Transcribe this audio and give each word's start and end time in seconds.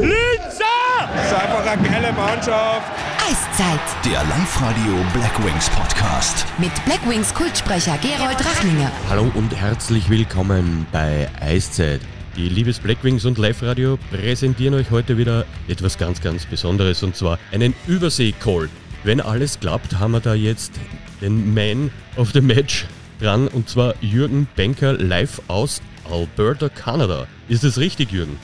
Linzer! 0.00 0.64
Das 1.14 1.26
ist 1.26 1.34
einfach 1.34 1.66
eine 1.66 1.88
geile 1.88 2.12
Mannschaft. 2.14 2.90
Eiszeit 3.28 3.80
Der 4.06 4.24
Live-Radio 4.24 5.04
Blackwings 5.12 5.68
Podcast. 5.68 6.46
mit 6.58 6.70
Blackwings 6.86 7.34
Kultsprecher 7.34 7.98
Gerold 7.98 8.38
Rachlinger. 8.42 8.90
Hallo 9.10 9.30
und 9.34 9.54
herzlich 9.54 10.08
willkommen 10.08 10.86
bei 10.90 11.28
Eiszeit. 11.40 12.00
Die 12.34 12.48
liebes 12.48 12.78
Blackwings 12.78 13.26
und 13.26 13.36
Live 13.36 13.62
Radio 13.62 13.98
präsentieren 14.10 14.72
euch 14.74 14.90
heute 14.90 15.18
wieder 15.18 15.44
etwas 15.68 15.98
ganz, 15.98 16.22
ganz 16.22 16.46
Besonderes 16.46 17.02
und 17.02 17.14
zwar 17.14 17.38
einen 17.52 17.74
Übersee-Call. 17.86 18.70
Wenn 19.04 19.20
alles 19.20 19.60
klappt, 19.60 19.98
haben 19.98 20.12
wir 20.12 20.20
da 20.20 20.32
jetzt 20.32 20.72
den 21.20 21.52
Man 21.52 21.90
of 22.16 22.30
the 22.32 22.40
Match 22.40 22.86
dran 23.20 23.48
und 23.48 23.68
zwar 23.68 23.94
Jürgen 24.00 24.48
Benker 24.56 24.94
live 24.94 25.42
aus 25.48 25.82
Alberta, 26.10 26.70
Kanada. 26.70 27.26
Ist 27.50 27.64
das 27.64 27.76
richtig, 27.76 28.12
Jürgen? 28.12 28.38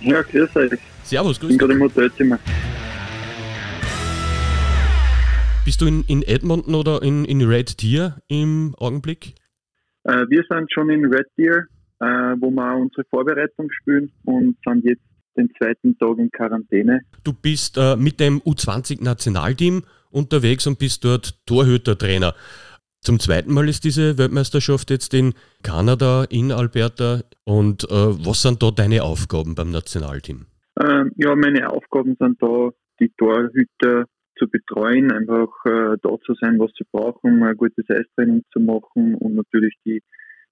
Ja, 0.00 0.22
grüß 0.22 0.56
euch. 0.56 0.70
Servus, 1.04 1.36
Ich 1.36 1.40
bin 1.40 1.48
grüß 1.50 1.58
gerade 1.58 1.74
dich. 1.74 1.82
im 1.82 1.88
Hotelzimmer. 1.88 2.38
Bist 5.64 5.80
du 5.80 5.86
in, 5.86 6.02
in 6.04 6.22
Edmonton 6.22 6.74
oder 6.74 7.02
in, 7.02 7.24
in 7.24 7.42
Red 7.42 7.82
Deer 7.82 8.20
im 8.28 8.74
Augenblick? 8.78 9.34
Äh, 10.04 10.26
wir 10.28 10.44
sind 10.50 10.70
schon 10.72 10.90
in 10.90 11.06
Red 11.06 11.26
Deer, 11.38 11.66
äh, 12.00 12.04
wo 12.40 12.50
wir 12.50 12.76
unsere 12.76 13.04
Vorbereitung 13.08 13.70
spielen 13.80 14.12
und 14.24 14.56
sind 14.66 14.84
jetzt 14.84 15.02
den 15.36 15.50
zweiten 15.58 15.96
Tag 15.98 16.18
in 16.18 16.30
Quarantäne. 16.30 17.00
Du 17.24 17.32
bist 17.32 17.76
äh, 17.76 17.96
mit 17.96 18.20
dem 18.20 18.40
U20-Nationalteam 18.42 19.82
unterwegs 20.10 20.66
und 20.66 20.78
bist 20.78 21.04
dort 21.04 21.44
Torhütertrainer. 21.46 22.34
Zum 23.00 23.18
zweiten 23.18 23.52
Mal 23.52 23.68
ist 23.68 23.84
diese 23.84 24.16
Weltmeisterschaft 24.16 24.90
jetzt 24.90 25.12
in 25.12 25.34
Kanada, 25.62 26.24
in 26.24 26.52
Alberta. 26.52 27.22
Und 27.44 27.84
äh, 27.84 27.88
was 27.90 28.42
sind 28.42 28.62
da 28.62 28.70
deine 28.70 29.02
Aufgaben 29.02 29.54
beim 29.54 29.70
Nationalteam? 29.70 30.46
Äh, 30.76 31.04
ja, 31.16 31.34
meine 31.36 31.70
Aufgaben 31.70 32.16
sind 32.18 32.42
da, 32.42 32.70
die 33.00 33.10
Torhüter 33.16 34.06
zu 34.36 34.48
betreuen, 34.48 35.12
einfach 35.12 35.48
äh, 35.64 35.96
da 36.02 36.16
zu 36.24 36.34
sein, 36.40 36.58
was 36.58 36.72
sie 36.76 36.84
brauchen, 36.90 37.42
ein 37.42 37.56
gutes 37.56 37.88
Eistraining 37.88 38.42
zu 38.52 38.60
machen 38.60 39.14
und 39.14 39.34
natürlich 39.34 39.74
die, 39.84 40.02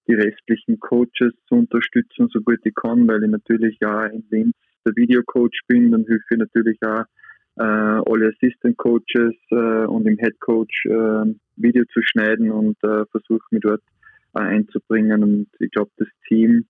die 0.09 0.15
restlichen 0.15 0.79
Coaches 0.79 1.33
zu 1.49 1.55
unterstützen, 1.57 2.29
so 2.33 2.41
gut 2.41 2.61
ich 2.65 2.75
kann, 2.75 3.09
weil 3.09 3.25
ich 3.25 3.31
natürlich 3.31 3.79
ja 3.81 4.07
in 4.07 4.25
Linz 4.31 4.55
der 4.85 4.95
Videocoach 4.97 5.61
bin, 5.67 5.91
dann 5.91 6.05
hilfe 6.05 6.25
ich 6.31 6.39
natürlich 6.39 6.79
auch 6.85 7.05
äh, 7.57 7.63
alle 7.63 8.33
Assistant 8.35 8.77
Coaches 8.77 9.35
äh, 9.51 9.87
und 9.87 10.07
im 10.07 10.19
Head 10.19 10.39
Coach 10.41 10.87
äh, 10.87 11.35
Video 11.57 11.85
zu 11.93 12.01
schneiden 12.03 12.51
und 12.51 12.77
äh, 12.83 13.05
versuche 13.11 13.45
mich 13.51 13.63
dort 13.63 13.83
äh, 14.35 14.41
einzubringen. 14.41 15.23
Und 15.23 15.49
ich 15.59 15.71
glaube, 15.71 15.91
das 15.99 16.09
Team 16.29 16.67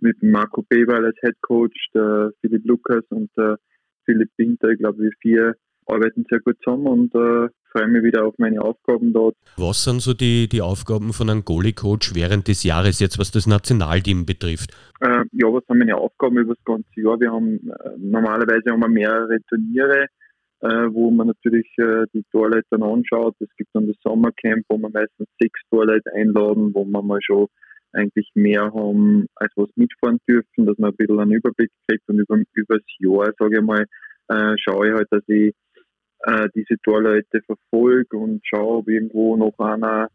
mit 0.00 0.22
Marco 0.22 0.62
Beberl 0.68 1.06
als 1.06 1.16
Head 1.20 1.36
Coach, 1.42 1.88
der 1.94 2.32
Philipp 2.40 2.66
Lukas 2.66 3.04
und 3.10 3.30
der 3.36 3.58
Philipp 4.04 4.30
Winter, 4.36 4.68
ich 4.68 4.78
glaube, 4.78 4.98
wir 4.98 5.12
vier 5.20 5.54
arbeiten 5.86 6.24
sehr 6.28 6.40
gut 6.40 6.56
zusammen 6.62 6.86
und 6.86 7.14
äh, 7.14 7.48
freue 7.70 7.88
mich 7.88 8.02
wieder 8.02 8.24
auf 8.24 8.34
meine 8.38 8.60
Aufgaben 8.62 9.12
dort. 9.12 9.36
Was 9.56 9.84
sind 9.84 10.00
so 10.00 10.14
die, 10.14 10.48
die 10.48 10.62
Aufgaben 10.62 11.12
von 11.12 11.28
einem 11.28 11.44
Goalie-Coach 11.44 12.14
während 12.14 12.48
des 12.48 12.64
Jahres, 12.64 13.00
jetzt 13.00 13.18
was 13.18 13.30
das 13.30 13.46
Nationalteam 13.46 14.24
betrifft? 14.24 14.70
Äh, 15.00 15.24
ja, 15.32 15.52
was 15.52 15.64
sind 15.66 15.78
meine 15.78 15.96
Aufgaben 15.96 16.38
über 16.38 16.54
das 16.54 16.64
ganze 16.64 16.88
Jahr? 16.96 17.20
Wir 17.20 17.32
haben 17.32 17.58
äh, 17.70 17.90
normalerweise 17.98 18.70
haben 18.70 18.80
wir 18.80 18.88
mehrere 18.88 19.38
Turniere, 19.48 20.06
äh, 20.60 20.88
wo 20.90 21.10
man 21.10 21.26
natürlich 21.26 21.66
äh, 21.78 22.04
die 22.14 22.24
Torleute 22.30 22.66
dann 22.70 22.82
anschaut. 22.82 23.34
Es 23.40 23.54
gibt 23.56 23.70
dann 23.74 23.86
das 23.86 23.96
Sommercamp, 24.02 24.64
wo 24.68 24.78
wir 24.78 24.90
meistens 24.90 25.28
sechs 25.40 25.60
Torleute 25.70 26.10
einladen, 26.14 26.72
wo 26.74 26.84
wir 26.84 27.02
mal 27.02 27.20
schon 27.22 27.48
eigentlich 27.94 28.30
mehr 28.34 28.72
haben, 28.72 29.26
als 29.36 29.52
was 29.56 29.68
mitfahren 29.76 30.18
dürfen, 30.28 30.66
dass 30.66 30.78
man 30.78 30.90
ein 30.90 30.96
bisschen 30.96 31.20
einen 31.20 31.32
Überblick 31.32 31.70
kriegt 31.88 32.08
und 32.08 32.18
über, 32.18 32.36
über 32.54 32.76
das 32.76 32.96
Jahr, 32.98 33.32
sage 33.38 33.58
ich 33.58 33.62
mal, 33.62 33.86
äh, 34.28 34.54
schaue 34.58 34.88
ich 34.88 34.94
halt, 34.94 35.08
dass 35.10 35.22
ich 35.28 35.54
äh, 36.24 36.48
diese 36.54 36.76
Torleute 36.82 37.42
verfolge 37.42 38.16
und 38.16 38.40
schaue, 38.44 38.78
ob 38.78 38.88
irgendwo 38.88 39.36
noch 39.36 39.58
einer 39.58 40.08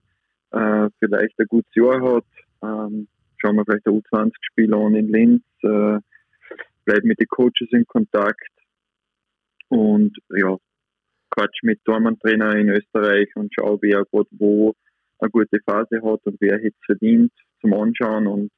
äh, 0.52 0.90
vielleicht 1.00 1.40
ein 1.40 1.48
gutes 1.48 1.74
Jahr 1.76 2.02
hat. 2.02 2.26
Ähm, 2.64 3.08
schauen 3.38 3.56
wir 3.56 3.64
vielleicht 3.66 3.88
ein 3.88 4.02
U20-Spiel 4.02 4.74
an 4.74 4.96
in 4.96 5.12
Linz, 5.12 5.44
äh, 5.64 6.00
bleibe 6.86 7.08
mit 7.08 7.20
den 7.20 7.28
Coaches 7.28 7.70
in 7.72 7.86
Kontakt 7.86 8.50
und 9.70 10.18
ja, 10.36 10.58
quatsch 11.30 11.64
mit 11.64 11.84
Tormann-Trainer 11.86 12.56
in 12.56 12.70
Österreich 12.70 13.30
und 13.36 13.54
schaue, 13.54 13.78
wer 13.82 14.04
gerade 14.12 14.30
wo 14.32 14.74
eine 15.20 15.30
gute 15.30 15.60
Phase 15.66 16.02
hat 16.04 16.26
und 16.26 16.38
wer 16.40 16.58
hätte 16.58 16.78
verdient 16.86 17.32
zum 17.62 17.74
Anschauen 17.74 18.28
und 18.28 18.52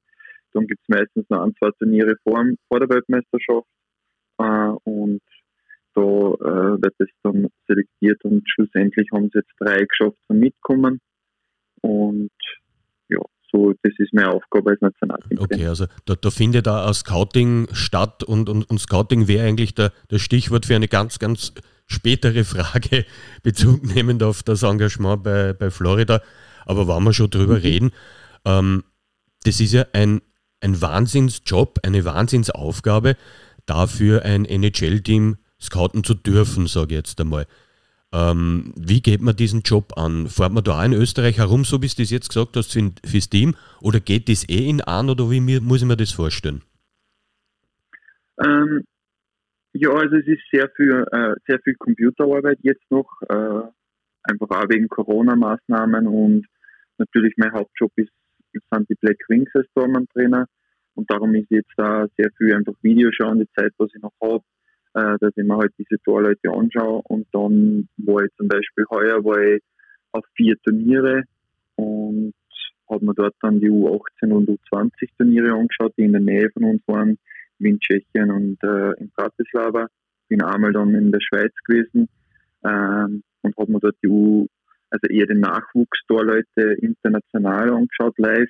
dann 0.53 0.67
gibt 0.67 0.81
es 0.81 0.89
meistens 0.89 1.29
noch 1.29 1.43
ein, 1.43 1.53
zwei 1.59 1.71
Turniere 1.79 2.15
vor, 2.23 2.43
vor 2.67 2.79
der 2.79 2.89
Weltmeisterschaft 2.89 3.67
äh, 4.37 4.89
und 4.89 5.21
da 5.93 6.01
äh, 6.01 6.81
wird 6.81 6.95
es 6.99 7.09
dann 7.23 7.47
selektiert 7.67 8.23
und 8.23 8.43
schlussendlich 8.49 9.07
haben 9.13 9.29
sie 9.33 9.39
jetzt 9.39 9.53
drei 9.59 9.83
geschafft 9.85 10.17
zum 10.27 10.39
Mitkommen 10.39 10.99
und 11.81 12.31
ja, 13.09 13.19
so 13.51 13.73
das 13.83 13.93
ist 13.97 14.13
meine 14.13 14.31
Aufgabe 14.31 14.71
als 14.71 14.81
Nationalteam. 14.81 15.39
Okay, 15.39 15.67
also 15.67 15.85
da, 16.05 16.15
da 16.15 16.29
findet 16.29 16.67
auch 16.67 16.87
ein 16.87 16.93
Scouting 16.93 17.67
statt 17.73 18.23
und, 18.23 18.49
und, 18.49 18.69
und 18.69 18.79
Scouting 18.79 19.27
wäre 19.27 19.47
eigentlich 19.47 19.75
der, 19.75 19.91
das 20.09 20.21
Stichwort 20.21 20.65
für 20.65 20.75
eine 20.75 20.87
ganz, 20.87 21.19
ganz 21.19 21.53
spätere 21.87 22.43
Frage, 22.43 23.05
Bezug 23.43 23.83
nehmend 23.83 24.23
auf 24.23 24.43
das 24.43 24.63
Engagement 24.63 25.23
bei, 25.23 25.53
bei 25.53 25.69
Florida. 25.69 26.21
Aber 26.65 26.87
wenn 26.87 27.03
wir 27.03 27.13
schon 27.13 27.29
drüber 27.29 27.61
reden, 27.61 27.91
ähm, 28.45 28.83
das 29.43 29.59
ist 29.59 29.73
ja 29.73 29.85
ein, 29.93 30.21
ein 30.61 30.81
Wahnsinnsjob, 30.81 31.79
eine 31.83 32.05
Wahnsinnsaufgabe, 32.05 33.15
dafür 33.65 34.23
ein 34.23 34.45
NHL-Team 34.45 35.37
scouten 35.59 36.03
zu 36.03 36.13
dürfen, 36.13 36.67
sage 36.67 36.95
ich 36.95 36.97
jetzt 36.97 37.21
einmal. 37.21 37.45
Ähm, 38.13 38.73
wie 38.75 39.01
geht 39.01 39.21
man 39.21 39.35
diesen 39.35 39.61
Job 39.61 39.97
an? 39.97 40.27
Fährt 40.27 40.51
man 40.51 40.63
da 40.63 40.79
auch 40.79 40.85
in 40.85 40.93
Österreich 40.93 41.37
herum, 41.37 41.63
so 41.63 41.81
wie 41.81 41.87
du 41.87 41.95
das 41.97 42.09
jetzt 42.09 42.29
gesagt 42.29 42.57
hast, 42.57 42.73
für, 42.73 42.91
fürs 43.05 43.29
Team? 43.29 43.55
Oder 43.81 43.99
geht 43.99 44.27
das 44.27 44.47
eh 44.49 44.67
in 44.69 44.81
an 44.81 45.09
oder 45.09 45.31
wie 45.31 45.39
muss 45.39 45.81
ich 45.81 45.87
mir 45.87 45.95
das 45.95 46.11
vorstellen? 46.11 46.61
Ähm, 48.43 48.83
ja, 49.73 49.89
also 49.91 50.17
es 50.17 50.27
ist 50.27 50.41
sehr 50.51 50.69
viel, 50.75 51.05
äh, 51.11 51.35
sehr 51.47 51.59
viel 51.63 51.75
Computerarbeit 51.75 52.59
jetzt 52.61 52.83
noch, 52.89 53.09
äh, 53.29 53.61
einfach 54.23 54.49
auch 54.49 54.69
wegen 54.69 54.89
Corona-Maßnahmen 54.89 56.07
und 56.07 56.45
natürlich 56.97 57.33
mein 57.37 57.53
Hauptjob 57.53 57.91
ist, 57.95 58.11
sind 58.71 58.89
die 58.89 58.95
Black 58.95 59.17
Wings 59.27 59.49
als 59.53 59.67
Tormann-Trainer 59.73 60.45
und 60.95 61.09
darum 61.09 61.33
ist 61.35 61.49
jetzt 61.49 61.71
da 61.77 62.05
sehr 62.17 62.29
viel 62.37 62.53
einfach 62.53 62.73
Video 62.81 63.09
schauen, 63.11 63.39
die 63.39 63.49
Zeit, 63.57 63.73
was 63.77 63.89
ich 63.95 64.01
noch 64.01 64.13
habe, 64.21 64.43
äh, 64.93 65.17
dass 65.19 65.31
ich 65.35 65.43
mir 65.43 65.57
halt 65.57 65.73
diese 65.77 66.01
Torleute 66.03 66.51
anschaue 66.51 67.01
und 67.05 67.27
dann 67.31 67.87
war 67.97 68.23
ich 68.23 68.31
zum 68.37 68.47
Beispiel 68.47 68.85
heuer 68.89 69.23
war 69.23 69.39
ich 69.41 69.61
auf 70.11 70.25
vier 70.35 70.55
Turniere 70.63 71.23
und 71.75 72.33
habe 72.89 73.05
mir 73.05 73.13
dort 73.13 73.35
dann 73.41 73.59
die 73.59 73.69
U18 73.69 74.31
und 74.31 74.49
U20 74.49 74.91
Turniere 75.17 75.53
angeschaut, 75.53 75.93
die 75.97 76.03
in 76.03 76.11
der 76.11 76.21
Nähe 76.21 76.49
von 76.51 76.65
uns 76.65 76.81
waren, 76.87 77.17
wie 77.59 77.69
in 77.69 77.79
Tschechien 77.79 78.29
und 78.31 78.57
äh, 78.63 78.91
in 78.99 79.09
Bratislava. 79.15 79.87
Bin 80.27 80.43
einmal 80.43 80.73
dann 80.73 80.93
in 80.93 81.11
der 81.11 81.19
Schweiz 81.21 81.53
gewesen 81.65 82.07
ähm, 82.63 83.23
und 83.41 83.57
habe 83.57 83.71
mir 83.71 83.79
dort 83.79 83.95
die 84.03 84.07
U, 84.07 84.47
also 84.91 85.07
eher 85.07 85.25
den 85.25 85.39
Nachwuchstorleute 85.39 86.75
international 86.81 87.71
angeschaut 87.71 88.17
live. 88.17 88.49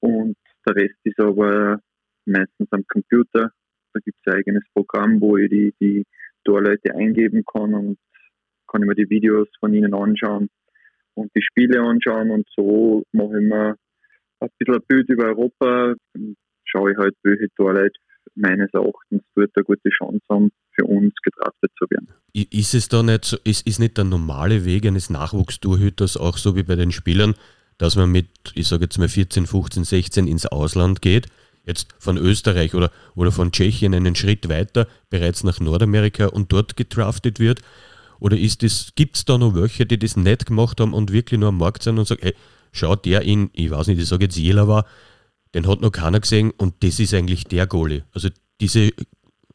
Und 0.00 0.36
der 0.66 0.76
Rest 0.76 0.98
ist 1.04 1.20
aber 1.20 1.80
meistens 2.26 2.68
am 2.70 2.84
Computer. 2.88 3.52
Da 3.92 4.00
gibt 4.04 4.18
es 4.24 4.32
ein 4.32 4.38
eigenes 4.38 4.64
Programm, 4.74 5.20
wo 5.20 5.36
ich 5.36 5.50
die, 5.50 5.74
die 5.80 6.06
Torleute 6.44 6.94
eingeben 6.94 7.44
kann 7.44 7.74
und 7.74 7.98
kann 8.66 8.82
ich 8.82 8.88
mir 8.88 8.94
die 8.94 9.08
Videos 9.08 9.48
von 9.60 9.72
ihnen 9.72 9.94
anschauen 9.94 10.48
und 11.14 11.30
die 11.36 11.42
Spiele 11.42 11.80
anschauen. 11.80 12.30
Und 12.30 12.48
so 12.56 13.04
mache 13.12 13.40
ich 13.40 13.46
mir 13.46 13.76
ein 14.40 14.48
bisschen 14.58 14.74
ein 14.74 14.86
Bild 14.88 15.08
über 15.08 15.26
Europa, 15.26 15.94
schaue 16.64 16.92
ich 16.92 16.98
halt, 16.98 17.14
welche 17.22 17.48
Torleute 17.56 17.98
meines 18.34 18.72
Erachtens 18.72 19.22
dort 19.34 19.50
eine 19.54 19.64
gute 19.64 19.90
Chance 19.90 20.24
haben, 20.28 20.50
für 20.74 20.84
uns 20.84 21.14
gedraftet 21.22 21.70
zu 21.78 21.86
werden. 21.90 22.08
Ist 22.32 22.74
es 22.74 22.88
da 22.88 23.02
nicht 23.02 23.24
so, 23.24 23.36
ist, 23.44 23.66
ist 23.66 23.78
nicht 23.78 23.96
der 23.96 24.04
normale 24.04 24.64
Weg 24.64 24.86
eines 24.86 25.10
Nachwuchstorhüters 25.10 26.16
auch 26.16 26.36
so 26.36 26.56
wie 26.56 26.62
bei 26.62 26.74
den 26.74 26.92
Spielern, 26.92 27.34
dass 27.78 27.96
man 27.96 28.10
mit, 28.10 28.28
ich 28.54 28.68
sage 28.68 28.84
jetzt 28.84 28.98
mal 28.98 29.08
14, 29.08 29.46
15, 29.46 29.84
16 29.84 30.26
ins 30.26 30.46
Ausland 30.46 31.02
geht, 31.02 31.26
jetzt 31.66 31.94
von 31.98 32.16
Österreich 32.16 32.74
oder, 32.74 32.90
oder 33.14 33.32
von 33.32 33.52
Tschechien 33.52 33.94
einen 33.94 34.14
Schritt 34.14 34.48
weiter, 34.48 34.86
bereits 35.10 35.44
nach 35.44 35.60
Nordamerika 35.60 36.26
und 36.26 36.52
dort 36.52 36.76
gedraftet 36.76 37.40
wird? 37.40 37.60
Oder 38.20 38.36
gibt 38.36 39.16
es 39.16 39.24
da 39.24 39.38
noch 39.38 39.54
welche, 39.54 39.86
die 39.86 39.98
das 39.98 40.16
nicht 40.16 40.46
gemacht 40.46 40.80
haben 40.80 40.94
und 40.94 41.12
wirklich 41.12 41.40
nur 41.40 41.50
am 41.50 41.58
Markt 41.58 41.82
sind 41.82 41.98
und 41.98 42.06
sagen, 42.06 42.22
ey, 42.22 42.34
schau, 42.72 42.96
der 42.96 43.22
in, 43.22 43.50
ich 43.52 43.70
weiß 43.70 43.88
nicht, 43.88 44.00
ich 44.00 44.08
sage 44.08 44.24
jetzt 44.24 44.36
Jela 44.36 44.68
war, 44.68 44.86
den 45.54 45.66
hat 45.68 45.80
noch 45.80 45.90
keiner 45.90 46.20
gesehen 46.20 46.52
und 46.56 46.82
das 46.82 47.00
ist 47.00 47.14
eigentlich 47.14 47.44
der 47.44 47.66
Goalie. 47.66 48.04
Also 48.12 48.28
diese 48.60 48.90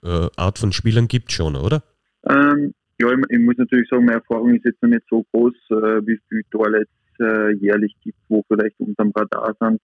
äh, 0.04 0.28
Art 0.38 0.60
von 0.60 0.72
Spielern 0.72 1.07
gibt 1.07 1.31
schon, 1.31 1.56
oder? 1.56 1.84
Ähm, 2.30 2.74
ja, 3.00 3.12
ich, 3.12 3.19
ich 3.30 3.40
muss 3.40 3.57
natürlich 3.57 3.88
sagen, 3.90 4.06
meine 4.06 4.19
Erfahrung 4.19 4.54
ist 4.56 4.66
jetzt 4.66 4.81
noch 4.81 4.90
nicht 4.90 5.06
so 5.10 5.25
groß, 5.31 5.54
äh, 5.72 6.06
wie 6.06 6.19
viele 6.28 6.44
Torleute 6.51 6.90
es 7.18 7.25
äh, 7.25 7.51
jährlich 7.56 7.96
gibt, 8.04 8.18
wo 8.28 8.44
vielleicht 8.48 8.80
unterm 8.80 9.12
Radar 9.16 9.56
sind. 9.60 9.81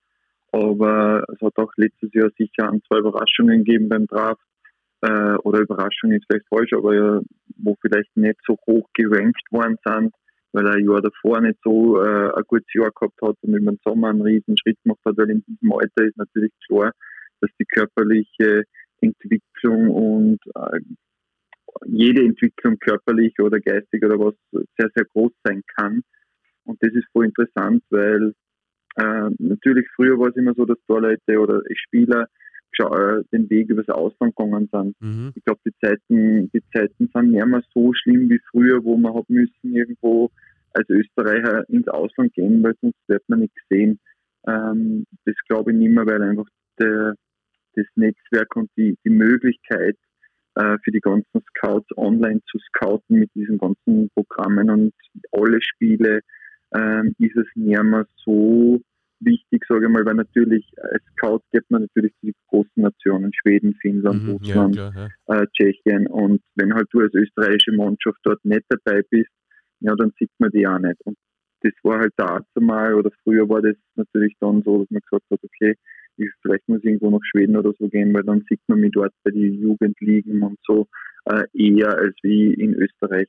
Aber 0.51 1.25
es 1.33 1.41
hat 1.41 1.57
auch 1.57 1.71
letztes 1.77 2.13
Jahr 2.13 2.29
sicher 2.37 2.71
ein, 2.71 2.81
zwei 2.87 2.99
Überraschungen 2.99 3.63
gegeben 3.63 3.89
beim 3.89 4.07
Draft. 4.07 4.41
äh, 5.01 5.35
oder 5.43 5.59
Überraschung 5.59 6.11
ist 6.11 6.25
vielleicht 6.27 6.47
falsch, 6.47 6.73
aber 6.73 6.95
ja, 6.95 7.21
wo 7.57 7.75
vielleicht 7.81 8.15
nicht 8.15 8.39
so 8.45 8.57
hoch 8.67 8.87
gerankt 8.93 9.43
worden 9.51 9.77
sind, 9.85 10.13
weil 10.53 10.67
er 10.67 10.73
ein 10.73 10.85
Jahr 10.85 11.01
davor 11.01 11.41
nicht 11.41 11.59
so 11.63 12.01
äh, 12.01 12.31
ein 12.33 12.43
gutes 12.47 12.73
Jahr 12.73 12.91
gehabt 12.91 13.21
hat 13.21 13.35
und 13.41 13.55
über 13.55 13.71
den 13.71 13.79
Sommer 13.83 14.09
einen 14.09 14.21
riesen 14.21 14.57
Schritt 14.57 14.81
gemacht 14.83 14.99
hat, 15.05 15.17
weil 15.17 15.29
in 15.29 15.43
diesem 15.45 15.73
Alter 15.73 16.05
ist 16.05 16.17
natürlich 16.17 16.53
klar, 16.65 16.91
dass 17.41 17.51
die 17.59 17.65
körperliche 17.65 18.63
Entwicklung 19.05 19.89
und 19.89 20.39
äh, 20.55 20.79
jede 21.85 22.23
Entwicklung 22.23 22.77
körperlich 22.79 23.33
oder 23.39 23.59
geistig 23.59 24.03
oder 24.03 24.19
was 24.19 24.35
sehr, 24.77 24.89
sehr 24.95 25.05
groß 25.13 25.31
sein 25.43 25.61
kann. 25.75 26.01
Und 26.63 26.81
das 26.81 26.93
ist 26.93 27.05
voll 27.11 27.25
interessant, 27.25 27.83
weil 27.89 28.33
äh, 28.97 29.29
natürlich 29.39 29.87
früher 29.95 30.17
war 30.17 30.29
es 30.29 30.35
immer 30.35 30.53
so, 30.55 30.65
dass 30.65 30.77
Torleute 30.87 31.39
oder 31.39 31.61
Spieler 31.73 32.27
äh, 32.77 33.23
den 33.31 33.49
Weg 33.49 33.69
übers 33.69 33.89
Ausland 33.89 34.35
gegangen 34.35 34.69
sind. 34.71 34.95
Mhm. 35.01 35.31
Ich 35.35 35.43
glaube, 35.45 35.61
die 35.65 35.73
Zeiten, 35.81 36.49
die 36.51 36.63
Zeiten 36.73 37.09
sind 37.13 37.31
nicht 37.31 37.45
mehr 37.45 37.63
so 37.73 37.93
schlimm 37.93 38.29
wie 38.29 38.39
früher, 38.51 38.83
wo 38.83 38.97
man 38.97 39.13
hat 39.13 39.29
müssen 39.29 39.73
irgendwo 39.73 40.29
als 40.73 40.89
Österreicher 40.89 41.67
ins 41.69 41.87
Ausland 41.87 42.33
gehen, 42.33 42.61
weil 42.63 42.75
sonst 42.81 42.97
wird 43.07 43.23
man 43.27 43.39
nicht 43.39 43.55
gesehen. 43.55 43.99
Ähm, 44.47 45.05
das 45.25 45.35
glaube 45.47 45.71
ich 45.71 45.77
nicht 45.77 45.93
mehr, 45.93 46.05
weil 46.05 46.21
einfach 46.21 46.47
der, 46.79 47.15
das 47.75 47.85
Netzwerk 47.95 48.55
und 48.55 48.69
die, 48.77 48.97
die 49.05 49.09
Möglichkeit 49.09 49.97
äh, 50.55 50.77
für 50.83 50.91
die 50.91 50.99
ganzen 50.99 51.41
Scouts 51.49 51.87
online 51.97 52.41
zu 52.49 52.57
scouten 52.59 53.19
mit 53.19 53.29
diesen 53.35 53.57
ganzen 53.57 54.09
Programmen 54.13 54.69
und 54.69 54.93
alle 55.31 55.59
Spiele 55.61 56.21
ähm, 56.75 57.15
ist 57.19 57.35
es 57.35 57.47
nicht 57.55 57.83
mehr 57.83 58.07
so 58.23 58.81
wichtig, 59.19 59.63
sage 59.67 59.85
ich 59.85 59.91
mal, 59.91 60.05
weil 60.05 60.15
natürlich 60.15 60.65
als 60.81 61.03
Scout 61.13 61.41
geht 61.51 61.69
man 61.69 61.83
natürlich 61.83 62.13
zu 62.19 62.27
den 62.27 62.35
großen 62.47 62.81
Nationen, 62.83 63.31
Schweden, 63.33 63.75
Finnland, 63.81 64.23
mhm, 64.23 64.29
Russland, 64.31 64.75
ja, 64.75 64.91
klar, 64.91 65.11
ja. 65.27 65.41
Äh, 65.41 65.47
Tschechien 65.53 66.07
und 66.07 66.41
wenn 66.55 66.73
halt 66.73 66.87
du 66.91 66.99
als 66.99 67.13
österreichische 67.13 67.71
Mannschaft 67.73 68.19
dort 68.23 68.43
nicht 68.43 68.63
dabei 68.69 69.01
bist, 69.09 69.31
ja, 69.79 69.95
dann 69.95 70.11
sieht 70.19 70.31
man 70.39 70.51
die 70.51 70.67
auch 70.67 70.79
nicht. 70.79 70.99
Und 71.05 71.17
das 71.61 71.73
war 71.83 71.99
halt 71.99 72.13
dazu 72.17 72.61
mal 72.61 72.93
oder 72.93 73.11
früher 73.23 73.47
war 73.49 73.61
das 73.61 73.75
natürlich 73.95 74.35
dann 74.39 74.61
so, 74.63 74.79
dass 74.79 74.91
man 74.91 75.01
gesagt 75.01 75.25
hat, 75.31 75.39
okay, 75.43 75.75
vielleicht 76.41 76.67
muss 76.67 76.79
ich 76.79 76.85
irgendwo 76.85 77.09
nach 77.09 77.23
Schweden 77.23 77.57
oder 77.57 77.73
so 77.79 77.87
gehen, 77.87 78.13
weil 78.13 78.23
dann 78.23 78.43
sieht 78.49 78.61
man 78.67 78.79
mich 78.79 78.91
dort 78.91 79.13
bei 79.23 79.31
den 79.31 79.61
Jugendligen 79.61 80.41
und 80.41 80.57
so 80.63 80.87
äh, 81.25 81.43
eher 81.53 81.97
als 81.97 82.15
wie 82.23 82.53
in 82.53 82.73
Österreich. 82.73 83.27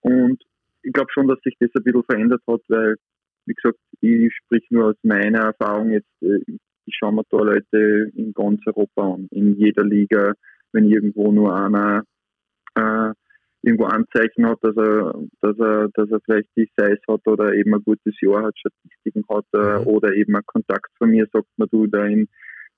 Und 0.00 0.42
ich 0.82 0.92
glaube 0.92 1.10
schon, 1.12 1.28
dass 1.28 1.40
sich 1.40 1.56
das 1.60 1.70
ein 1.74 1.82
bisschen 1.82 2.04
verändert 2.04 2.42
hat, 2.46 2.60
weil, 2.68 2.96
wie 3.46 3.54
gesagt, 3.54 3.78
ich 4.00 4.34
sprich 4.34 4.66
nur 4.70 4.90
aus 4.90 4.96
meiner 5.02 5.40
Erfahrung 5.40 5.90
jetzt, 5.90 6.22
äh, 6.22 6.40
ich 6.86 6.96
schaue 6.98 7.12
mir 7.12 7.24
da 7.30 7.38
Leute 7.38 8.10
in 8.14 8.32
ganz 8.34 8.60
Europa 8.66 9.14
an, 9.14 9.28
in 9.30 9.54
jeder 9.58 9.84
Liga, 9.84 10.34
wenn 10.72 10.90
irgendwo 10.90 11.32
nur 11.32 11.54
einer 11.56 12.04
äh, 12.74 13.12
irgendwo 13.64 13.84
Anzeichen 13.84 14.46
hat, 14.46 14.58
dass 14.62 14.76
er, 14.76 15.14
dass 15.40 15.58
er, 15.58 15.88
dass 15.94 16.10
er 16.10 16.20
vielleicht 16.20 16.48
die 16.56 16.68
Size 16.76 17.00
hat 17.08 17.26
oder 17.26 17.54
eben 17.54 17.74
ein 17.74 17.82
gutes 17.84 18.14
Jahr 18.20 18.44
hat, 18.44 18.58
Statistiken 18.58 19.24
hat 19.28 19.46
äh, 19.54 19.80
mhm. 19.80 19.86
oder 19.86 20.14
eben 20.14 20.36
ein 20.36 20.46
Kontakt 20.46 20.90
von 20.98 21.10
mir, 21.10 21.26
sagt 21.32 21.48
man, 21.56 21.68
du, 21.70 21.86
da 21.86 22.04
in, 22.04 22.28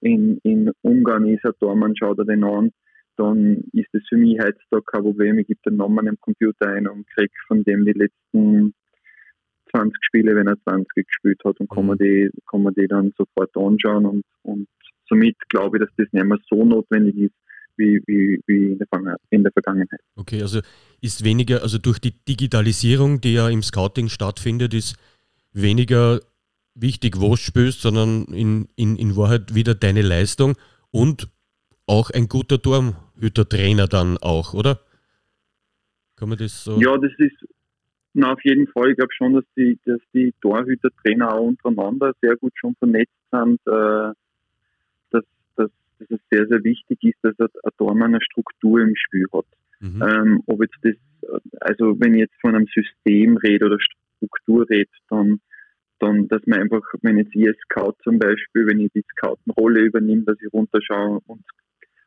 in, 0.01 0.39
in 0.45 0.71
Ungarn 0.83 1.27
ist 1.27 1.45
er 1.45 1.55
da, 1.61 1.75
man 1.75 1.97
schaut 1.97 2.19
er 2.19 2.25
den 2.25 2.45
an, 2.45 2.71
dann 3.17 3.65
ist 3.73 3.93
es 3.95 4.03
für 4.09 4.17
mich 4.17 4.39
heutzutage 4.39 4.85
kein 4.87 5.03
Problem. 5.03 5.39
Ich 5.39 5.49
gebe 5.49 5.61
den 5.67 5.77
Namen 5.77 6.07
im 6.07 6.21
Computer 6.21 6.69
ein 6.69 6.87
und 6.87 7.07
kriege 7.09 7.33
von 7.49 7.65
dem 7.65 7.85
die 7.85 7.93
letzten 7.93 8.75
20 9.75 9.93
Spiele, 10.03 10.37
wenn 10.37 10.47
er 10.47 10.61
20 10.63 10.87
gespielt 10.95 11.41
hat 11.45 11.59
und 11.59 11.69
kann 11.69 11.87
man 11.87 11.97
mhm. 11.99 12.05
die, 12.05 12.31
kann 12.49 12.63
man 12.63 12.75
die 12.75 12.87
dann 12.87 13.13
sofort 13.19 13.51
anschauen 13.57 14.07
und, 14.07 14.25
und 14.43 14.69
somit 15.09 15.37
glaube 15.49 15.79
ich, 15.79 15.85
dass 15.85 15.95
das 15.97 16.13
nicht 16.13 16.27
mehr 16.27 16.39
so 16.49 16.65
notwendig 16.65 17.17
ist, 17.17 17.35
wie, 17.77 18.03
wie, 18.07 18.41
wie 18.47 18.73
in, 18.73 18.79
der 18.79 19.17
in 19.31 19.43
der 19.43 19.53
Vergangenheit. 19.53 20.01
Okay, 20.17 20.43
also 20.43 20.61
ist 21.01 21.25
weniger, 21.25 21.63
also 21.63 21.79
durch 21.79 21.99
die 21.99 22.13
Digitalisierung, 22.29 23.21
die 23.21 23.35
ja 23.35 23.49
im 23.49 23.63
Scouting 23.63 24.09
stattfindet, 24.09 24.75
ist 24.75 24.97
weniger 25.53 26.21
wichtig, 26.75 27.21
wo 27.21 27.31
du 27.31 27.37
spielst, 27.37 27.81
sondern 27.81 28.27
in, 28.27 28.69
in, 28.77 28.97
in 28.97 29.17
Wahrheit 29.17 29.55
wieder 29.55 29.75
deine 29.75 30.03
Leistung 30.03 30.55
und 30.91 31.29
auch 31.87 32.11
ein 32.11 32.29
guter 32.29 32.61
Torhüter-Trainer 32.61 33.87
dann 33.87 34.19
auch, 34.19 34.55
oder? 34.55 34.81
Kann 36.17 36.29
man 36.29 36.39
das 36.39 36.65
so? 36.65 36.81
Ja, 36.81 36.97
das 36.99 37.13
ist 37.19 37.47
na, 38.19 38.33
auf 38.33 38.43
jeden 38.45 38.67
Fall. 38.69 38.93
Ich 38.93 38.97
glaube 38.97 39.13
schon, 39.15 39.35
dass 39.35 39.45
die, 39.59 39.79
dass 39.85 40.01
die 40.15 40.33
Torhüter-Trainer 40.41 41.35
auch 41.35 41.49
untereinander 41.49 42.15
sehr 42.23 42.35
gut 42.37 42.55
schon 42.57 42.75
vernetzt 42.77 43.13
sind. 43.31 43.61
Äh, 43.67 44.13
dass 45.99 46.11
es 46.11 46.21
sehr, 46.31 46.47
sehr 46.47 46.63
wichtig 46.65 46.99
ist, 47.03 47.19
dass 47.23 47.39
ein 47.41 47.71
Tormann 47.79 48.15
eine 48.15 48.23
Struktur 48.23 48.81
im 48.81 48.95
Spiel 48.97 49.27
hat. 49.33 49.47
Mhm. 49.81 50.03
Ähm, 50.03 50.43
ob 50.47 50.63
jetzt 50.63 50.79
das, 50.83 50.95
also 51.61 51.99
wenn 52.01 52.15
ich 52.15 52.21
jetzt 52.21 52.41
von 52.41 52.55
einem 52.55 52.67
System 52.67 53.37
rede 53.37 53.67
oder 53.67 53.79
Struktur 53.81 54.69
rede, 54.69 54.91
dann, 55.11 55.41
dann, 55.99 56.29
dass 56.29 56.43
man 56.47 56.61
einfach, 56.61 56.83
wenn 57.03 57.19
jetzt 57.19 57.35
ich 57.35 57.47
als 57.47 57.59
Scout 57.65 57.95
zum 58.03 58.19
Beispiel, 58.19 58.67
wenn 58.67 58.81
ich 58.81 58.93
die 58.93 59.05
Scoutenrolle 59.17 59.81
übernehme, 59.81 60.23
dass 60.25 60.41
ich 60.41 60.53
runterschaue 60.53 61.21
und, 61.27 61.45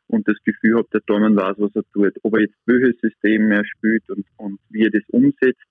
und 0.08 0.28
das 0.28 0.36
Gefühl 0.44 0.78
habe, 0.78 0.88
der 0.92 1.02
Tormann 1.02 1.36
weiß, 1.36 1.56
was 1.58 1.74
er 1.74 1.84
tut. 1.92 2.14
Ob 2.22 2.34
er 2.34 2.42
jetzt 2.42 2.56
welches 2.66 3.00
System 3.00 3.50
er 3.50 3.64
spielt 3.64 4.08
und, 4.10 4.26
und 4.36 4.58
wie 4.70 4.84
er 4.84 4.90
das 4.90 5.08
umsetzt, 5.08 5.62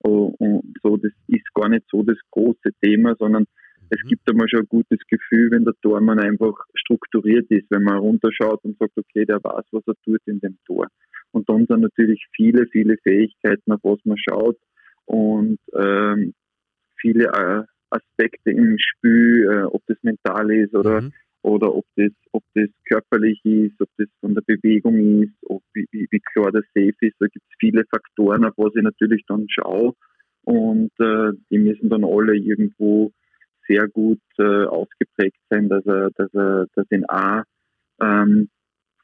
oh, 0.00 0.34
und 0.38 0.76
so, 0.82 0.96
das 0.96 1.12
ist 1.28 1.52
gar 1.54 1.68
nicht 1.68 1.84
so 1.90 2.02
das 2.02 2.18
große 2.30 2.70
Thema, 2.82 3.14
sondern 3.18 3.46
es 3.90 4.02
mhm. 4.04 4.08
gibt 4.08 4.28
einmal 4.28 4.48
schon 4.48 4.60
ein 4.60 4.68
gutes 4.68 4.98
Gefühl, 5.08 5.50
wenn 5.50 5.64
der 5.64 5.74
Tormann 5.82 6.18
einfach 6.18 6.54
strukturiert 6.74 7.50
ist, 7.50 7.70
wenn 7.70 7.82
man 7.82 7.98
runterschaut 7.98 8.64
und 8.64 8.78
sagt, 8.78 8.96
okay, 8.96 9.24
der 9.24 9.42
weiß, 9.42 9.64
was 9.72 9.86
er 9.86 9.94
tut 10.04 10.20
in 10.26 10.40
dem 10.40 10.58
Tor. 10.66 10.88
Und 11.32 11.48
dann 11.48 11.66
sind 11.66 11.80
natürlich 11.80 12.24
viele, 12.34 12.66
viele 12.68 12.96
Fähigkeiten, 12.98 13.72
auf 13.72 13.80
was 13.82 13.98
man 14.04 14.16
schaut 14.18 14.56
und 15.06 15.58
ähm, 15.74 16.32
viele 17.00 17.24
äh, 17.24 17.62
Aspekte 17.90 18.50
im 18.50 18.76
Spiel, 18.78 19.48
äh, 19.50 19.62
ob 19.64 19.82
das 19.86 19.98
mental 20.02 20.50
ist 20.52 20.74
oder 20.74 21.02
mhm. 21.02 21.12
oder 21.42 21.74
ob 21.74 21.84
das 21.96 22.12
ob 22.32 22.42
das 22.54 22.68
körperlich 22.86 23.40
ist, 23.44 23.80
ob 23.80 23.88
das 23.98 24.08
von 24.20 24.34
der 24.34 24.42
Bewegung 24.42 25.22
ist, 25.22 25.34
ob 25.46 25.62
wie, 25.74 25.86
wie, 25.90 26.06
wie 26.10 26.20
klar 26.32 26.50
der 26.50 26.62
Safe 26.74 26.94
ist. 27.00 27.16
Da 27.18 27.26
gibt 27.26 27.44
es 27.48 27.56
viele 27.58 27.84
Faktoren, 27.90 28.44
auf 28.44 28.54
was 28.56 28.74
ich 28.76 28.82
natürlich 28.82 29.24
dann 29.26 29.46
schaue 29.48 29.94
und 30.44 30.92
äh, 30.98 31.32
die 31.50 31.58
müssen 31.58 31.88
dann 31.88 32.04
alle 32.04 32.36
irgendwo 32.36 33.12
sehr 33.66 33.88
gut 33.88 34.20
äh, 34.38 34.64
ausgeprägt 34.64 35.38
sein, 35.50 35.68
dass 35.68 35.84
er, 35.86 36.10
dass 36.16 36.32
er, 36.34 36.66
dass 36.74 36.90
ihn 36.90 37.04
A 37.08 37.44
ähm, 38.00 38.48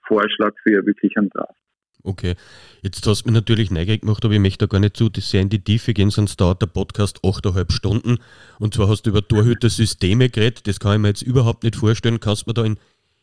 Vorschlag 0.06 0.54
für 0.62 0.84
wirklich 0.86 1.16
einen 1.16 1.30
Draft. 1.30 1.54
Okay, 2.02 2.34
jetzt 2.82 3.06
hast 3.06 3.22
du 3.22 3.28
mir 3.28 3.34
natürlich 3.34 3.70
neugierig 3.70 4.00
gemacht, 4.00 4.24
aber 4.24 4.32
ich 4.32 4.40
möchte 4.40 4.66
da 4.66 4.70
gar 4.70 4.80
nicht 4.80 4.96
zu 4.96 5.10
sehr 5.14 5.42
in 5.42 5.50
die 5.50 5.62
Tiefe 5.62 5.92
gehen, 5.92 6.10
sonst 6.10 6.40
dauert 6.40 6.62
der 6.62 6.66
Podcast 6.66 7.18
8,5 7.22 7.72
Stunden. 7.72 8.18
Und 8.58 8.74
zwar 8.74 8.88
hast 8.88 9.02
du 9.02 9.10
über 9.10 9.26
Torhüter-Systeme 9.26 10.30
geredet, 10.30 10.66
das 10.66 10.80
kann 10.80 10.94
ich 10.94 10.98
mir 11.00 11.08
jetzt 11.08 11.22
überhaupt 11.22 11.62
nicht 11.62 11.76
vorstellen. 11.76 12.18
Kannst 12.18 12.46
du 12.46 12.50
mir 12.50 12.54
da 12.54 12.64
in, 12.64 12.78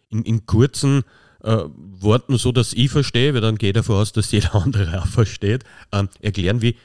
in, 0.10 0.24
in 0.24 0.46
kurzen 0.46 1.04
äh, 1.44 1.64
Worten, 1.66 2.38
so 2.38 2.52
dass 2.52 2.74
ich 2.74 2.92
verstehe, 2.92 3.34
weil 3.34 3.42
dann 3.42 3.58
geht 3.58 3.78
davon 3.78 3.96
aus, 3.96 4.12
dass 4.12 4.32
jeder 4.32 4.54
andere 4.64 5.02
auch 5.02 5.08
versteht, 5.08 5.64
ähm, 5.92 6.10
erklären, 6.22 6.62
wie 6.62 6.76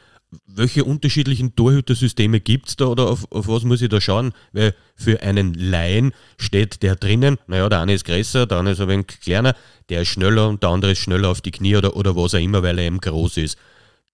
welche 0.46 0.84
unterschiedlichen 0.84 1.54
Torhütersysteme 1.54 2.40
gibt 2.40 2.68
es 2.68 2.76
da 2.76 2.86
oder 2.86 3.08
auf, 3.08 3.30
auf, 3.30 3.48
was 3.48 3.64
muss 3.64 3.82
ich 3.82 3.88
da 3.88 4.00
schauen? 4.00 4.32
Weil 4.52 4.74
für 4.96 5.22
einen 5.22 5.54
Laien 5.54 6.12
steht 6.38 6.82
der 6.82 6.96
drinnen, 6.96 7.38
naja, 7.46 7.68
der 7.68 7.80
eine 7.80 7.94
ist 7.94 8.04
größer, 8.04 8.46
der 8.46 8.58
andere 8.58 8.72
ist 8.72 8.80
ein 8.80 8.88
wenig 8.88 9.06
kleiner, 9.20 9.54
der 9.88 10.02
ist 10.02 10.08
schneller 10.08 10.48
und 10.48 10.62
der 10.62 10.70
andere 10.70 10.92
ist 10.92 10.98
schneller 10.98 11.28
auf 11.28 11.40
die 11.40 11.50
Knie 11.50 11.76
oder, 11.76 11.96
oder 11.96 12.16
was 12.16 12.34
auch 12.34 12.40
immer, 12.40 12.62
weil 12.62 12.78
er 12.78 12.86
eben 12.86 12.98
groß 12.98 13.36
ist. 13.38 13.58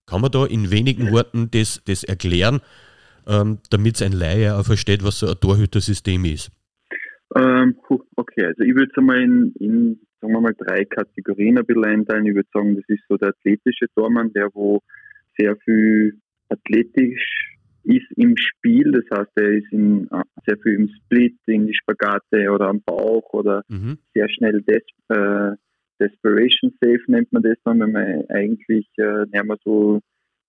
Kann 0.05 0.21
man 0.21 0.31
da 0.31 0.45
in 0.45 0.71
wenigen 0.71 1.11
Worten 1.11 1.49
das, 1.51 1.81
das 1.85 2.03
erklären, 2.03 2.61
ähm, 3.27 3.59
damit 3.69 4.01
ein 4.01 4.11
Laie 4.11 4.55
auch 4.55 4.65
versteht, 4.65 5.03
was 5.03 5.19
so 5.19 5.27
ein 5.27 5.39
Torhütersystem 5.39 6.25
ist? 6.25 6.51
Ähm, 7.35 7.77
okay, 8.15 8.45
also 8.45 8.63
ich 8.63 8.73
würde 8.73 8.89
es 8.91 8.97
einmal 8.97 9.21
in, 9.21 9.53
in, 9.59 9.99
sagen 10.19 10.33
wir 10.33 10.41
mal, 10.41 10.55
drei 10.57 10.83
Kategorien 10.85 11.59
ein 11.59 11.65
bisschen 11.65 11.85
einteilen. 11.85 12.25
Ich 12.25 12.33
würde 12.33 12.49
sagen, 12.51 12.75
das 12.75 12.85
ist 12.87 13.03
so 13.07 13.17
der 13.17 13.29
athletische 13.29 13.85
Tormann, 13.93 14.33
der 14.33 14.49
wo 14.53 14.81
sehr 15.37 15.55
viel 15.57 16.19
athletisch 16.49 17.57
ist 17.83 18.05
im 18.15 18.35
Spiel. 18.37 18.91
Das 18.91 19.19
heißt, 19.19 19.31
er 19.35 19.49
ist 19.49 19.71
in, 19.71 20.07
äh, 20.11 20.23
sehr 20.45 20.57
viel 20.57 20.73
im 20.73 20.89
Split, 20.89 21.37
in 21.47 21.67
die 21.67 21.75
Spagate 21.75 22.51
oder 22.51 22.67
am 22.67 22.81
Bauch 22.81 23.33
oder 23.33 23.63
mhm. 23.67 23.97
sehr 24.13 24.29
schnell 24.29 24.61
Des 24.61 24.83
äh, 25.09 25.55
Desperation 25.99 26.71
Safe 26.81 27.01
nennt 27.07 27.31
man 27.33 27.43
das 27.43 27.57
dann, 27.65 27.79
wenn 27.79 27.91
man 27.91 28.25
eigentlich 28.29 28.87
äh, 28.97 29.25
nicht 29.31 29.43
mehr 29.43 29.57
so 29.65 29.99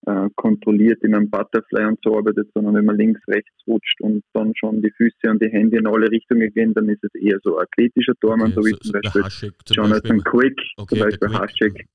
äh, 0.07 0.29
kontrolliert 0.37 1.03
in 1.03 1.15
einem 1.15 1.29
Butterfly 1.29 1.87
und 1.87 1.99
so 2.03 2.17
arbeitet, 2.17 2.49
sondern 2.55 2.75
wenn 2.75 2.85
man 2.85 2.97
links, 2.97 3.21
rechts 3.29 3.53
rutscht 3.67 4.01
und 4.01 4.23
dann 4.33 4.53
schon 4.57 4.81
die 4.81 4.93
Füße 4.97 5.29
und 5.29 5.43
die 5.43 5.51
Hände 5.51 5.79
in 5.79 5.87
alle 5.87 6.11
Richtungen 6.11 6.51
gehen, 6.53 6.73
dann 6.75 6.89
ist 6.89 7.03
es 7.05 7.15
eher 7.21 7.39
so 7.43 7.59
athletischer 7.59 8.15
Tormann, 8.21 8.53
okay, 8.53 8.55
so 8.55 8.65
wie 8.65 8.71
so, 8.71 8.79
zum 8.79 9.23
Beispiel 9.23 9.53
Jonathan 9.71 10.23
Quick, 10.23 10.61
zum 10.89 10.99
Beispiel 10.99 11.29
Haschek. 11.29 11.87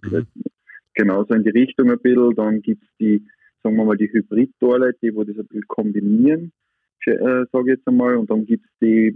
Genauso 0.95 1.33
in 1.33 1.43
die 1.43 1.49
Richtung 1.49 1.91
ein 1.91 1.99
bisschen. 1.99 2.35
Dann 2.35 2.61
gibt 2.61 2.83
es 2.83 2.89
die, 2.99 3.25
sagen 3.63 3.75
wir 3.75 3.85
mal, 3.85 3.97
die 3.97 4.11
Hybrid-Toilette, 4.11 5.13
wo 5.13 5.23
das 5.23 5.37
ein 5.37 5.47
bisschen 5.47 5.67
kombinieren. 5.67 6.51
äh, 7.05 7.45
sage 7.51 7.63
ich 7.65 7.77
jetzt 7.77 7.87
einmal, 7.87 8.15
und 8.15 8.31
dann 8.31 8.45
gibt 8.45 8.65
es 8.65 8.71
die 8.81 9.13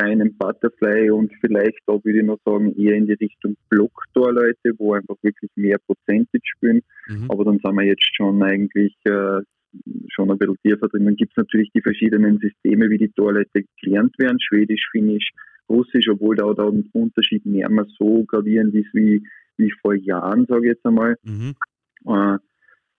reinen 0.00 0.36
Butterfly 0.36 1.10
und 1.10 1.32
vielleicht, 1.40 1.80
da 1.86 1.94
würde 1.94 2.20
ich 2.20 2.24
noch 2.24 2.38
sagen, 2.44 2.72
eher 2.76 2.94
in 2.94 3.06
die 3.06 3.14
Richtung 3.14 3.56
Blocktor-Leute, 3.70 4.74
wo 4.78 4.92
einfach 4.92 5.16
wirklich 5.22 5.50
mehr 5.56 5.78
Prozentage 5.78 6.44
spielen. 6.44 6.82
Mhm. 7.08 7.30
Aber 7.30 7.44
dann 7.44 7.58
sind 7.58 7.74
wir 7.74 7.84
jetzt 7.84 8.14
schon 8.14 8.42
eigentlich 8.42 8.94
äh, 9.04 9.40
schon 10.08 10.30
ein 10.30 10.38
bisschen 10.38 10.58
tiefer 10.62 10.88
drin. 10.88 11.06
Dann 11.06 11.16
gibt 11.16 11.32
es 11.32 11.36
natürlich 11.36 11.70
die 11.74 11.80
verschiedenen 11.80 12.38
Systeme, 12.38 12.90
wie 12.90 12.98
die 12.98 13.12
Torleute 13.12 13.64
gelernt 13.82 14.14
werden, 14.18 14.38
Schwedisch, 14.40 14.86
Finnisch, 14.92 15.30
Russisch, 15.68 16.08
obwohl 16.08 16.36
da 16.36 16.52
der 16.52 16.72
Unterschied 16.92 17.46
nicht 17.46 17.68
mehr 17.68 17.86
so 17.98 18.24
gravierend 18.24 18.74
ist 18.74 18.92
wie, 18.92 19.22
wie 19.56 19.72
vor 19.82 19.94
Jahren, 19.94 20.46
sage 20.46 20.66
ich 20.66 20.74
jetzt 20.74 20.86
einmal. 20.86 21.16
Mhm. 21.22 21.54
Äh, 22.06 22.38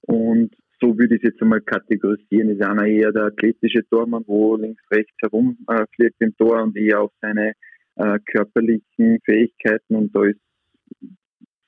und 0.01 0.55
so 0.81 0.97
würde 0.97 1.15
ich 1.15 1.23
es 1.23 1.31
jetzt 1.31 1.41
einmal 1.41 1.61
kategorisieren. 1.61 2.49
Ist 2.49 2.61
einer 2.61 2.85
eher 2.85 3.11
der 3.11 3.25
athletische 3.25 3.87
Tormann, 3.89 4.23
wo 4.27 4.55
links, 4.57 4.83
rechts 4.91 5.15
herumfliegt 5.21 6.21
äh, 6.21 6.25
im 6.25 6.35
Tor 6.37 6.61
und 6.61 6.75
eher 6.75 7.01
auf 7.01 7.11
seine 7.21 7.53
äh, 7.95 8.19
körperlichen 8.25 9.19
Fähigkeiten 9.23 9.95
und 9.95 10.15
da 10.15 10.23
ist 10.25 10.39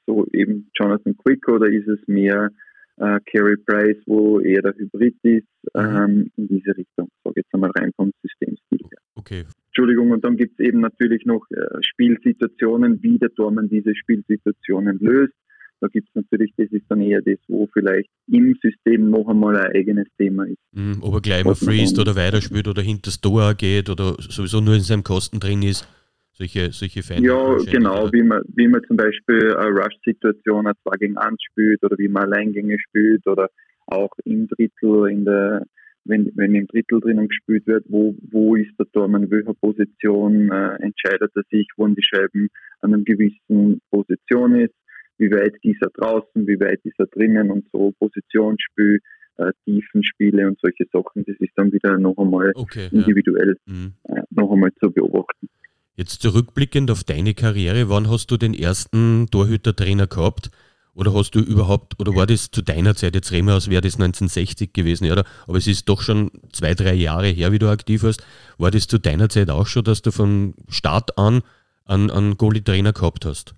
so 0.08 0.26
eben 0.34 0.70
Jonathan 0.76 1.16
Quick 1.18 1.48
oder 1.48 1.68
ist 1.68 1.88
es 1.88 2.00
mehr 2.08 2.50
äh, 2.98 3.20
Carey 3.32 3.58
Price, 3.58 3.98
wo 4.06 4.40
eher 4.40 4.62
der 4.62 4.74
Hybrid 4.76 5.16
ist, 5.24 5.48
mhm. 5.74 5.82
ähm, 5.82 6.32
in 6.38 6.48
diese 6.48 6.76
Richtung. 6.78 7.10
Sage 7.24 7.42
jetzt 7.42 7.54
einmal 7.54 7.72
rein 7.78 7.92
vom 7.96 8.12
Systemstil 8.22 8.80
her. 8.90 9.00
Okay. 9.16 9.46
Entschuldigung, 9.76 10.12
und 10.12 10.24
dann 10.24 10.38
gibt 10.38 10.58
es 10.58 10.66
eben 10.66 10.80
natürlich 10.80 11.26
noch 11.26 11.46
äh, 11.52 11.66
Spielsituationen, 11.82 13.04
wie 13.04 13.20
der 13.20 13.34
Tormann 13.34 13.68
diese 13.68 13.94
Spielsituationen 13.94 15.00
löst. 15.00 15.34
Da 15.82 15.88
gibt 15.88 16.08
es 16.08 16.16
natürlich, 16.16 16.54
das 16.56 16.72
ist 16.72 16.86
dann 16.88 17.02
eher 17.02 17.22
das, 17.22 17.40
wo 17.50 17.68
vielleicht 17.74 18.10
im 18.28 18.56
System 18.62 19.10
noch 19.10 19.28
einmal 19.28 19.58
ein 19.58 19.76
eigenes 19.76 20.08
Thema 20.18 20.46
ist. 20.46 20.58
Mhm, 20.72 21.00
ob 21.02 21.16
er 21.16 21.22
gleich 21.22 21.44
mal 21.44 21.56
freest 21.56 22.00
oder 22.00 22.16
weiterspielt 22.16 22.70
oder 22.70 22.82
hinter 22.82 23.10
das 23.10 23.20
Tor 23.20 23.54
geht 23.54 23.90
oder 23.90 24.16
sowieso 24.20 24.62
nur 24.62 24.76
in 24.76 24.80
seinem 24.80 25.04
Kosten 25.04 25.42
drin 25.42 25.62
ist. 25.62 25.86
Solche, 26.32 26.72
solche 26.72 27.04
Feinde. 27.04 27.28
Ja, 27.28 27.58
genau, 27.70 28.12
wie 28.14 28.24
man, 28.24 28.44
wie 28.56 28.70
man 28.70 28.82
zum 28.88 28.96
Beispiel 28.96 29.56
eine 29.56 29.72
Rush-Situation, 29.72 30.68
ein 30.68 30.74
2 30.84 30.98
gegen 31.00 31.18
1 31.18 31.36
spielt 31.52 31.84
oder 31.84 31.98
wie 31.98 32.08
man 32.08 32.24
Alleingänge 32.24 32.78
spielt 32.80 33.28
oder 33.28 33.50
auch 33.88 34.12
im 34.24 34.48
Drittel, 34.48 35.10
in 35.10 35.26
der, 35.26 35.66
wenn, 36.06 36.32
wenn 36.36 36.56
im 36.56 36.68
Drittel 36.68 37.00
drinnen 37.02 37.28
gespielt 37.28 37.68
wird, 37.68 37.86
wo, 37.90 38.16
wo 38.32 38.56
ist 38.56 38.72
der 38.80 38.86
Tormann, 38.92 39.24
in 39.24 39.32
welcher 39.32 39.54
Position 39.54 40.52
äh, 40.52 40.76
entscheidet 40.82 41.32
er 41.36 41.44
sich, 41.52 41.68
wo 41.78 41.88
die 41.88 42.04
Scheiben 42.04 42.50
an 42.82 42.94
einer 42.94 43.04
gewissen 43.04 43.82
Position 43.92 44.56
ist 44.56 44.74
wie 45.18 45.32
weit 45.32 45.56
ist 45.62 45.82
er 45.82 45.90
draußen, 45.90 46.48
wie 46.48 46.60
weit 46.60 46.80
ist 46.84 47.00
er 47.00 47.08
drinnen 47.08 47.52
und 47.52 47.66
so 47.72 47.94
Positionsspiel, 48.00 49.00
äh, 49.38 49.52
Tiefenspiele 49.66 50.48
und 50.48 50.60
solche 50.62 50.86
Sachen. 50.92 51.24
Das 51.26 51.36
ist 51.40 51.52
dann 51.56 51.72
wieder 51.72 51.98
noch 51.98 52.18
einmal 52.18 52.52
okay, 52.56 52.90
individuell 52.92 53.58
ja. 53.66 53.74
mhm. 53.74 53.94
äh, 54.04 54.22
noch 54.32 54.52
einmal 54.52 54.72
zu 54.82 54.92
beobachten. 54.92 55.50
Jetzt 55.96 56.22
zurückblickend 56.22 56.92
auf 56.92 57.06
deine 57.06 57.34
Karriere, 57.34 57.90
wann 57.90 58.10
hast 58.10 58.30
du 58.30 58.38
den 58.38 58.54
ersten 58.54 59.28
Torhütertrainer 59.32 60.08
gehabt? 60.08 60.52
Oder 60.96 61.14
hast 61.14 61.36
du 61.36 61.40
überhaupt, 61.40 62.00
oder 62.00 62.16
war 62.16 62.26
das 62.26 62.52
zu 62.52 62.62
deiner 62.62 62.96
Zeit, 62.96 63.16
jetzt 63.16 63.32
reden 63.34 63.48
wir 63.48 63.56
aus, 63.56 63.70
wäre 63.70 63.82
das 63.82 63.96
1960 63.96 64.72
gewesen, 64.72 65.04
ja, 65.06 65.14
aber 65.46 65.58
es 65.58 65.68
ist 65.68 65.90
doch 65.90 66.02
schon 66.02 66.32
zwei, 66.54 66.74
drei 66.74 66.94
Jahre 66.94 67.28
her, 67.28 67.52
wie 67.52 67.60
du 67.60 67.68
aktiv 67.68 68.04
warst. 68.04 68.26
War 68.58 68.72
das 68.72 68.88
zu 68.88 68.98
deiner 68.98 69.28
Zeit 69.28 69.50
auch 69.50 69.68
schon, 69.68 69.84
dass 69.84 70.02
du 70.02 70.12
von 70.12 70.54
Start 70.70 71.18
an 71.18 71.42
einen, 71.86 72.10
einen 72.10 72.38
Goalie-Trainer 72.38 72.94
gehabt 72.94 73.26
hast? 73.26 73.56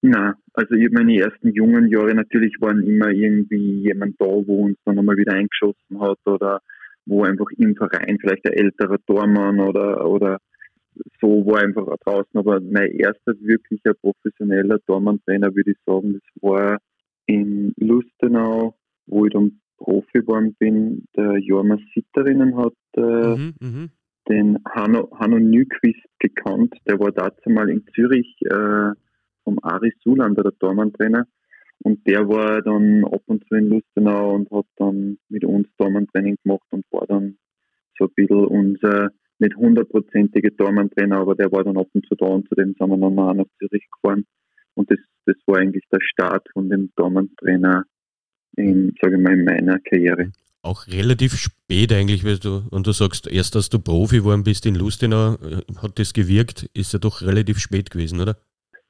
Na, 0.00 0.34
also 0.54 0.74
meine 0.92 1.18
ersten 1.18 1.52
jungen 1.52 1.88
Jahre 1.88 2.14
natürlich 2.14 2.54
waren 2.60 2.82
immer 2.82 3.10
irgendwie 3.10 3.82
jemand 3.82 4.16
da, 4.18 4.26
wo 4.26 4.64
uns 4.64 4.78
dann 4.84 4.94
nochmal 4.94 5.16
wieder 5.16 5.34
eingeschossen 5.34 6.00
hat 6.00 6.18
oder 6.24 6.60
wo 7.04 7.24
einfach 7.24 7.46
im 7.56 7.74
Verein 7.74 8.18
vielleicht 8.20 8.46
ein 8.46 8.52
älterer 8.52 8.98
Tormann 9.06 9.60
oder, 9.60 10.06
oder 10.06 10.38
so 11.20 11.46
war 11.46 11.62
einfach 11.62 11.86
draußen. 12.04 12.34
Aber 12.34 12.60
mein 12.60 12.92
erster 12.92 13.34
wirklicher 13.40 13.94
professioneller 13.94 14.78
Tormann-Trainer, 14.86 15.54
würde 15.54 15.72
ich 15.72 15.78
sagen, 15.86 16.14
das 16.14 16.42
war 16.42 16.78
in 17.26 17.74
Lustenau, 17.76 18.74
wo 19.06 19.26
ich 19.26 19.32
dann 19.32 19.60
Profi 19.78 20.20
geworden 20.20 20.54
bin. 20.58 21.06
Der 21.16 21.38
Jorma 21.38 21.78
Sitterinnen 21.94 22.56
hat 22.56 22.74
äh, 22.96 23.36
mhm, 23.36 23.54
mhm, 23.60 23.90
den 24.28 24.58
Hanno, 24.68 25.10
Hanno 25.18 25.38
Nyquist 25.38 26.04
gekannt. 26.18 26.74
Der 26.86 26.98
war 26.98 27.12
dazu 27.12 27.50
mal 27.50 27.68
in 27.70 27.84
Zürich 27.94 28.36
äh, 28.42 28.92
vom 29.44 29.58
Aris 29.62 29.94
Sulander, 30.02 30.42
der 30.42 30.58
Tormann-Trainer. 30.58 31.26
Und 31.84 32.06
der 32.06 32.28
war 32.28 32.60
dann 32.62 33.04
ab 33.04 33.22
und 33.26 33.46
zu 33.46 33.54
in 33.54 33.68
Lustenau 33.68 34.34
und 34.34 34.50
hat 34.50 34.66
dann 34.76 35.18
mit 35.28 35.44
uns 35.44 35.68
Tormann-Training 35.78 36.36
gemacht 36.42 36.66
und 36.70 36.84
war 36.90 37.06
dann 37.06 37.38
so 37.98 38.06
ein 38.06 38.14
bisschen 38.14 38.46
unser 38.46 39.10
nicht 39.38 39.56
hundertprozentige 39.56 40.54
Tormann-Trainer, 40.56 41.18
aber 41.18 41.34
der 41.34 41.50
war 41.52 41.64
dann 41.64 41.78
ab 41.78 41.88
und 41.92 42.06
zu 42.06 42.14
da 42.14 42.26
und 42.26 42.48
zu 42.48 42.54
dem 42.54 42.74
sind 42.78 42.88
wir 42.88 42.96
nochmal 42.96 43.34
nach 43.34 43.46
Zürich 43.58 43.86
gefahren. 43.90 44.24
Und 44.74 44.90
das, 44.90 44.98
das 45.26 45.36
war 45.46 45.58
eigentlich 45.58 45.84
der 45.92 46.00
Start 46.00 46.46
von 46.52 46.68
dem 46.68 46.90
Tormann-Trainer 46.96 47.84
in, 48.56 48.94
sage 49.00 49.16
ich 49.16 49.22
mal, 49.22 49.34
in 49.34 49.44
meiner 49.44 49.78
Karriere. 49.80 50.32
Auch 50.62 50.86
relativ 50.88 51.34
spät 51.34 51.92
eigentlich, 51.92 52.24
weil 52.24 52.38
du, 52.38 52.62
wenn 52.70 52.82
du 52.82 52.92
sagst, 52.92 53.30
erst 53.30 53.54
als 53.54 53.68
du 53.68 53.78
Profi 53.78 54.18
geworden 54.18 54.42
bist 54.42 54.66
in 54.66 54.74
Lustenau, 54.74 55.34
äh, 55.34 55.62
hat 55.80 55.98
das 55.98 56.12
gewirkt, 56.12 56.68
ist 56.74 56.92
ja 56.92 56.98
doch 56.98 57.22
relativ 57.22 57.58
spät 57.58 57.90
gewesen, 57.90 58.20
oder? 58.20 58.36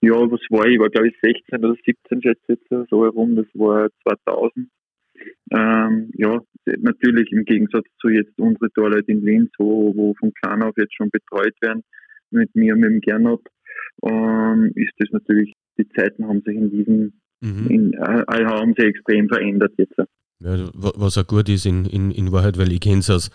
Ja, 0.01 0.15
was 0.15 0.41
war 0.51 0.67
ich? 0.67 0.75
Ich 0.75 0.81
war 0.81 0.89
glaube 0.89 1.09
ich 1.09 1.15
16 1.21 1.65
oder 1.65 1.75
17 1.85 2.23
schätze 2.23 2.41
jetzt 2.49 2.89
so 2.89 3.05
herum, 3.05 3.37
das 3.37 3.47
war 3.55 3.89
2000. 4.25 4.69
Ähm, 5.51 6.11
ja, 6.15 6.41
natürlich 6.79 7.31
im 7.33 7.45
Gegensatz 7.45 7.87
zu 8.01 8.09
jetzt 8.09 8.39
unsere 8.39 8.71
Torleute 8.73 9.11
in 9.11 9.25
Linz, 9.25 9.51
wo, 9.59 9.95
wo 9.97 10.15
von 10.15 10.33
klein 10.35 10.63
auf 10.63 10.75
jetzt 10.77 10.95
schon 10.95 11.11
betreut 11.11 11.55
werden, 11.61 11.83
mit 12.31 12.55
mir, 12.55 12.77
mit 12.77 12.91
dem 12.91 13.01
Gernot, 13.01 13.47
ähm, 14.05 14.73
ist 14.75 14.93
das 14.99 15.09
natürlich, 15.13 15.55
die 15.79 15.89
Zeiten 15.91 16.27
haben 16.27 16.43
sich 16.45 16.57
in 16.57 16.71
diesem, 16.71 17.13
mhm. 17.41 17.67
in, 17.69 17.93
äh, 17.95 18.45
haben 18.45 18.75
sich 18.77 18.87
extrem 18.87 19.29
verändert 19.29 19.73
jetzt. 19.79 19.97
Ja, 20.41 20.71
was 20.75 21.19
auch 21.19 21.27
gut 21.27 21.49
ist 21.49 21.67
in, 21.67 21.85
in, 21.87 22.11
in 22.11 22.31
Wahrheit, 22.31 22.59
weil 22.59 22.71
ich 22.71 22.81
kenne 22.81 22.99
es 22.99 23.11
aus, 23.11 23.31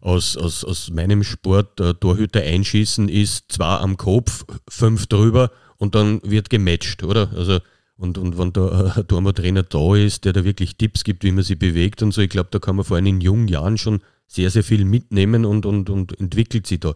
aus, 0.00 0.36
aus, 0.36 0.64
aus 0.64 0.90
meinem 0.90 1.22
Sport, 1.22 1.80
äh, 1.80 1.94
Torhüter 1.94 2.42
einschießen 2.42 3.08
ist 3.08 3.50
zwar 3.52 3.80
am 3.80 3.96
Kopf, 3.96 4.44
fünf 4.68 5.06
drüber, 5.06 5.50
und 5.78 5.94
dann 5.94 6.20
wird 6.22 6.50
gematcht, 6.50 7.02
oder? 7.02 7.30
Also 7.34 7.60
und, 7.96 8.18
und 8.18 8.38
wenn 8.38 8.52
da 8.52 8.92
ein 8.96 9.06
Tormo-Trainer 9.06 9.62
da 9.62 9.94
ist, 9.94 10.24
der 10.24 10.32
da 10.32 10.44
wirklich 10.44 10.76
Tipps 10.76 11.04
gibt, 11.04 11.24
wie 11.24 11.32
man 11.32 11.44
sich 11.44 11.58
bewegt 11.58 12.02
und 12.02 12.12
so, 12.12 12.20
ich 12.20 12.30
glaube, 12.30 12.48
da 12.50 12.58
kann 12.58 12.76
man 12.76 12.84
vor 12.84 12.96
allem 12.96 13.06
in 13.06 13.20
jungen 13.20 13.48
Jahren 13.48 13.78
schon 13.78 14.00
sehr, 14.26 14.50
sehr 14.50 14.64
viel 14.64 14.84
mitnehmen 14.84 15.44
und, 15.44 15.64
und, 15.66 15.90
und 15.90 16.18
entwickelt 16.18 16.66
sich 16.66 16.80
da. 16.80 16.94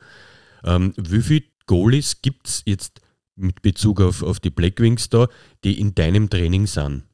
Ähm, 0.64 0.92
wie 0.96 1.20
viele 1.20 1.44
Goalies 1.66 2.20
gibt 2.20 2.48
es 2.48 2.62
jetzt 2.66 3.00
mit 3.36 3.62
Bezug 3.62 4.00
auf, 4.00 4.22
auf 4.22 4.40
die 4.40 4.50
Blackwings 4.50 5.08
da, 5.08 5.28
die 5.64 5.80
in 5.80 5.94
deinem 5.94 6.28
Training 6.28 6.66
sind? 6.66 7.04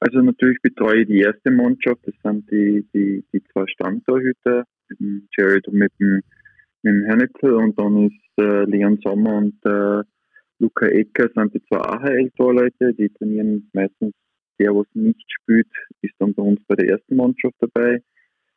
Also 0.00 0.22
natürlich 0.22 0.58
betreue 0.62 1.02
ich 1.02 1.08
die 1.08 1.20
erste 1.20 1.50
Mannschaft, 1.50 2.00
das 2.04 2.14
sind 2.24 2.50
die, 2.50 2.86
die, 2.94 3.22
die 3.34 3.42
zwei 3.52 3.66
Stammtorhüter, 3.66 4.64
mit 4.88 4.98
dem 4.98 5.28
Jared 5.36 5.68
und 5.68 5.74
mit 5.74 5.92
dem, 6.00 6.22
mit 6.82 6.94
dem 6.94 7.04
Hernetzel 7.04 7.52
und 7.52 7.78
dann 7.78 8.06
ist 8.06 8.42
äh, 8.42 8.64
Leon 8.64 8.98
Sommer 9.04 9.36
und 9.36 9.54
äh, 9.66 10.02
Luca 10.60 10.86
Ecker 10.86 11.30
sind 11.34 11.54
die 11.54 11.62
zwei 11.64 11.78
AHL-Torleute, 11.78 12.94
die 12.94 13.08
trainieren 13.08 13.70
meistens 13.72 14.14
der, 14.58 14.74
was 14.74 14.86
nicht 14.92 15.24
spielt, 15.32 15.68
ist 16.02 16.14
dann 16.18 16.34
bei 16.34 16.42
uns 16.42 16.60
bei 16.68 16.74
der 16.76 16.90
ersten 16.90 17.16
Mannschaft 17.16 17.56
dabei. 17.60 18.02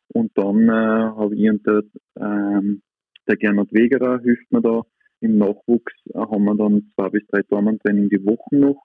Und 0.10 0.38
dann 0.38 0.68
äh, 0.68 0.72
habe 0.72 1.36
ich 1.36 1.50
und 1.50 1.66
der, 1.66 1.82
ähm, 2.18 2.82
der 3.28 3.38
Gernot 3.38 3.72
Wegerer 3.72 4.20
hilft 4.20 4.52
mir 4.52 4.62
da. 4.62 4.82
Im 5.22 5.38
Nachwuchs 5.38 5.94
äh, 6.14 6.20
haben 6.20 6.44
wir 6.44 6.56
dann 6.56 6.92
zwei 6.94 7.10
bis 7.10 7.26
drei 7.28 7.42
Tormann-Training 7.44 8.10
die 8.10 8.26
Woche 8.26 8.54
noch, 8.54 8.84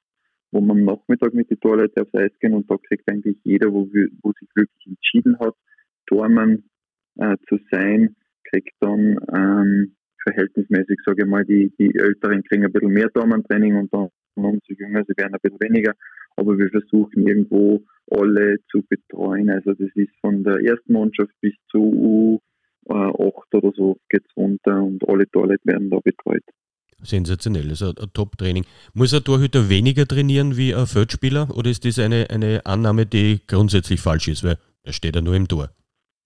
wo 0.53 0.61
man 0.61 0.79
am 0.79 0.85
Nachmittag 0.85 1.35
mit 1.35 1.51
den 1.51 1.59
Torleuten 1.59 2.01
aufs 2.01 2.15
Eis 2.15 2.31
gehen 2.39 2.55
und 2.55 2.71
da 2.71 2.77
kriegt 2.77 3.11
eigentlich 3.11 3.37
jeder, 3.43 3.73
wo, 3.73 3.89
wo 4.23 4.33
sich 4.39 4.49
wirklich 4.55 4.87
entschieden 4.87 5.37
hat, 5.41 5.57
Tormann 6.07 6.63
äh, 7.17 7.37
zu 7.49 7.59
sein, 7.73 8.15
kriegt 8.45 8.75
dann 8.79 9.19
ähm, 9.35 9.97
verhältnismäßig, 10.23 10.99
sage 11.05 11.23
ich 11.23 11.29
mal, 11.29 11.45
die, 11.45 11.73
die 11.79 11.95
Älteren 11.99 12.43
kriegen 12.45 12.65
ein 12.65 12.73
bisschen 12.73 12.93
mehr 12.93 13.09
Daumentraining 13.09 13.77
und 13.77 13.93
dann 13.93 14.09
unsere 14.35 14.79
Jünger, 14.79 15.05
sie 15.07 15.15
werden 15.17 15.35
ein 15.35 15.41
bisschen 15.43 15.61
weniger. 15.61 15.95
Aber 16.37 16.57
wir 16.57 16.71
versuchen 16.71 17.27
irgendwo 17.27 17.83
alle 18.11 18.59
zu 18.71 18.83
betreuen. 18.89 19.51
Also 19.51 19.73
das 19.75 19.89
ist 19.95 20.13
von 20.21 20.45
der 20.45 20.61
ersten 20.61 20.93
Mannschaft 20.93 21.33
bis 21.41 21.55
zu 21.71 22.41
U8 22.89 23.55
oder 23.55 23.73
so 23.77 23.99
geht's 24.09 24.31
runter 24.37 24.83
und 24.83 25.07
alle 25.09 25.29
Torleute 25.31 25.65
werden 25.65 25.91
da 25.91 25.99
betreut. 25.99 26.45
Sensationell, 27.03 27.69
also 27.69 27.91
ein 27.91 28.13
Top-Training. 28.13 28.65
Muss 28.93 29.15
ein 29.15 29.23
Torhüter 29.23 29.69
weniger 29.69 30.07
trainieren 30.07 30.57
wie 30.57 30.75
ein 30.75 30.87
Feldspieler 30.87 31.49
oder 31.57 31.71
ist 31.71 31.85
das 31.85 31.99
eine, 31.99 32.29
eine 32.31 32.67
Annahme, 32.67 33.07
die 33.07 33.41
grundsätzlich 33.47 34.01
falsch 34.01 34.29
ist, 34.29 34.43
weil 34.43 34.59
er 34.83 34.93
steht 34.93 35.15
ja 35.15 35.23
nur 35.23 35.35
im 35.35 35.47
Tor? 35.47 35.71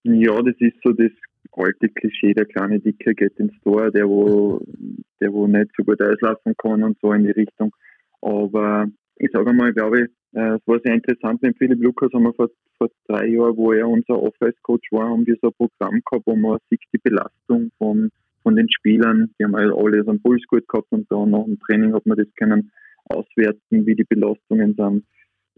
Ja, 0.05 0.41
das 0.43 0.55
ist 0.59 0.77
so 0.83 0.93
das 0.93 1.13
alte 1.53 1.89
Klischee, 1.89 2.35
der 2.35 2.47
kleine 2.47 2.81
Dicke 2.81 3.15
geht 3.15 3.39
ins 3.39 3.59
Tor, 3.63 3.91
der 3.91 4.09
wo, 4.09 4.61
der 5.21 5.33
wo 5.33 5.47
nicht 5.47 5.71
so 5.77 5.85
gut 5.85 6.01
auslaufen 6.01 6.55
kann 6.57 6.83
und 6.83 6.99
so 7.01 7.13
in 7.13 7.25
die 7.25 7.31
Richtung. 7.31 7.75
Aber 8.21 8.87
ich 9.17 9.31
sage 9.33 9.53
mal, 9.53 9.73
glaube 9.73 10.03
ich, 10.03 10.07
äh, 10.35 10.57
es 10.57 10.67
war 10.67 10.81
sehr 10.85 10.95
interessant 10.95 11.43
mit 11.43 11.57
Philipp 11.59 11.83
Lukas, 11.83 12.13
haben 12.13 12.25
wir 12.25 12.35
vor, 12.35 12.49
vor 12.79 12.89
drei 13.07 13.27
Jahren, 13.27 13.57
wo 13.57 13.73
er 13.73 13.89
unser 13.89 14.21
Office-Coach 14.23 14.93
war, 14.93 15.11
haben 15.11 15.27
wir 15.27 15.37
so 15.41 15.49
ein 15.49 15.55
Programm 15.55 16.01
gehabt, 16.05 16.27
wo 16.27 16.37
man 16.37 16.59
sieht 16.71 16.81
die 16.93 16.99
Belastung 16.99 17.71
von, 17.79 18.11
von 18.43 18.57
den 18.57 18.71
Spielern, 18.71 19.31
die 19.39 19.45
haben 19.45 19.55
alle 19.55 20.05
so 20.05 20.11
einen 20.11 20.23
Puls 20.23 20.43
gut 20.49 20.67
gehabt 20.69 20.91
und 20.91 21.11
da 21.11 21.27
nach 21.27 21.45
dem 21.45 21.59
Training 21.61 21.93
hat 21.93 22.07
man 22.07 22.17
das 22.17 22.29
können 22.37 22.73
auswerten, 23.05 23.87
wie 23.87 23.95
die 23.95 24.05
Belastungen 24.05 24.75
sind. 24.75 25.05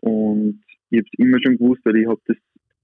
Und 0.00 0.62
ich 0.90 0.98
habe 0.98 1.08
es 1.12 1.18
immer 1.18 1.38
schon 1.42 1.56
gewusst, 1.56 1.82
weil 1.84 1.96
ich 1.96 2.06
habe 2.06 2.20
das 2.26 2.36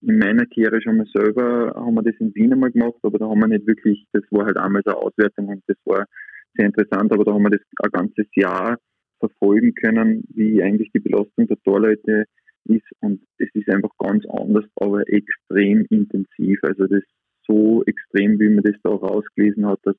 in 0.03 0.19
meiner 0.19 0.47
Karriere 0.47 0.81
schon 0.83 0.97
mal 0.97 1.07
selber, 1.13 1.73
haben 1.75 1.95
wir 1.95 2.03
das 2.03 2.15
in 2.21 2.35
Wien 2.35 2.53
einmal 2.53 2.71
gemacht, 2.71 2.99
aber 3.03 3.19
da 3.19 3.29
haben 3.29 3.41
wir 3.41 3.49
nicht 3.49 3.67
wirklich, 3.67 4.07
das 4.13 4.23
war 4.31 4.47
halt 4.47 4.57
einmal 4.57 4.83
so 4.85 4.93
eine 4.93 5.01
Auswertung 5.01 5.49
und 5.49 5.63
das 5.67 5.77
war 5.85 6.07
sehr 6.55 6.67
interessant, 6.67 7.13
aber 7.13 7.25
da 7.25 7.33
haben 7.33 7.43
wir 7.43 7.51
das 7.51 7.61
ein 7.83 7.91
ganzes 7.91 8.27
Jahr 8.35 8.79
verfolgen 9.19 9.75
können, 9.75 10.25
wie 10.35 10.63
eigentlich 10.63 10.91
die 10.93 11.01
Belastung 11.01 11.47
der 11.47 11.59
Torleute 11.63 12.25
ist 12.65 12.87
und 13.01 13.23
es 13.39 13.49
ist 13.55 13.69
einfach 13.69 13.91
ganz 13.99 14.25
anders, 14.27 14.65
aber 14.77 15.03
extrem 15.09 15.87
intensiv. 15.91 16.59
Also 16.63 16.87
das 16.87 17.03
so 17.47 17.83
extrem, 17.85 18.39
wie 18.39 18.49
man 18.49 18.65
das 18.65 18.77
da 18.83 18.91
auch 18.91 19.03
rausgelesen 19.03 19.67
hat, 19.67 19.81
dass 19.83 19.97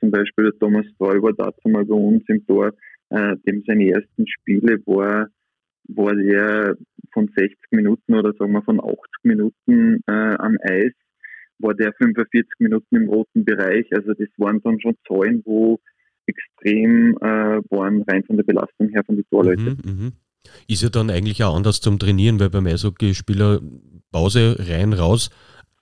zum 0.00 0.10
Beispiel 0.10 0.50
der 0.50 0.58
Thomas 0.58 0.86
Sträuber 0.94 1.32
dazu 1.32 1.68
mal 1.68 1.84
bei 1.84 1.94
uns 1.94 2.22
im 2.28 2.46
Tor, 2.46 2.72
äh, 3.10 3.36
dem 3.46 3.62
seine 3.66 3.90
ersten 3.90 4.26
Spiele 4.26 4.78
war, 4.86 5.28
war 5.88 6.14
der 6.14 6.76
von 7.14 7.30
60 7.34 7.56
Minuten 7.70 8.14
oder 8.14 8.34
sagen 8.38 8.52
wir 8.52 8.62
von 8.62 8.80
80 8.80 8.98
Minuten 9.22 10.00
äh, 10.06 10.34
am 10.36 10.58
Eis, 10.62 10.92
war 11.58 11.72
der 11.74 11.94
45 11.94 12.44
Minuten 12.58 12.96
im 12.96 13.08
roten 13.08 13.44
Bereich. 13.44 13.86
Also 13.92 14.12
das 14.12 14.28
waren 14.36 14.60
dann 14.62 14.80
schon 14.80 14.96
Zahlen, 15.08 15.42
wo 15.46 15.80
extrem 16.26 17.16
äh, 17.18 17.60
waren, 17.70 18.02
rein 18.02 18.24
von 18.24 18.36
der 18.36 18.44
Belastung 18.44 18.88
her 18.90 19.02
von 19.06 19.16
den 19.16 19.24
Torleuten. 19.30 19.80
Mhm, 19.84 20.04
mh. 20.06 20.12
Ist 20.68 20.82
ja 20.82 20.90
dann 20.90 21.10
eigentlich 21.10 21.42
auch 21.42 21.56
anders 21.56 21.80
zum 21.80 21.98
Trainieren, 21.98 22.38
weil 22.38 22.50
beim 22.50 22.66
Eishockeyspieler 22.66 23.60
Pause 24.12 24.56
rein, 24.58 24.92
raus, 24.92 25.30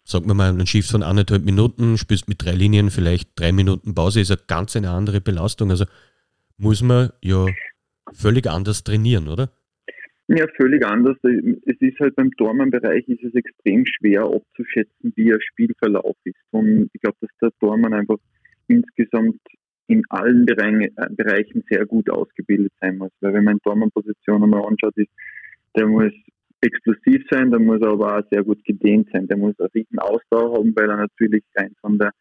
sagen 0.05 0.27
wir 0.27 0.35
mal, 0.35 0.53
ein 0.53 0.67
Shift 0.67 0.91
von 0.91 1.03
anderthalb 1.03 1.45
Minuten, 1.45 1.99
spielst 1.99 2.29
mit 2.29 2.45
drei 2.45 2.53
Linien 2.53 2.91
vielleicht 2.91 3.31
drei 3.35 3.53
Minuten 3.53 3.95
Pause, 3.95 4.21
ist 4.21 4.31
eine 4.31 4.41
ganz 4.47 4.77
eine 4.77 4.91
andere 4.91 5.21
Belastung. 5.21 5.71
Also 5.71 5.85
muss 6.59 6.83
man 6.83 7.11
ja 7.23 7.47
völlig 8.13 8.49
anders 8.49 8.85
trainieren, 8.85 9.29
oder? 9.29 9.51
Ja, 10.29 10.47
völlig 10.57 10.87
anders. 10.87 11.17
Es 11.23 11.81
ist 11.81 11.99
halt 11.99 12.15
beim 12.17 12.31
Tormann-Bereich 12.33 13.07
ist 13.09 13.25
es 13.25 13.35
extrem 13.35 13.85
schwer 13.87 14.23
abzuschätzen, 14.23 15.13
wie 15.17 15.33
ein 15.33 15.41
Spielverlauf 15.41 16.17
ist. 16.25 16.37
Und 16.51 16.91
ich 16.93 17.01
glaube, 17.01 17.19
dass 17.21 17.31
der 17.41 17.51
Tormann 17.61 17.93
einfach 17.93 18.19
insgesamt 18.69 19.41
in 19.89 20.03
allen 20.09 20.47
äh, 20.49 20.91
Bereichen 21.11 21.65
sehr 21.69 21.85
gut 21.87 22.09
ausgebildet 22.09 22.73
sein 22.81 22.99
muss. 22.99 23.11
Weil 23.21 23.35
wenn 23.35 23.45
man 23.45 23.59
Tormann-Position 23.61 24.43
einmal 24.43 24.65
anschaut, 24.65 24.97
ist, 24.97 25.11
der 25.77 25.87
muss 25.87 26.13
explosiv 26.61 27.25
sein, 27.31 27.51
der 27.51 27.59
muss 27.59 27.83
aber 27.83 28.19
auch 28.19 28.23
sehr 28.31 28.45
gut 28.45 28.65
gedehnt 28.65 29.09
sein. 29.13 29.27
Der 29.27 29.37
muss 29.37 29.59
einen 29.59 29.71
riesen 29.75 29.99
Ausdauer 29.99 30.59
haben, 30.59 30.75
weil 30.77 30.89
er 30.89 30.97
natürlich 30.97 31.43
rein 31.57 31.75
von 31.81 31.99
der 31.99 32.13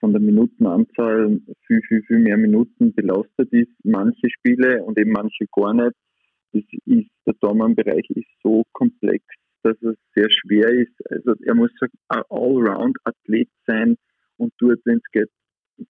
von 0.00 0.12
der 0.12 0.20
Minutenanzahl 0.20 1.38
viel, 1.64 1.80
viel, 1.86 2.02
viel 2.02 2.18
mehr 2.18 2.36
Minuten 2.36 2.92
belastet 2.92 3.52
ist. 3.52 3.70
Manche 3.84 4.28
Spiele 4.30 4.82
und 4.82 4.98
eben 4.98 5.12
manche 5.12 5.46
gar 5.54 5.72
nicht. 5.74 5.94
Das 6.52 6.62
ist, 6.86 7.10
der 7.26 7.34
Dormann-Bereich 7.40 8.08
ist 8.10 8.28
so 8.42 8.64
komplex, 8.72 9.24
dass 9.62 9.80
es 9.82 9.96
sehr 10.14 10.28
schwer 10.30 10.68
ist. 10.68 10.94
Also 11.10 11.34
er 11.44 11.54
muss 11.54 11.70
ein 12.08 12.22
Allround-Athlet 12.28 13.48
sein 13.66 13.96
und 14.36 14.52
tut, 14.58 14.80
wenn 14.84 14.96
es 14.98 15.10
geht, 15.12 15.30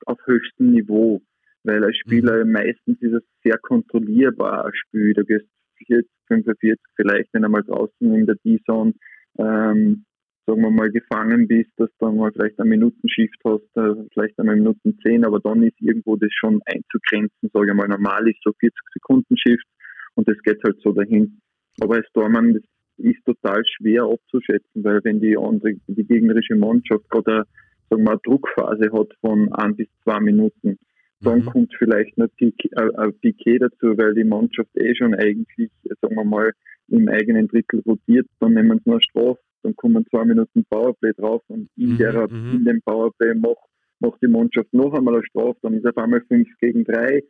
auf 0.06 0.18
höchstem 0.26 0.72
Niveau. 0.72 1.22
Weil 1.64 1.84
als 1.84 1.96
Spieler 1.96 2.44
mhm. 2.44 2.52
meistens 2.52 3.00
ist 3.00 3.12
es 3.12 3.22
sehr 3.44 3.58
kontrollierbar, 3.58 4.66
ein 4.66 4.74
Spiel. 4.74 5.14
Da 5.14 5.22
gehst 5.22 5.46
40, 5.86 6.08
45 6.28 6.78
vielleicht, 6.96 7.28
wenn 7.32 7.42
er 7.42 7.48
mal 7.48 7.62
draußen 7.62 8.14
in 8.14 8.26
der 8.26 8.36
D-Zone 8.44 8.94
ähm, 9.38 10.04
sagen 10.46 10.62
wir 10.62 10.70
mal, 10.70 10.90
gefangen 10.90 11.46
bist, 11.46 11.70
dass 11.76 11.88
du 11.98 12.06
dann 12.06 12.16
mal 12.16 12.32
vielleicht 12.32 12.58
eine 12.58 12.70
Minutenshift 12.70 13.38
hast, 13.44 13.76
äh, 13.76 14.08
vielleicht 14.12 14.38
einmal 14.38 14.56
Minuten 14.56 14.98
10, 15.02 15.24
aber 15.24 15.40
dann 15.40 15.62
ist 15.62 15.80
irgendwo 15.80 16.16
das 16.16 16.30
schon 16.32 16.60
einzugrenzen, 16.66 17.50
sage 17.52 17.68
ich 17.70 17.74
mal, 17.74 17.88
normal 17.88 18.28
ist 18.28 18.42
so 18.42 18.52
40 18.58 18.74
Sekunden 18.92 19.36
Shift 19.36 19.64
und 20.14 20.28
das 20.28 20.36
geht 20.42 20.62
halt 20.64 20.80
so 20.82 20.92
dahin. 20.92 21.40
Aber 21.80 21.96
als 21.96 22.06
Tormann, 22.12 22.54
das 22.54 22.62
ist 22.98 23.24
total 23.24 23.62
schwer 23.66 24.04
abzuschätzen, 24.04 24.84
weil 24.84 25.00
wenn 25.04 25.20
die 25.20 25.36
andere, 25.36 25.74
die 25.86 26.04
gegnerische 26.04 26.56
Mannschaft 26.56 27.08
gerade 27.08 27.44
sagen 27.90 28.04
wir, 28.04 28.10
eine 28.10 28.20
Druckphase 28.24 28.92
hat 28.92 29.08
von 29.20 29.52
ein 29.52 29.76
bis 29.76 29.88
zwei 30.04 30.20
Minuten, 30.20 30.78
dann 31.20 31.40
mhm. 31.40 31.46
kommt 31.46 31.74
vielleicht 31.78 32.18
noch 32.18 32.28
ein 32.40 32.50
äh, 32.50 33.12
Piquet 33.20 33.58
dazu, 33.60 33.96
weil 33.96 34.14
die 34.14 34.24
Mannschaft 34.24 34.70
eh 34.76 34.94
schon 34.94 35.14
eigentlich, 35.14 35.70
sagen 36.00 36.16
wir 36.16 36.24
mal, 36.24 36.52
im 36.88 37.08
eigenen 37.08 37.48
Drittel 37.48 37.80
rotiert, 37.80 38.26
dann 38.40 38.54
nehmen 38.54 38.80
sie 38.84 38.90
noch 38.90 39.00
Strafe 39.00 39.38
dann 39.62 39.76
kommen 39.76 40.04
zwei 40.10 40.24
Minuten 40.24 40.64
Powerplay 40.68 41.12
drauf 41.16 41.42
und 41.48 41.68
in, 41.76 41.92
mhm, 41.92 41.98
der, 41.98 42.28
mhm. 42.28 42.52
in 42.52 42.64
dem 42.64 42.82
Powerplay 42.82 43.34
macht, 43.34 43.68
macht 44.00 44.20
die 44.22 44.28
Mannschaft 44.28 44.72
noch 44.72 44.92
einmal 44.94 45.14
eine 45.14 45.24
Strafe, 45.24 45.58
dann 45.62 45.74
ist 45.74 45.86
auf 45.86 45.96
einmal 45.96 46.22
5 46.22 46.48
gegen 46.60 46.84
3, 46.84 47.22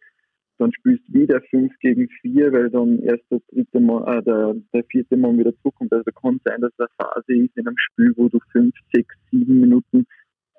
dann 0.59 0.73
spielst 0.73 1.09
du 1.09 1.21
wieder 1.21 1.41
5 1.51 1.73
gegen 1.81 2.09
4, 2.21 2.53
weil 2.53 2.71
dann 2.71 2.99
erst 3.01 3.25
der 3.31 3.41
dritte 3.53 3.81
Mann, 3.81 4.05
äh, 4.05 4.23
der, 4.23 4.55
der 4.73 4.85
vierte 4.85 5.17
Mann 5.17 5.39
wieder 5.39 5.57
zukommt. 5.63 5.93
Also 5.93 6.11
kann 6.13 6.41
sein, 6.45 6.61
dass 6.61 6.73
eine 6.79 6.89
Phase 6.99 7.35
ist 7.35 7.57
in 7.57 7.67
einem 7.67 7.79
Spiel, 7.79 8.13
wo 8.17 8.29
du 8.29 8.39
5, 8.53 8.75
6, 8.93 9.15
7 9.31 9.61
Minuten 9.61 10.07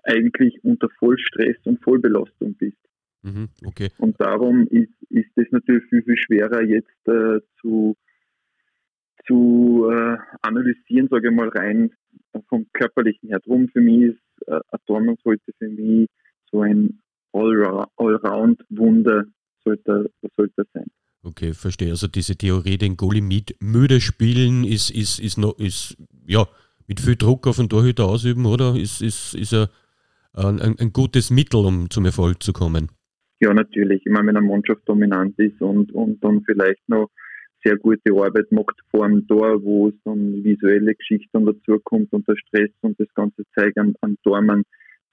eigentlich 0.03 0.63
unter 0.63 0.89
Vollstress 0.99 1.57
und 1.65 1.81
Vollbelastung 1.83 2.55
bist. 2.55 2.77
Mhm, 3.23 3.49
okay. 3.65 3.89
Und 3.99 4.19
darum 4.19 4.67
ist, 4.67 4.91
ist 5.09 5.29
das 5.35 5.45
natürlich 5.51 5.85
viel, 5.89 6.03
viel 6.03 6.17
schwerer 6.17 6.61
jetzt 6.61 7.07
äh, 7.07 7.39
zu, 7.61 7.95
zu 9.25 9.89
äh, 9.89 10.17
analysieren, 10.41 11.07
sage 11.09 11.29
ich 11.29 11.35
mal, 11.35 11.47
rein 11.49 11.91
vom 12.49 12.67
körperlichen 12.73 13.29
her. 13.29 13.39
Drum 13.39 13.69
für 13.69 13.79
mich 13.79 14.01
ist 14.11 14.19
äh, 14.47 14.55
ein 14.55 14.79
Dortmund 14.85 15.21
sollte 15.23 15.53
für 15.57 15.69
mich 15.69 16.09
so 16.51 16.61
ein 16.61 16.99
Allround-Wunder 17.31 19.25
sollte, 19.63 20.11
sollte 20.35 20.63
sein. 20.73 20.85
Okay, 21.23 21.53
verstehe. 21.53 21.91
Also 21.91 22.07
diese 22.07 22.35
Theorie, 22.35 22.77
den 22.77 22.97
Goalie 22.97 23.21
mit 23.21 23.55
müde 23.61 24.01
spielen, 24.01 24.63
ist, 24.65 24.89
ist, 24.89 25.19
ist, 25.19 25.37
noch, 25.37 25.57
ist 25.57 25.97
ja 26.27 26.45
mit 26.87 26.99
viel 26.99 27.15
Druck 27.15 27.47
auf 27.47 27.57
den 27.57 27.69
Torhüter 27.69 28.05
ausüben, 28.05 28.45
oder? 28.45 28.75
Ist, 28.75 29.01
ist, 29.01 29.33
ist 29.33 29.53
ein, 29.53 30.59
ein, 30.59 30.75
ein 30.79 30.91
gutes 30.91 31.31
Mittel, 31.31 31.65
um 31.65 31.89
zum 31.89 32.05
Erfolg 32.05 32.43
zu 32.43 32.51
kommen? 32.51 32.89
Ja, 33.39 33.53
natürlich. 33.53 34.01
Ich 34.05 34.11
meine, 34.11 34.27
wenn 34.27 34.37
eine 34.37 34.47
Mannschaft 34.47 34.81
dominant 34.85 35.37
ist 35.39 35.61
und, 35.61 35.93
und 35.93 36.23
dann 36.23 36.43
vielleicht 36.45 36.87
noch 36.87 37.09
sehr 37.63 37.77
gute 37.77 38.11
Arbeit 38.13 38.51
macht 38.51 38.75
vor 38.91 39.07
dem 39.07 39.25
Tor, 39.27 39.63
wo 39.63 39.89
es 39.89 39.95
dann 40.03 40.43
visuelle 40.43 40.93
Geschichten 40.95 41.45
dazukommt 41.45 42.11
und 42.11 42.27
der 42.27 42.35
Stress 42.35 42.71
und 42.81 42.99
das 42.99 43.07
ganze 43.13 43.43
Zeug 43.55 43.73
an, 43.77 43.95
an 44.01 44.17
Tormann 44.23 44.63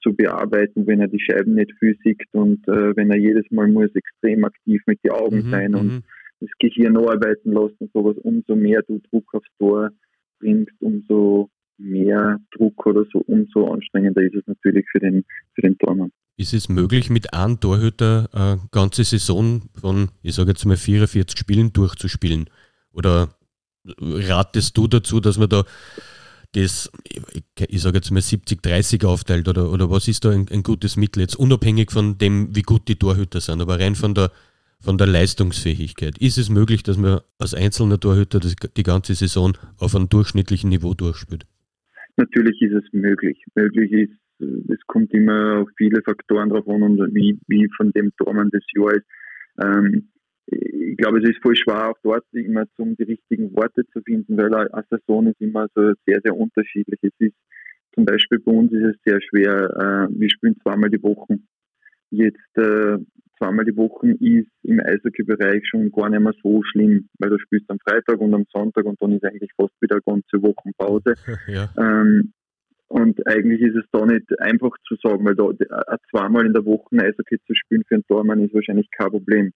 zu 0.03 0.15
bearbeiten, 0.15 0.87
wenn 0.87 1.01
er 1.01 1.09
die 1.09 1.21
Scheiben 1.21 1.55
nicht 1.55 1.73
physik 1.79 2.25
und 2.33 2.67
äh, 2.69 2.97
wenn 2.97 3.11
er 3.11 3.19
jedes 3.19 3.45
Mal 3.51 3.69
muss 3.69 3.91
extrem 3.95 4.45
aktiv 4.45 4.83
mit 4.87 5.03
den 5.05 5.13
Augen 5.13 5.47
mhm, 5.47 5.51
sein 5.51 5.75
und 5.75 5.87
mhm. 5.87 6.03
das 6.41 6.51
Gehirn 6.59 6.97
arbeiten 6.97 7.53
lassen, 7.53 7.91
sowas, 7.93 8.17
umso 8.23 8.57
mehr 8.57 8.83
du 8.83 9.01
Druck 9.11 9.35
aufs 9.35 9.49
Tor 9.59 9.91
bringst, 10.39 10.75
umso 10.81 11.51
mehr 11.79 12.39
Druck 12.57 12.87
oder 12.87 13.05
so, 13.13 13.21
umso 13.27 13.73
anstrengender 13.73 14.23
ist 14.23 14.35
es 14.35 14.47
natürlich 14.47 14.87
für 14.91 15.01
den, 15.01 15.25
für 15.55 15.63
den 15.63 15.79
Tormann. 15.79 16.13
Ist 16.37 16.55
es 16.55 16.69
möglich, 16.69 17.11
mit 17.11 17.35
einem 17.35 17.61
Torhüter 17.61 18.29
eine 18.33 18.61
ganze 18.71 19.05
Saison 19.05 19.63
von, 19.75 20.09
ich 20.23 20.35
sage 20.35 20.51
jetzt 20.51 20.65
mal, 20.65 20.77
44 20.77 21.39
Spielen 21.39 21.73
durchzuspielen? 21.73 22.49
Oder 22.93 23.35
ratest 23.85 24.77
du 24.77 24.87
dazu, 24.87 25.21
dass 25.21 25.39
man 25.39 25.49
da 25.49 25.65
das, 26.53 26.91
ich 27.69 27.83
sage 27.83 27.99
jetzt 27.99 28.11
mal 28.11 28.21
70-30 28.21 29.07
aufteilt? 29.07 29.49
Oder, 29.49 29.71
oder 29.71 29.91
was 29.91 30.09
ist 30.09 30.25
da 30.25 30.31
ein, 30.31 30.47
ein, 30.51 30.63
gutes 30.63 30.97
Mittel 30.97 31.21
jetzt, 31.21 31.37
unabhängig 31.37 31.91
von 31.91 32.19
dem, 32.19 32.55
wie 32.55 32.63
gut 32.63 32.89
die 32.89 32.97
Torhüter 32.97 33.41
sind, 33.41 33.61
aber 33.61 33.79
rein 33.79 33.95
von 33.95 34.15
der, 34.15 34.31
von 34.81 34.99
der 34.99 35.07
Leistungsfähigkeit? 35.07 36.19
Ist 36.19 36.39
es 36.39 36.51
möglich, 36.51 36.83
dass 36.83 36.99
man 36.99 37.21
als 37.39 37.55
einzelner 37.55 38.01
Torhüter 38.01 38.41
das, 38.41 38.57
die 38.57 38.83
ganze 38.83 39.15
Saison 39.15 39.57
auf 39.79 39.95
einem 39.95 40.09
durchschnittlichen 40.09 40.71
Niveau 40.71 40.95
durchspielt? 40.95 41.47
Natürlich 42.17 42.61
ist 42.61 42.73
es 42.73 42.93
möglich. 42.93 43.45
Möglich 43.55 43.93
ist 43.93 44.21
es 44.69 44.79
kommt 44.87 45.13
immer 45.13 45.59
auf 45.59 45.69
viele 45.77 46.03
Faktoren 46.03 46.49
drauf 46.51 46.67
an 46.69 46.83
und 46.83 47.15
wie, 47.15 47.39
wie 47.49 47.69
von 47.77 47.93
dem 47.93 48.11
Tormann 48.17 48.51
des 48.51 48.65
Jahr 48.75 48.95
ist. 48.95 49.07
Ähm, 49.63 50.09
ich 50.51 50.97
glaube, 50.97 51.19
es 51.19 51.31
ist 51.31 51.43
voll 51.43 51.57
schwer, 51.57 51.91
auch 51.91 51.99
dort 52.03 52.25
immer 52.33 52.65
zum 52.77 52.97
die 52.97 53.05
richtigen 53.05 53.55
Worte 53.55 53.87
zu 53.93 54.01
finden, 54.03 54.37
weil 54.37 54.55
eine 54.55 54.85
Saison 54.91 55.27
ist 55.29 55.41
immer 55.41 55.69
so 55.75 55.93
sehr, 56.07 56.21
sehr 56.23 56.37
unterschiedlich. 56.37 56.99
Es 57.03 57.13
ist 57.19 57.35
zum 57.95 58.05
Beispiel 58.05 58.39
bei 58.41 58.53
uns 58.53 58.73
ist 58.73 58.85
es 58.85 58.97
sehr 59.05 59.21
schwer. 59.23 60.09
Äh, 60.11 60.21
wir 60.21 60.31
spielen 60.31 60.57
zweimal 60.63 60.91
die 60.91 61.03
Woche. 61.03 61.39
Jetzt 62.11 62.57
äh, 62.57 62.99
zweimal 63.39 63.65
die 63.65 63.77
Woche 63.77 64.11
ist 64.21 64.51
im 64.63 64.81
Eishockey-Bereich 64.81 65.67
schon 65.67 65.91
gar 65.91 66.11
nicht 66.11 66.21
mehr 66.21 66.35
so 66.43 66.63
schlimm, 66.65 67.09
weil 67.19 67.31
du 67.31 67.39
spielst 67.39 67.71
am 67.71 67.79
Freitag 67.79 68.19
und 68.21 68.35
am 68.35 68.45
Sonntag 68.53 68.85
und 68.85 69.01
dann 69.01 69.13
ist 69.13 69.25
eigentlich 69.25 69.51
fast 69.57 69.75
wieder 69.81 69.97
eine 69.97 70.03
ganze 70.03 70.43
Woche 70.43 70.71
Pause. 70.77 71.15
Ja. 71.49 71.69
Ähm, 71.79 72.33
und 72.89 73.25
eigentlich 73.29 73.61
ist 73.61 73.77
es 73.77 73.85
da 73.93 74.05
nicht 74.05 74.27
einfach 74.41 74.71
zu 74.87 74.97
sagen, 75.03 75.25
weil 75.25 75.37
da 75.37 75.49
zweimal 76.11 76.45
in 76.45 76.53
der 76.53 76.65
Woche 76.65 76.97
Eishockey 76.97 77.39
zu 77.47 77.55
spielen 77.55 77.85
für 77.87 77.95
einen 77.95 78.07
Tormann 78.07 78.45
ist 78.45 78.53
wahrscheinlich 78.53 78.91
kein 78.91 79.11
Problem. 79.11 79.53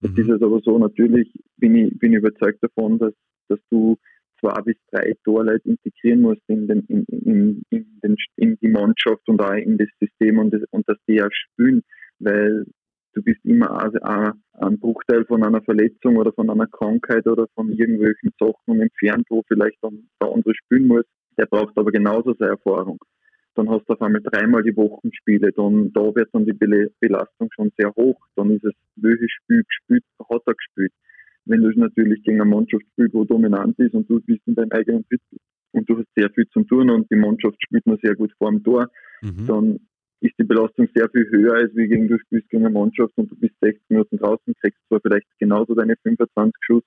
Jetzt 0.00 0.16
mhm. 0.16 0.24
ist 0.24 0.30
es 0.30 0.42
aber 0.42 0.60
so, 0.62 0.78
natürlich 0.78 1.32
bin 1.56 1.74
ich, 1.74 1.98
bin 1.98 2.12
überzeugt 2.12 2.62
davon, 2.62 2.98
dass, 2.98 3.14
dass 3.48 3.58
du 3.70 3.96
zwei 4.40 4.60
bis 4.62 4.76
drei 4.92 5.14
Torleute 5.24 5.68
integrieren 5.68 6.20
musst 6.20 6.42
in, 6.46 6.68
den, 6.68 6.84
in, 6.88 7.04
in, 7.04 7.62
in, 7.70 8.00
den, 8.02 8.16
in 8.36 8.58
die 8.60 8.68
Mannschaft 8.68 9.28
und 9.28 9.40
auch 9.40 9.54
in 9.54 9.78
das 9.78 9.88
System 10.00 10.38
und, 10.38 10.54
das, 10.54 10.62
und 10.70 10.88
dass 10.88 10.98
die 11.08 11.22
auch 11.22 11.32
spielen, 11.32 11.82
weil 12.20 12.64
du 13.14 13.22
bist 13.22 13.44
immer 13.44 13.70
also 13.82 13.98
ein 14.00 14.78
Bruchteil 14.78 15.24
von 15.24 15.42
einer 15.42 15.62
Verletzung 15.62 16.16
oder 16.16 16.32
von 16.32 16.48
einer 16.50 16.68
Krankheit 16.68 17.26
oder 17.26 17.46
von 17.54 17.72
irgendwelchen 17.72 18.30
Sachen 18.38 18.80
entfernt, 18.80 19.26
wo 19.28 19.42
vielleicht 19.48 19.78
dann 19.82 20.08
der 20.22 20.32
andere 20.32 20.54
spielen 20.54 20.86
muss. 20.86 21.04
Der 21.36 21.46
braucht 21.46 21.76
aber 21.76 21.90
genauso 21.90 22.34
seine 22.38 22.52
Erfahrung 22.52 22.98
dann 23.58 23.68
hast 23.70 23.88
du 23.88 23.92
auf 23.92 24.02
einmal 24.02 24.22
dreimal 24.22 24.62
die 24.62 24.76
Wochen 24.76 25.12
Spiele, 25.12 25.50
dann 25.52 25.92
da 25.92 26.14
wird 26.14 26.28
dann 26.32 26.46
die 26.46 26.52
Belastung 26.52 27.50
schon 27.52 27.72
sehr 27.76 27.92
hoch, 27.96 28.20
dann 28.36 28.50
ist 28.50 28.64
es, 28.64 28.72
welches 28.96 29.32
Spiel 29.32 29.64
gespielt, 29.64 30.04
hat 30.30 30.42
er 30.46 30.54
gespielt. 30.54 30.92
Wenn 31.44 31.62
du 31.62 31.70
natürlich 31.70 32.22
gegen 32.22 32.40
eine 32.40 32.50
Mannschaft 32.50 32.84
spielst, 32.92 33.14
wo 33.14 33.24
dominant 33.24 33.76
ist 33.78 33.94
und 33.94 34.08
du 34.08 34.20
bist 34.20 34.42
in 34.46 34.54
deinem 34.54 34.70
eigenen 34.70 35.04
Drittel 35.08 35.38
und 35.72 35.90
du 35.90 35.98
hast 35.98 36.06
sehr 36.14 36.30
viel 36.30 36.48
zu 36.50 36.62
tun 36.62 36.88
und 36.90 37.10
die 37.10 37.16
Mannschaft 37.16 37.56
spielt 37.60 37.84
noch 37.86 37.98
sehr 38.00 38.14
gut 38.14 38.32
vor 38.38 38.50
dem 38.50 38.62
Tor, 38.62 38.88
mhm. 39.22 39.46
dann 39.46 39.80
ist 40.20 40.34
die 40.38 40.44
Belastung 40.44 40.88
sehr 40.94 41.08
viel 41.10 41.28
höher, 41.30 41.54
als 41.54 41.74
wie 41.74 41.88
gegen 41.88 42.06
du 42.06 42.18
spielst 42.18 42.48
gegen 42.50 42.64
eine 42.64 42.72
Mannschaft 42.72 43.12
und 43.16 43.30
du 43.30 43.36
bist 43.36 43.54
60 43.60 43.82
Minuten 43.88 44.18
draußen, 44.18 44.54
kriegst 44.60 44.80
zwar 44.88 45.00
vielleicht 45.00 45.26
genauso 45.40 45.74
deine 45.74 45.96
25 46.04 46.54
Schuss, 46.60 46.84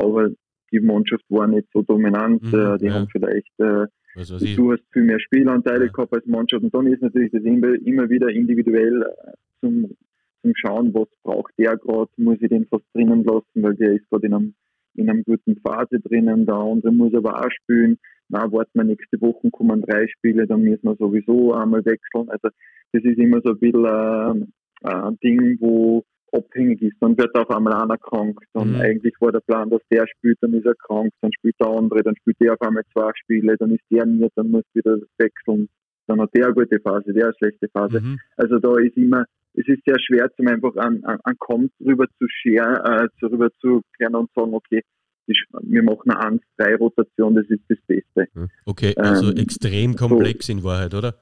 aber 0.00 0.30
die 0.72 0.80
Mannschaft 0.80 1.24
war 1.28 1.46
nicht 1.46 1.68
so 1.72 1.82
dominant, 1.82 2.42
mhm, 2.42 2.54
äh, 2.54 2.78
die 2.78 2.86
ja. 2.86 2.94
haben 2.94 3.08
vielleicht 3.10 3.52
äh, 3.58 3.86
ich. 4.16 4.56
Du 4.56 4.72
hast 4.72 4.82
viel 4.92 5.04
mehr 5.04 5.20
Spielanteile 5.20 5.86
ja. 5.86 5.92
gehabt 5.92 6.12
als 6.12 6.26
Mannschaft 6.26 6.62
und 6.64 6.74
dann 6.74 6.86
ist 6.86 7.02
natürlich 7.02 7.30
das 7.30 7.42
immer, 7.42 7.74
immer 7.84 8.08
wieder 8.08 8.28
individuell 8.28 9.02
äh, 9.02 9.32
zum, 9.60 9.96
zum 10.42 10.52
Schauen, 10.56 10.92
was 10.94 11.08
braucht 11.22 11.52
der 11.58 11.76
gerade, 11.76 12.10
muss 12.16 12.38
ich 12.40 12.48
den 12.48 12.66
fast 12.66 12.84
drinnen 12.94 13.24
lassen, 13.24 13.62
weil 13.62 13.74
der 13.74 13.92
ist 13.92 14.08
gerade 14.10 14.26
in 14.26 14.34
einem, 14.34 14.54
in 14.94 15.08
einer 15.08 15.22
guten 15.22 15.56
Phase 15.60 16.00
drinnen, 16.00 16.46
der 16.46 16.56
andere 16.56 16.92
muss 16.92 17.14
aber 17.14 17.44
auch 17.44 17.50
spielen. 17.62 17.98
Na, 18.28 18.50
warten 18.52 18.70
wir 18.74 18.84
nächste 18.84 19.20
Woche, 19.20 19.50
kommen 19.50 19.82
drei 19.82 20.06
Spiele, 20.08 20.46
dann 20.46 20.62
müssen 20.62 20.84
wir 20.84 20.96
sowieso 20.96 21.54
einmal 21.54 21.84
wechseln. 21.84 22.28
Also 22.28 22.48
das 22.92 23.04
ist 23.04 23.18
immer 23.18 23.40
so 23.42 23.50
ein 23.50 23.58
bisschen 23.58 24.52
äh, 24.82 24.88
ein 24.88 25.18
Ding, 25.20 25.56
wo 25.60 26.04
abhängig 26.32 26.82
ist. 26.82 26.96
Dann 27.00 27.16
wird 27.16 27.34
auf 27.34 27.50
einmal 27.50 27.74
einer 27.74 27.98
krank. 27.98 28.38
Dann 28.52 28.74
mhm. 28.74 28.80
eigentlich 28.80 29.14
war 29.20 29.32
der 29.32 29.40
Plan, 29.40 29.70
dass 29.70 29.80
der 29.90 30.06
spielt, 30.06 30.38
dann 30.40 30.54
ist 30.54 30.66
er 30.66 30.74
krank, 30.74 31.12
dann 31.20 31.32
spielt 31.32 31.56
der 31.60 31.68
andere, 31.68 32.02
dann 32.02 32.16
spielt 32.16 32.40
der 32.40 32.54
auf 32.54 32.60
einmal 32.60 32.84
zwei 32.92 33.10
Spiele, 33.22 33.56
dann 33.58 33.72
ist 33.72 33.84
der 33.90 34.06
nicht, 34.06 34.32
dann 34.36 34.50
muss 34.50 34.64
wieder 34.74 34.98
wechseln. 35.18 35.68
Dann 36.06 36.20
hat 36.20 36.30
der 36.34 36.46
eine 36.46 36.54
gute 36.54 36.80
Phase, 36.80 37.12
der 37.12 37.26
eine 37.26 37.34
schlechte 37.38 37.68
Phase. 37.68 38.00
Mhm. 38.00 38.18
Also 38.36 38.58
da 38.58 38.78
ist 38.78 38.96
immer, 38.96 39.24
es 39.54 39.66
ist 39.66 39.82
sehr 39.86 39.98
schwer, 40.00 40.30
zum 40.36 40.48
einfach 40.48 40.76
an, 40.76 41.04
an, 41.04 41.18
an 41.22 41.34
Kommt 41.38 41.72
rüber 41.80 42.06
zu 42.18 42.26
share, 42.28 43.08
äh, 43.22 43.26
rüber 43.26 43.50
zu 43.60 43.82
kehren 43.96 44.14
und 44.14 44.30
sagen, 44.34 44.54
okay, 44.54 44.82
wir 45.26 45.82
machen 45.82 46.10
eine 46.10 46.40
1-3-Rotation, 46.58 47.34
das 47.34 47.46
ist 47.50 47.62
das 47.68 47.78
Beste. 47.86 48.28
Okay, 48.64 48.94
also 48.96 49.30
ähm, 49.30 49.36
extrem 49.36 49.94
komplex 49.94 50.46
so, 50.46 50.52
in 50.54 50.64
Wahrheit, 50.64 50.94
oder? 50.94 51.16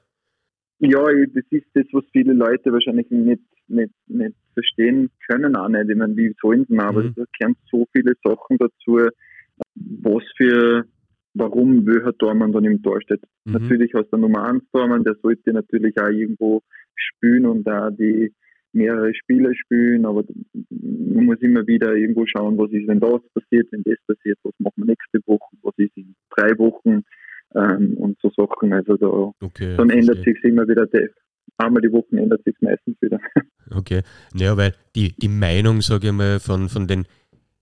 Ja, 0.79 1.03
das 1.33 1.43
ist 1.49 1.65
das, 1.73 1.85
was 1.91 2.05
viele 2.13 2.31
Leute 2.31 2.71
wahrscheinlich 2.71 3.09
nicht, 3.09 3.41
nicht, 3.67 3.91
nicht 4.07 4.35
verstehen 4.57 5.09
können 5.29 5.55
auch 5.55 5.69
nicht. 5.69 5.89
Ich 5.89 5.95
meine, 5.95 6.17
wie 6.17 6.33
sollen 6.41 6.65
sie 6.67 6.79
aber 6.79 7.03
mhm. 7.03 7.13
da 7.15 7.23
gehören 7.37 7.55
so 7.71 7.85
viele 7.93 8.13
Sachen 8.23 8.57
dazu, 8.57 9.09
was 10.01 10.23
für, 10.35 10.85
warum 11.35 11.85
welcher 11.85 12.17
Tormann 12.17 12.51
dann 12.51 12.65
im 12.65 12.81
Tor 12.81 12.99
steht. 13.01 13.21
Mhm. 13.45 13.53
Natürlich 13.53 13.93
hast 13.93 14.09
du 14.11 14.17
Nummer 14.17 14.47
1 14.47 14.63
Tormann, 14.71 15.03
der 15.03 15.15
sollte 15.21 15.53
natürlich 15.53 15.93
auch 16.01 16.09
irgendwo 16.09 16.61
spielen 16.95 17.45
und 17.45 17.63
da 17.65 17.91
die 17.91 18.33
mehrere 18.73 19.13
Spieler 19.13 19.53
spielen, 19.55 20.05
aber 20.05 20.23
man 20.69 21.25
muss 21.25 21.39
immer 21.41 21.65
wieder 21.67 21.95
irgendwo 21.95 22.25
schauen, 22.25 22.57
was 22.57 22.71
ist, 22.71 22.87
wenn 22.87 22.99
das 22.99 23.21
passiert, 23.33 23.67
wenn 23.71 23.83
das 23.83 23.97
passiert, 24.07 24.37
was 24.43 24.53
machen 24.59 24.73
wir 24.77 24.85
nächste 24.85 25.19
Woche, 25.25 25.55
was 25.61 25.73
ist 25.77 25.95
in 25.95 26.15
drei 26.35 26.57
Wochen 26.57 27.03
ähm, 27.55 27.93
und 27.97 28.17
so 28.21 28.29
Sachen. 28.35 28.73
Also 28.73 28.97
da 28.97 29.07
okay, 29.45 29.75
dann 29.77 29.89
ändert 29.89 30.23
sich 30.23 30.43
immer 30.43 30.67
wieder 30.67 30.85
der, 30.87 31.09
einmal 31.57 31.81
die 31.81 31.91
Woche 31.91 32.17
ändert 32.17 32.43
sich 32.43 32.55
meistens 32.61 32.97
wieder. 33.01 33.19
Okay. 33.71 34.01
Ja, 34.33 34.57
weil 34.57 34.73
die, 34.95 35.13
die 35.17 35.27
Meinung, 35.27 35.81
sage 35.81 36.07
ich 36.07 36.13
mal, 36.13 36.39
von, 36.39 36.69
von 36.69 36.87
den 36.87 37.05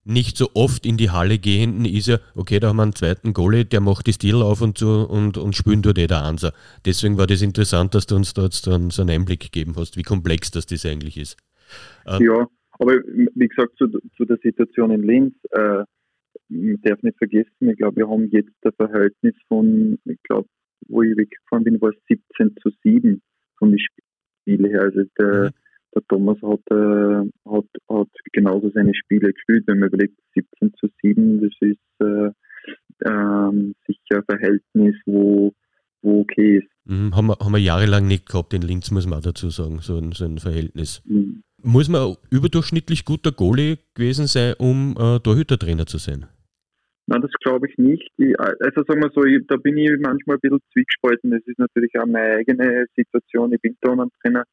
nicht 0.06 0.38
so 0.38 0.50
oft 0.54 0.86
in 0.86 0.98
die 0.98 1.10
Halle 1.10 1.40
gehenden 1.40 1.84
ist 1.84 2.08
ja, 2.08 2.20
okay, 2.36 2.60
da 2.60 2.70
haben 2.70 2.78
wir 2.78 2.84
einen 2.84 2.94
zweiten 2.94 3.34
Goalie, 3.34 3.66
der 3.66 3.82
macht 3.82 4.06
die 4.06 4.14
Stil 4.14 4.36
auf 4.36 4.62
und 4.62 4.78
zu 4.78 4.88
und, 4.88 5.38
und 5.38 5.56
spielen 5.56 5.82
tut 5.82 5.98
eh 5.98 6.06
der 6.06 6.22
Anser. 6.22 6.54
Deswegen 6.86 7.18
war 7.18 7.26
das 7.26 7.42
interessant, 7.42 7.96
dass 7.96 8.06
du 8.06 8.16
uns 8.16 8.34
da 8.34 8.44
jetzt 8.44 8.68
dann 8.68 8.92
so 8.92 9.02
einen 9.02 9.12
Einblick 9.12 9.40
gegeben 9.40 9.74
hast, 9.76 9.98
wie 9.98 10.04
komplex 10.04 10.52
das, 10.52 10.68
das 10.68 10.86
eigentlich 10.86 11.18
ist. 11.18 11.38
Äh, 12.06 12.24
ja, 12.24 12.48
aber 12.78 12.94
wie 12.94 13.48
gesagt, 13.48 13.78
zu, 13.78 13.88
zu 14.16 14.26
der 14.26 14.38
Situation 14.44 14.92
in 14.92 15.02
Linz, 15.02 15.34
äh, 15.52 15.84
man 16.50 16.82
darf 16.84 17.02
nicht 17.02 17.18
vergessen, 17.18 17.70
ich 17.70 17.78
glaube, 17.78 17.98
wir 17.98 18.08
haben 18.08 18.30
jetzt 18.30 18.54
ein 18.64 18.74
Verhältnis 18.74 19.34
von, 19.48 19.98
ich 20.06 20.22
glaube, 20.24 20.48
wo 20.88 21.02
ich 21.02 21.18
weggefahren 21.18 21.64
bin, 21.64 21.82
war 21.82 21.90
es 21.90 21.96
17 22.08 22.56
zu 22.62 22.70
7 22.84 23.22
von 23.58 23.72
den 23.72 23.80
Spielen 23.80 24.70
her. 24.70 24.82
Also 24.82 25.02
der, 25.18 25.46
mhm. 25.46 25.50
Der 25.96 26.04
Thomas 26.08 26.38
hat, 26.42 26.62
äh, 26.72 27.30
hat, 27.50 27.66
hat 27.90 28.10
genauso 28.34 28.70
seine 28.74 28.94
Spiele 28.94 29.32
gespielt. 29.34 29.64
Wenn 29.68 29.80
man 29.80 29.90
überlegt, 29.90 30.18
17 30.34 30.74
zu 30.76 30.88
7, 31.02 31.42
das 31.42 31.52
ist 31.62 31.78
äh, 32.00 32.32
ähm, 33.06 33.76
sicher 33.88 34.20
ein 34.20 34.24
Verhältnis, 34.26 34.96
wo, 35.06 35.54
wo 36.02 36.22
okay 36.22 36.60
ist. 36.60 36.68
Mhm, 36.86 37.16
haben, 37.16 37.28
wir, 37.28 37.38
haben 37.40 37.52
wir 37.54 37.60
jahrelang 37.60 38.08
nicht 38.08 38.28
gehabt 38.28 38.54
in 38.54 38.62
Linz, 38.62 38.92
muss 38.92 39.08
man 39.08 39.20
auch 39.20 39.24
dazu 39.24 39.50
sagen, 39.50 39.80
so 39.80 39.98
ein, 39.98 40.12
so 40.12 40.26
ein 40.26 40.38
Verhältnis. 40.38 41.02
Mhm. 41.06 41.44
Muss 41.64 41.90
man 41.90 42.16
überdurchschnittlich 42.30 43.06
guter 43.06 43.32
Goalie 43.32 43.80
gewesen 43.96 44.28
sein, 44.28 44.54
um 44.60 44.96
äh, 45.00 45.20
Torhütertrainer 45.20 45.88
zu 45.88 45.98
sein? 45.98 46.28
Nein, 47.08 47.22
das 47.22 47.32
glaube 47.44 47.68
ich 47.70 47.78
nicht. 47.78 48.08
Ich, 48.18 48.40
also 48.40 48.84
sagen 48.88 49.02
wir 49.02 49.12
so, 49.14 49.24
ich, 49.24 49.46
da 49.48 49.58
bin 49.58 49.78
ich 49.78 49.92
manchmal 50.00 50.38
ein 50.38 50.42
bisschen 50.42 50.60
zwiegespalten. 50.74 51.32
Das 51.32 51.42
ist 51.46 51.60
natürlich 51.60 51.92
auch 52.00 52.06
meine 52.06 52.38
eigene 52.38 52.86
Situation. 52.96 53.54
Ich 53.54 53.62
bin 53.62 53.78
Turntrainer. 53.82 54.44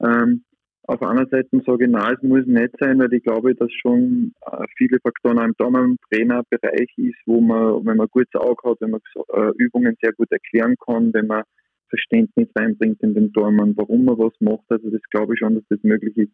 Ähm, 0.00 0.44
auf 0.84 1.02
einer 1.02 1.26
Seite 1.26 1.48
sage 1.66 1.84
ich, 1.84 1.90
nein, 1.90 2.14
es 2.16 2.22
muss 2.22 2.46
nicht 2.46 2.74
sein, 2.80 2.98
weil 2.98 3.12
ich 3.12 3.22
glaube, 3.22 3.54
dass 3.54 3.70
schon 3.72 4.32
äh, 4.50 4.64
viele 4.76 4.98
Faktoren 5.00 5.38
auch 5.38 5.44
im 5.44 5.56
Turntrainerbereich 5.56 6.90
ist, 6.96 7.18
wo 7.26 7.40
man, 7.40 7.86
wenn 7.86 7.96
man 7.96 8.06
ein 8.06 8.10
gutes 8.10 8.34
Auge 8.34 8.70
hat, 8.70 8.80
wenn 8.80 8.90
man 8.90 9.00
äh, 9.34 9.52
Übungen 9.58 9.96
sehr 10.02 10.12
gut 10.12 10.30
erklären 10.32 10.74
kann, 10.84 11.12
wenn 11.12 11.26
man 11.26 11.44
Verständnis 11.88 12.48
reinbringt 12.56 13.02
in 13.02 13.14
den 13.14 13.32
Tormann, 13.32 13.76
warum 13.76 14.04
man 14.04 14.18
was 14.18 14.32
macht. 14.40 14.64
Also 14.68 14.90
das 14.90 15.02
glaube 15.10 15.34
ich 15.34 15.40
schon, 15.40 15.56
dass 15.56 15.64
das 15.68 15.82
möglich 15.82 16.16
ist. 16.16 16.32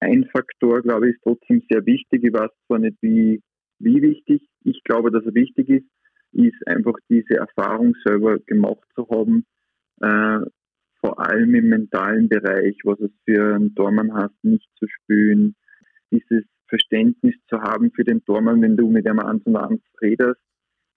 Ein 0.00 0.28
Faktor, 0.30 0.82
glaube 0.82 1.08
ich, 1.08 1.14
ist 1.14 1.22
trotzdem 1.22 1.62
sehr 1.70 1.86
wichtig. 1.86 2.22
Ich 2.22 2.32
weiß 2.32 2.50
zwar 2.66 2.78
nicht, 2.78 2.96
wie 3.00 3.40
wie 3.78 4.02
wichtig 4.02 4.42
ich 4.64 4.82
glaube, 4.84 5.10
dass 5.10 5.24
er 5.24 5.34
wichtig 5.34 5.68
ist, 5.68 5.86
ist 6.32 6.66
einfach 6.66 6.94
diese 7.08 7.34
Erfahrung 7.34 7.94
selber 8.04 8.38
gemacht 8.38 8.86
zu 8.94 9.08
haben, 9.08 9.44
äh, 10.00 10.40
vor 11.06 11.20
allem 11.20 11.54
im 11.54 11.68
mentalen 11.68 12.28
Bereich, 12.28 12.76
was 12.82 12.98
es 12.98 13.12
für 13.24 13.54
einen 13.54 13.74
Tormann 13.76 14.12
heißt, 14.12 14.42
nicht 14.42 14.68
zu 14.76 14.86
spielen, 14.88 15.54
dieses 16.10 16.42
Verständnis 16.68 17.36
zu 17.48 17.60
haben 17.60 17.92
für 17.92 18.02
den 18.02 18.24
Tormann, 18.24 18.60
wenn 18.60 18.76
du 18.76 18.90
mit 18.90 19.06
einem 19.06 19.20
und 19.44 19.56
eins 19.56 19.82
redest, 20.02 20.40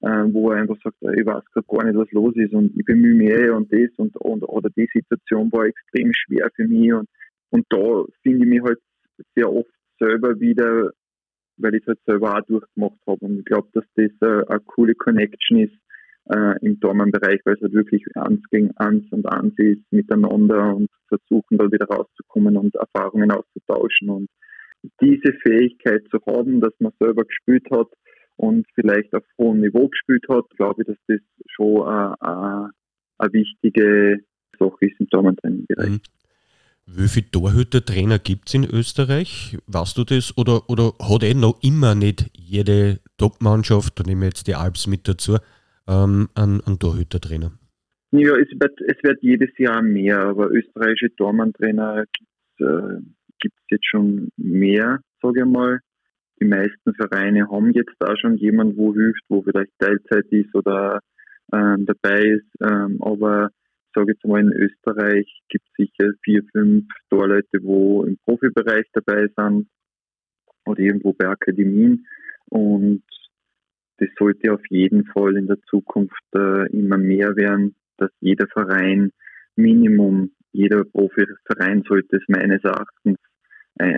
äh, 0.01 0.25
wo 0.33 0.49
er 0.49 0.61
einfach 0.61 0.77
sagt, 0.83 0.97
ich 1.01 1.25
weiß 1.25 1.43
gerade 1.53 1.67
gar 1.67 1.83
nicht, 1.85 1.95
was 1.95 2.11
los 2.11 2.35
ist 2.37 2.53
und 2.53 2.75
ich 2.75 2.85
bemühe 2.85 3.13
mich 3.13 3.51
und 3.51 3.71
das 3.71 3.91
und, 3.97 4.17
und 4.17 4.41
oder 4.43 4.71
die 4.75 4.87
Situation 4.91 5.51
war 5.51 5.65
extrem 5.65 6.11
schwer 6.11 6.49
für 6.55 6.67
mich 6.67 6.91
und, 6.91 7.07
und 7.51 7.65
da 7.69 8.03
finde 8.23 8.45
ich 8.45 8.49
mich 8.49 8.63
halt 8.63 8.79
sehr 9.35 9.51
oft 9.51 9.69
selber 9.99 10.39
wieder 10.39 10.89
weil 11.61 11.75
ich 11.75 11.81
es 11.81 11.87
halt 11.87 11.99
selber 12.05 12.37
auch 12.37 12.45
durchgemacht 12.45 12.99
habe. 13.05 13.25
Und 13.25 13.39
ich 13.39 13.43
glaube, 13.45 13.67
dass 13.73 13.83
das 13.95 14.11
äh, 14.21 14.45
eine 14.47 14.61
coole 14.61 14.95
Connection 14.95 15.59
ist 15.59 15.75
äh, 16.29 16.55
im 16.61 16.79
Dormenbereich, 16.79 17.41
weil 17.45 17.55
es 17.55 17.61
halt 17.61 17.73
wirklich 17.73 18.03
eins 18.15 18.41
gegen 18.51 18.71
eins 18.77 19.05
und 19.11 19.25
eins 19.31 19.53
ist 19.57 19.81
miteinander 19.91 20.75
und 20.75 20.89
versuchen 21.07 21.57
da 21.57 21.71
wieder 21.71 21.87
rauszukommen 21.87 22.57
und 22.57 22.75
Erfahrungen 22.75 23.31
auszutauschen. 23.31 24.09
Und 24.09 24.29
diese 25.01 25.33
Fähigkeit 25.41 26.03
zu 26.11 26.19
haben, 26.25 26.61
dass 26.61 26.73
man 26.79 26.91
selber 26.99 27.23
gespielt 27.25 27.67
hat 27.71 27.87
und 28.37 28.65
vielleicht 28.75 29.13
auf 29.13 29.23
hohem 29.37 29.61
Niveau 29.61 29.87
gespielt 29.89 30.25
hat, 30.29 30.45
glaube 30.55 30.83
ich, 30.83 30.87
dass 30.87 30.97
das 31.07 31.19
schon 31.47 31.87
äh, 31.87 32.13
äh, 32.21 32.69
eine 33.17 33.33
wichtige 33.33 34.19
Sache 34.57 34.77
ist 34.81 34.99
im 34.99 35.07
Dormentraining-Bereich. 35.09 35.89
Mhm. 35.89 36.01
Wie 36.91 37.07
viele 37.07 37.29
Torhütertrainer 37.29 38.17
gibt 38.17 38.47
es 38.47 38.55
in 38.55 38.63
Österreich? 38.63 39.57
Weißt 39.67 39.95
du 39.97 40.03
das? 40.05 40.35
Oder, 40.37 40.67
oder 40.69 40.93
hat 40.99 41.23
eh 41.23 41.35
noch 41.35 41.61
immer 41.61 41.93
nicht 41.93 42.31
jede 42.33 42.99
Top-Mannschaft, 43.17 43.99
da 43.99 44.03
nehmen 44.03 44.21
wir 44.21 44.29
jetzt 44.29 44.47
die 44.47 44.55
Alps 44.55 44.87
mit 44.87 45.07
dazu, 45.07 45.37
ähm, 45.89 46.29
einen, 46.35 46.61
einen 46.61 46.79
Torhütertrainer? 46.79 47.51
Ja, 48.11 48.35
es 48.37 48.49
wird, 48.59 48.79
es 48.87 48.97
wird 49.03 49.21
jedes 49.21 49.55
Jahr 49.57 49.81
mehr, 49.81 50.19
aber 50.19 50.49
österreichische 50.51 51.15
Tormanntrainer 51.15 52.05
gibt 52.13 52.29
es 52.59 52.65
äh, 52.65 53.51
jetzt 53.69 53.85
schon 53.85 54.29
mehr, 54.37 54.99
sage 55.21 55.41
ich 55.41 55.45
mal. 55.45 55.79
Die 56.41 56.45
meisten 56.45 56.93
Vereine 56.95 57.49
haben 57.49 57.71
jetzt 57.73 57.95
da 57.99 58.15
schon 58.17 58.37
jemanden, 58.37 58.77
wo 58.77 58.93
hilft, 58.93 59.21
wo 59.27 59.41
vielleicht 59.41 59.71
Teilzeit 59.77 60.25
ist 60.31 60.55
oder 60.55 61.01
ähm, 61.53 61.85
dabei 61.85 62.21
ist. 62.21 62.49
Ähm, 62.61 62.97
aber 63.01 63.49
sage 63.93 64.13
jetzt 64.13 64.25
mal, 64.25 64.39
in 64.39 64.53
Österreich 64.53 65.27
gibt 65.49 65.65
es 65.67 65.85
sicher 65.85 66.13
vier, 66.23 66.43
fünf 66.51 66.85
Torleute, 67.09 67.59
wo 67.63 68.05
im 68.05 68.17
Profibereich 68.25 68.85
dabei 68.93 69.27
sind. 69.35 69.67
oder 70.65 70.79
irgendwo 70.79 71.13
bei 71.13 71.27
Akademien. 71.27 72.05
Und 72.49 73.03
das 73.99 74.09
sollte 74.17 74.53
auf 74.53 74.61
jeden 74.69 75.05
Fall 75.05 75.37
in 75.37 75.47
der 75.47 75.59
Zukunft 75.69 76.23
äh, 76.35 76.69
immer 76.71 76.97
mehr 76.97 77.35
werden, 77.35 77.75
dass 77.97 78.11
jeder 78.19 78.47
Verein 78.47 79.11
Minimum, 79.55 80.31
jeder 80.51 80.83
Profiverein 80.85 81.83
sollte 81.87 82.17
es 82.17 82.23
meines 82.27 82.63
Erachtens 82.63 83.17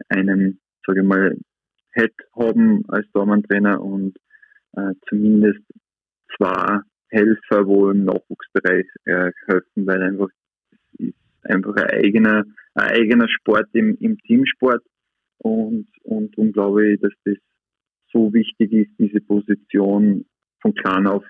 einen, 0.09 0.59
sage 0.85 1.01
ich 1.01 1.07
mal, 1.07 1.37
Head 1.93 2.13
haben 2.35 2.83
als 2.87 3.05
Dormantrainer 3.13 3.81
und 3.81 4.15
äh, 4.73 4.93
zumindest 5.09 5.61
zwei 6.37 6.79
Helfer, 7.09 7.67
wo 7.67 7.89
im 7.89 8.05
Nachwuchsbereich 8.05 8.85
äh, 9.05 9.31
helfen, 9.47 9.85
weil 9.85 10.01
einfach 10.01 10.29
ist 10.97 11.15
einfach 11.43 11.75
ein 11.75 11.89
eigener, 11.89 12.45
ein 12.75 12.91
eigener 12.91 13.27
Sport 13.27 13.67
im, 13.73 13.97
im 13.99 14.17
Teamsport 14.19 14.83
und, 15.39 15.87
und 16.03 16.37
darum 16.37 16.51
glaube 16.53 16.93
ich, 16.93 17.01
dass 17.01 17.11
das 17.25 17.37
so 18.13 18.33
wichtig 18.33 18.71
ist, 18.71 18.91
diese 18.99 19.21
Position 19.21 20.25
von 20.61 20.73
klein 20.75 21.07
auf 21.07 21.23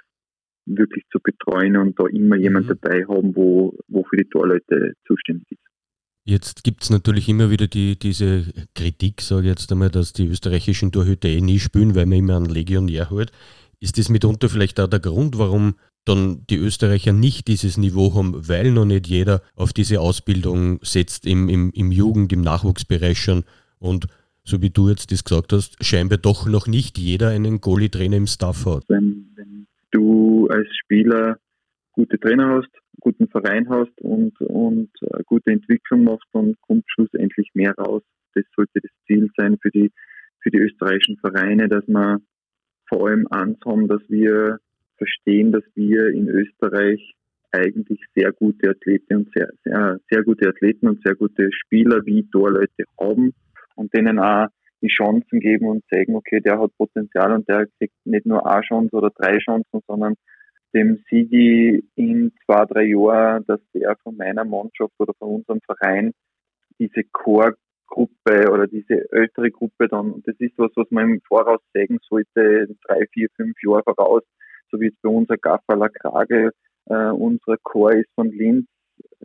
wirklich 0.66 1.04
zu 1.12 1.20
betreuen 1.20 1.78
und 1.78 2.00
da 2.00 2.06
immer 2.08 2.36
jemand 2.36 2.68
mhm. 2.68 2.78
dabei 2.82 3.06
haben, 3.08 3.36
wo, 3.36 3.78
wo 3.88 4.04
für 4.04 4.18
die 4.18 4.30
Torleute 4.30 4.94
zuständig 5.06 5.52
ist. 5.52 5.60
Jetzt 6.24 6.64
gibt 6.64 6.84
es 6.84 6.92
natürlich 6.92 7.28
immer 7.30 7.50
wieder 7.50 7.68
die, 7.68 7.98
diese 7.98 8.46
Kritik, 8.76 9.22
sage 9.22 9.44
ich 9.44 9.50
jetzt 9.50 9.72
einmal, 9.72 9.90
dass 9.90 10.14
die 10.14 10.28
österreichischen 10.28 10.92
Torhüter 10.92 11.28
eh 11.28 11.42
nie 11.42 11.58
spielen, 11.58 11.96
weil 11.96 12.06
man 12.06 12.20
immer 12.20 12.38
einen 12.38 12.46
Legionär 12.46 13.10
holt. 13.10 13.32
Ist 13.80 13.98
das 13.98 14.10
mitunter 14.10 14.48
vielleicht 14.48 14.80
auch 14.80 14.88
der 14.88 15.00
Grund, 15.00 15.40
warum 15.40 15.76
dann 16.06 16.46
die 16.48 16.58
Österreicher 16.58 17.12
nicht 17.12 17.48
dieses 17.48 17.78
Niveau 17.78 18.14
haben, 18.14 18.48
weil 18.48 18.72
noch 18.72 18.86
nicht 18.86 19.08
jeder 19.08 19.42
auf 19.56 19.74
diese 19.74 20.00
Ausbildung 20.00 20.80
setzt 20.84 21.26
im, 21.26 21.50
im, 21.50 21.72
im 21.72 21.92
Jugend-, 21.92 22.34
im 22.34 22.42
Nachwuchsbereich 22.42 23.20
schon 23.20 23.44
und 23.80 24.08
so 24.44 24.62
wie 24.62 24.70
du 24.70 24.90
jetzt 24.90 25.12
das 25.12 25.24
gesagt 25.24 25.54
hast, 25.54 25.84
scheinbar 25.84 26.18
doch 26.18 26.48
noch 26.48 26.68
nicht 26.68 26.98
jeder 26.98 27.30
einen 27.30 27.62
Goalie-Trainer 27.62 28.18
im 28.18 28.28
Staff 28.28 28.66
hat. 28.66 28.84
Wenn, 28.88 29.32
wenn 29.36 29.68
du 29.92 30.48
als 30.50 30.68
Spieler 30.84 31.38
gute 31.92 32.20
Trainer 32.20 32.58
hast, 32.58 32.72
guten 33.00 33.28
Verein 33.28 33.70
hast 33.70 34.00
und, 34.02 34.40
und 34.42 34.90
eine 35.14 35.24
gute 35.26 35.52
Entwicklung 35.52 36.04
machst, 36.04 36.28
dann 36.34 36.56
kommt 36.62 36.86
schlussendlich 36.88 37.50
mehr 37.54 37.74
raus. 37.76 38.04
Das 38.34 38.46
sollte 38.56 38.80
das 38.82 38.92
Ziel 39.08 39.30
sein 39.38 39.58
für 39.62 39.70
die, 39.70 39.92
für 40.42 40.50
die 40.50 40.60
österreichischen 40.60 41.18
Vereine, 41.18 41.68
dass 41.68 41.88
wir 41.88 42.20
vor 42.88 43.08
allem 43.08 43.28
eins 43.28 43.58
haben, 43.66 43.88
dass 43.88 44.02
wir 44.08 44.60
verstehen, 44.98 45.52
dass 45.52 45.64
wir 45.76 46.10
in 46.10 46.28
Österreich 46.28 47.14
eigentlich 47.52 48.00
sehr 48.16 48.32
gute 48.32 48.70
Athleten 48.70 49.18
und 49.18 49.30
sehr, 49.34 49.50
sehr, 49.64 50.00
sehr 50.10 50.24
gute 50.24 50.48
Athleten 50.48 50.88
und 50.88 51.02
sehr 51.04 51.16
gute 51.16 51.50
Spieler 51.52 52.06
wie 52.06 52.30
Torleute 52.32 52.86
haben 53.00 53.34
und 53.76 53.94
denen 53.94 54.20
auch 54.20 54.48
die 54.82 54.88
Chancen 54.88 55.40
geben 55.40 55.68
und 55.68 55.84
sagen, 55.90 56.16
okay, 56.16 56.40
der 56.40 56.60
hat 56.60 56.76
Potenzial 56.78 57.34
und 57.34 57.48
der 57.48 57.68
kriegt 57.78 57.94
nicht 58.06 58.26
nur 58.26 58.46
eine 58.46 58.62
Chance 58.62 58.96
oder 58.96 59.12
drei 59.12 59.38
Chancen, 59.38 59.82
sondern 59.88 60.16
dem 60.74 61.04
Sigi 61.10 61.84
in 61.96 62.32
zwei, 62.46 62.66
drei 62.66 62.84
Jahren, 62.84 63.46
dass 63.46 63.60
der 63.74 63.96
von 64.04 64.18
meiner 64.18 64.46
Mannschaft 64.46 64.94
oder 64.98 65.14
von 65.20 65.36
unserem 65.36 65.60
Verein 65.62 66.14
diese 66.80 67.04
Core-Gruppe 67.12 68.50
oder 68.52 68.68
diese 68.68 69.12
ältere 69.12 69.52
Gruppe 69.52 69.88
dann, 69.88 70.24
das 70.26 70.36
ist 70.40 70.58
was, 70.58 70.72
was 70.76 70.90
man 70.90 71.12
im 71.12 71.22
Voraus 71.28 71.60
sagen 71.74 72.00
sollte, 72.10 72.68
drei, 72.88 73.06
vier, 73.14 73.28
fünf 73.36 73.56
Jahre 73.64 73.84
voraus, 73.84 74.24
so 74.72 74.80
wie 74.80 74.86
jetzt 74.86 75.02
bei 75.02 75.10
unser 75.10 75.38
Gaffaler 75.38 75.90
Krage, 75.90 76.52
äh, 76.86 77.10
unser 77.12 77.58
Core 77.64 78.00
ist 78.00 78.10
von 78.16 78.32
Linz, 78.32 78.68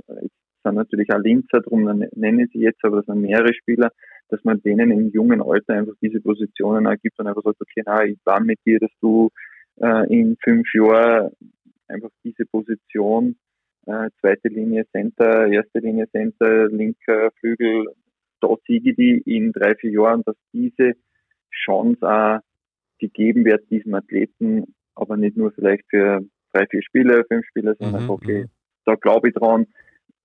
äh, 0.09 0.26
sind 0.64 0.74
natürlich 0.74 1.11
auch 1.12 1.20
Linzer, 1.20 1.61
darum 1.61 1.85
nenne 1.85 2.44
ich 2.44 2.50
sie 2.52 2.61
jetzt, 2.61 2.85
aber 2.85 2.96
das 2.96 3.06
sind 3.06 3.20
mehrere 3.20 3.54
Spieler, 3.54 3.90
dass 4.28 4.42
man 4.44 4.60
denen 4.62 4.90
im 4.90 5.10
jungen 5.10 5.40
Alter 5.40 5.74
einfach 5.74 5.94
diese 6.00 6.20
Positionen 6.20 6.86
ergibt 6.86 7.18
und 7.18 7.26
einfach 7.26 7.42
sagt, 7.42 7.60
okay, 7.60 7.82
na, 7.84 8.04
ich 8.04 8.18
war 8.24 8.40
mit 8.40 8.58
dir, 8.66 8.78
dass 8.78 8.90
du 9.00 9.30
äh, 9.76 10.12
in 10.12 10.36
fünf 10.42 10.66
Jahren 10.74 11.32
einfach 11.88 12.10
diese 12.24 12.44
Position, 12.46 13.36
äh, 13.86 14.10
zweite 14.20 14.48
Linie 14.48 14.86
Center, 14.90 15.46
erste 15.46 15.78
Linie 15.78 16.08
Center, 16.10 16.68
linker 16.68 17.30
Flügel, 17.38 17.86
da 18.40 18.48
siege 18.66 18.94
die 18.94 19.22
in 19.24 19.52
drei, 19.52 19.74
vier 19.76 19.92
Jahren, 19.92 20.22
dass 20.26 20.36
diese 20.52 20.94
Chance 21.64 22.00
auch 22.02 22.40
gegeben 22.98 23.44
wird, 23.44 23.70
diesem 23.70 23.94
Athleten, 23.94 24.74
aber 24.94 25.16
nicht 25.16 25.36
nur 25.36 25.52
vielleicht 25.52 25.84
für 25.88 26.20
drei, 26.52 26.66
vier 26.66 26.82
Spiele, 26.82 27.24
fünf 27.28 27.46
Spiele, 27.46 27.76
sondern 27.78 28.04
mhm, 28.04 28.10
okay, 28.10 28.42
mhm. 28.44 28.50
da 28.84 28.94
glaube 28.94 29.28
ich 29.28 29.34
dran, 29.34 29.66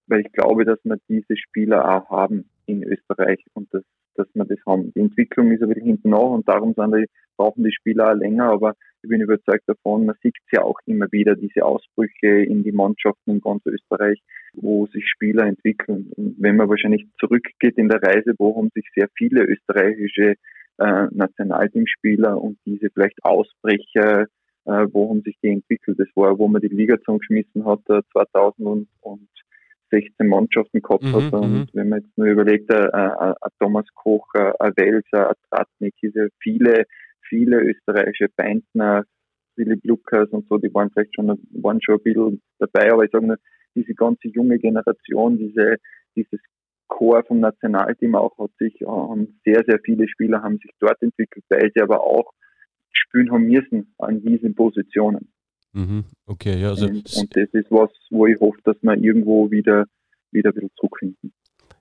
weil 0.07 0.21
ich 0.21 0.31
glaube, 0.31 0.65
dass 0.65 0.79
wir 0.83 0.97
diese 1.07 1.37
Spieler 1.37 1.85
auch 1.85 2.09
haben 2.09 2.49
in 2.65 2.83
Österreich 2.83 3.43
und 3.53 3.73
dass, 3.73 3.83
dass 4.15 4.27
wir 4.33 4.45
das 4.45 4.59
haben. 4.65 4.91
Die 4.93 4.99
Entwicklung 4.99 5.51
ist 5.51 5.63
aber 5.63 5.73
hinten 5.73 6.09
nach 6.09 6.19
und 6.19 6.47
darum 6.47 6.73
sind 6.73 6.95
die, 6.95 7.05
brauchen 7.37 7.63
die 7.63 7.71
Spieler 7.71 8.11
auch 8.11 8.15
länger, 8.15 8.51
aber 8.51 8.75
ich 9.03 9.09
bin 9.09 9.21
überzeugt 9.21 9.63
davon, 9.67 10.05
man 10.05 10.15
sieht 10.21 10.35
ja 10.51 10.61
auch 10.61 10.79
immer 10.85 11.07
wieder, 11.11 11.35
diese 11.35 11.65
Ausbrüche 11.65 12.27
in 12.27 12.63
die 12.63 12.71
Mannschaften 12.71 13.31
in 13.31 13.41
ganz 13.41 13.65
Österreich, 13.65 14.21
wo 14.53 14.85
sich 14.87 15.07
Spieler 15.07 15.47
entwickeln. 15.47 16.11
Und 16.15 16.35
wenn 16.39 16.55
man 16.55 16.69
wahrscheinlich 16.69 17.07
zurückgeht 17.19 17.77
in 17.77 17.89
der 17.89 18.01
Reise, 18.01 18.35
wo 18.37 18.55
haben 18.55 18.69
sich 18.75 18.87
sehr 18.95 19.07
viele 19.17 19.43
österreichische 19.43 20.35
äh, 20.77 21.07
Nationalteamspieler 21.11 22.39
und 22.39 22.59
diese 22.65 22.89
vielleicht 22.91 23.23
Ausbrecher, 23.23 24.27
äh, 24.65 24.87
wo 24.91 25.09
haben 25.09 25.21
sich 25.21 25.37
die 25.41 25.49
entwickelt? 25.49 25.99
Das 25.99 26.07
war, 26.15 26.37
wo 26.37 26.47
man 26.47 26.61
die 26.61 26.67
Liga 26.67 26.97
zusammengeschmissen 26.99 27.65
hat, 27.65 27.81
äh, 27.89 28.01
2000 28.11 28.87
und 29.01 29.27
16 29.91 30.27
Mannschaften 30.27 30.81
gehabt 30.81 31.03
mhm, 31.03 31.13
hat. 31.13 31.33
Und 31.33 31.53
mhm. 31.53 31.67
wenn 31.73 31.89
man 31.89 31.99
jetzt 31.99 32.17
nur 32.17 32.27
überlegt, 32.27 32.73
ein, 32.73 32.89
ein, 32.89 33.33
ein 33.39 33.51
Thomas 33.59 33.85
Koch, 33.93 34.27
ein 34.33 34.73
Welser, 34.75 35.29
ein 35.29 35.35
Tratnik, 35.49 35.93
diese 36.01 36.29
viele, 36.39 36.85
viele 37.27 37.61
österreichische 37.61 38.27
Beintner, 38.35 39.03
Philipp 39.55 39.83
Lukas 39.83 40.29
und 40.29 40.47
so, 40.47 40.57
die 40.57 40.73
waren 40.73 40.89
vielleicht 40.91 41.15
schon, 41.15 41.27
waren 41.27 41.81
schon 41.81 41.95
ein 41.95 42.03
bisschen 42.03 42.41
dabei, 42.59 42.91
aber 42.91 43.03
ich 43.03 43.11
sage 43.11 43.27
nur, 43.27 43.37
diese 43.75 43.93
ganze 43.93 44.27
junge 44.27 44.57
Generation, 44.59 45.37
diese, 45.37 45.77
dieses 46.15 46.39
Chor 46.87 47.23
vom 47.23 47.39
Nationalteam 47.39 48.15
auch 48.15 48.37
hat 48.37 48.51
sich, 48.59 48.85
und 48.85 49.33
sehr, 49.45 49.63
sehr 49.65 49.79
viele 49.83 50.07
Spieler 50.07 50.41
haben 50.41 50.57
sich 50.57 50.71
dort 50.79 51.01
entwickelt, 51.01 51.45
weil 51.49 51.71
sie 51.73 51.81
aber 51.81 52.01
auch 52.01 52.33
spielen 52.91 53.31
haben 53.31 53.47
müssen 53.47 53.93
an 53.97 54.21
diesen 54.21 54.55
Positionen. 54.55 55.30
Mhm. 55.73 56.05
Okay, 56.25 56.59
ja. 56.59 56.69
Also 56.69 56.85
und, 56.85 57.13
und, 57.15 57.35
das 57.35 57.49
ist 57.53 57.71
was, 57.71 57.89
wo 58.09 58.25
ich 58.27 58.39
hoffe, 58.39 58.59
dass 58.63 58.75
wir 58.81 58.95
irgendwo 58.95 59.49
wieder, 59.51 59.85
wieder 60.31 60.49
ein 60.49 60.53
bisschen 60.53 60.71
zurückfinden. 60.75 61.33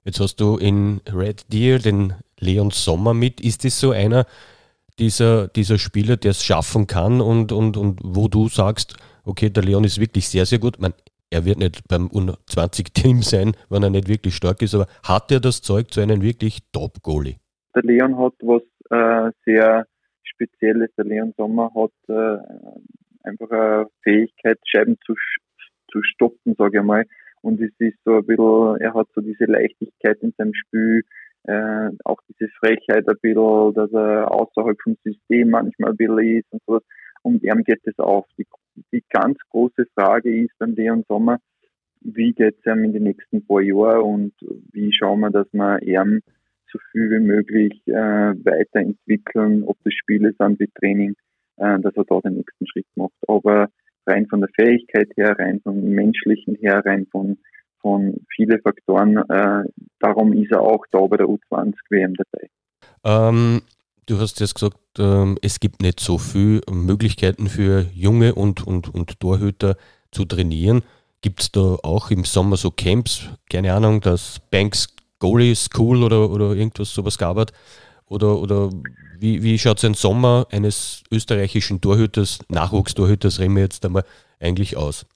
Jetzt 0.04 0.20
hast 0.20 0.36
du 0.36 0.56
in 0.56 1.00
Red 1.12 1.52
Deer 1.52 1.78
den 1.78 2.14
Leon 2.38 2.70
Sommer 2.70 3.14
mit. 3.14 3.40
Ist 3.40 3.64
das 3.64 3.78
so 3.78 3.90
einer 3.90 4.26
dieser, 4.98 5.48
dieser 5.48 5.78
Spieler, 5.78 6.16
der 6.16 6.32
es 6.32 6.44
schaffen 6.44 6.86
kann 6.86 7.20
und, 7.20 7.52
und, 7.52 7.76
und 7.76 8.00
wo 8.02 8.28
du 8.28 8.48
sagst, 8.48 8.96
okay, 9.24 9.50
der 9.50 9.62
Leon 9.62 9.84
ist 9.84 10.00
wirklich 10.00 10.28
sehr, 10.28 10.46
sehr 10.46 10.58
gut. 10.58 10.78
Man, 10.80 10.94
er 11.30 11.44
wird 11.44 11.58
nicht 11.58 11.86
beim 11.88 12.06
U20-Team 12.08 13.22
sein, 13.22 13.52
wenn 13.68 13.82
er 13.82 13.90
nicht 13.90 14.08
wirklich 14.08 14.34
stark 14.34 14.62
ist, 14.62 14.74
aber 14.74 14.86
hat 15.02 15.30
er 15.30 15.40
das 15.40 15.62
Zeug 15.62 15.92
zu 15.92 16.00
einem 16.00 16.22
wirklich 16.22 16.60
Top-Goalie? 16.72 17.36
Der 17.74 17.82
Leon 17.82 18.18
hat 18.18 18.34
was 18.40 18.62
äh, 18.90 19.32
sehr 19.44 19.86
Spezielles. 20.22 20.90
Der 20.96 21.04
Leon 21.04 21.34
Sommer 21.36 21.70
hat 21.74 21.92
äh, 22.08 22.38
einfach 23.22 23.50
eine 23.50 23.86
Fähigkeit, 24.02 24.58
Scheiben 24.64 24.96
zu, 25.04 25.14
zu 25.90 26.02
stoppen, 26.02 26.54
sage 26.56 26.78
ich 26.78 26.84
mal. 26.84 27.04
Und 27.42 27.60
es 27.60 27.72
ist 27.78 27.98
so 28.04 28.16
ein 28.16 28.26
bisschen, 28.26 28.80
er 28.80 28.94
hat 28.94 29.08
so 29.14 29.20
diese 29.20 29.44
Leichtigkeit 29.44 30.18
in 30.20 30.32
seinem 30.36 30.54
Spiel, 30.54 31.02
äh, 31.44 31.90
auch 32.04 32.18
diese 32.28 32.50
Frechheit 32.58 33.08
ein 33.08 33.16
bisschen, 33.22 33.74
dass 33.74 33.92
er 33.92 34.30
außerhalb 34.30 34.80
vom 34.82 34.96
System 35.04 35.50
manchmal 35.50 35.92
ein 35.92 35.96
bisschen 35.96 36.38
ist 36.38 36.52
und 36.52 36.62
so. 36.66 36.80
Und 37.22 37.42
ihm 37.42 37.64
geht 37.64 37.80
es 37.84 37.98
auf. 37.98 38.26
Die, 38.38 38.46
die 38.92 39.04
ganz 39.10 39.38
große 39.50 39.86
Frage 39.94 40.44
ist 40.44 40.56
beim 40.58 40.74
Leon 40.74 41.04
Sommer, 41.08 41.38
wie 42.02 42.32
geht 42.32 42.56
es 42.58 42.66
ihm 42.66 42.84
in 42.84 42.92
den 42.92 43.04
nächsten 43.04 43.46
paar 43.46 43.60
Jahren 43.60 44.02
und 44.02 44.32
wie 44.72 44.92
schauen 44.92 45.20
wir, 45.20 45.30
dass 45.30 45.46
wir 45.52 45.82
ihm 45.82 46.20
so 46.72 46.78
viel 46.92 47.10
wie 47.10 47.20
möglich 47.20 47.82
äh, 47.86 47.92
weiterentwickeln, 47.92 49.64
ob 49.64 49.76
das 49.84 49.92
Spiele 49.94 50.32
sind 50.38 50.60
wie 50.60 50.68
Training 50.78 51.14
dass 51.60 51.96
er 51.96 52.04
da 52.04 52.20
den 52.20 52.34
nächsten 52.34 52.66
Schritt 52.66 52.86
macht. 52.96 53.12
Aber 53.28 53.68
rein 54.06 54.26
von 54.26 54.40
der 54.40 54.50
Fähigkeit 54.54 55.08
her, 55.16 55.36
rein 55.38 55.60
vom 55.62 55.80
menschlichen 55.80 56.56
her, 56.56 56.82
rein 56.84 57.06
von, 57.10 57.38
von 57.80 58.16
viele 58.34 58.58
Faktoren, 58.60 59.18
äh, 59.28 59.64
darum 60.00 60.32
ist 60.32 60.52
er 60.52 60.62
auch 60.62 60.84
da 60.90 61.00
bei 61.06 61.16
der 61.16 61.26
U20 61.26 61.74
WM 61.90 62.14
dabei. 62.14 62.48
Ähm, 63.04 63.62
du 64.06 64.18
hast 64.18 64.40
jetzt 64.40 64.54
gesagt, 64.54 64.78
ähm, 64.98 65.38
es 65.42 65.60
gibt 65.60 65.82
nicht 65.82 66.00
so 66.00 66.18
viele 66.18 66.60
Möglichkeiten 66.70 67.48
für 67.48 67.86
Junge 67.94 68.34
und, 68.34 68.66
und, 68.66 68.92
und 68.92 69.20
Torhüter 69.20 69.76
zu 70.10 70.24
trainieren. 70.24 70.82
Gibt 71.22 71.42
es 71.42 71.52
da 71.52 71.76
auch 71.82 72.10
im 72.10 72.24
Sommer 72.24 72.56
so 72.56 72.70
Camps, 72.70 73.28
keine 73.50 73.74
Ahnung, 73.74 74.00
das 74.00 74.40
Banks 74.50 74.94
Goalie 75.18 75.54
School 75.54 76.02
oder, 76.02 76.30
oder 76.30 76.54
irgendwas 76.54 76.94
sowas 76.94 77.18
gab? 77.18 77.52
Oder, 78.10 78.42
oder 78.42 78.70
wie, 79.20 79.42
wie 79.42 79.56
schaut 79.56 79.78
so 79.78 79.86
ein 79.86 79.94
Sommer 79.94 80.46
eines 80.50 81.04
österreichischen 81.12 81.80
Torhüters, 81.80 82.40
Nachwuchstorhüters, 82.48 83.40
reden 83.40 83.54
wir 83.54 83.62
jetzt 83.62 83.86
einmal, 83.86 84.02
eigentlich 84.40 84.76
aus? 84.76 85.06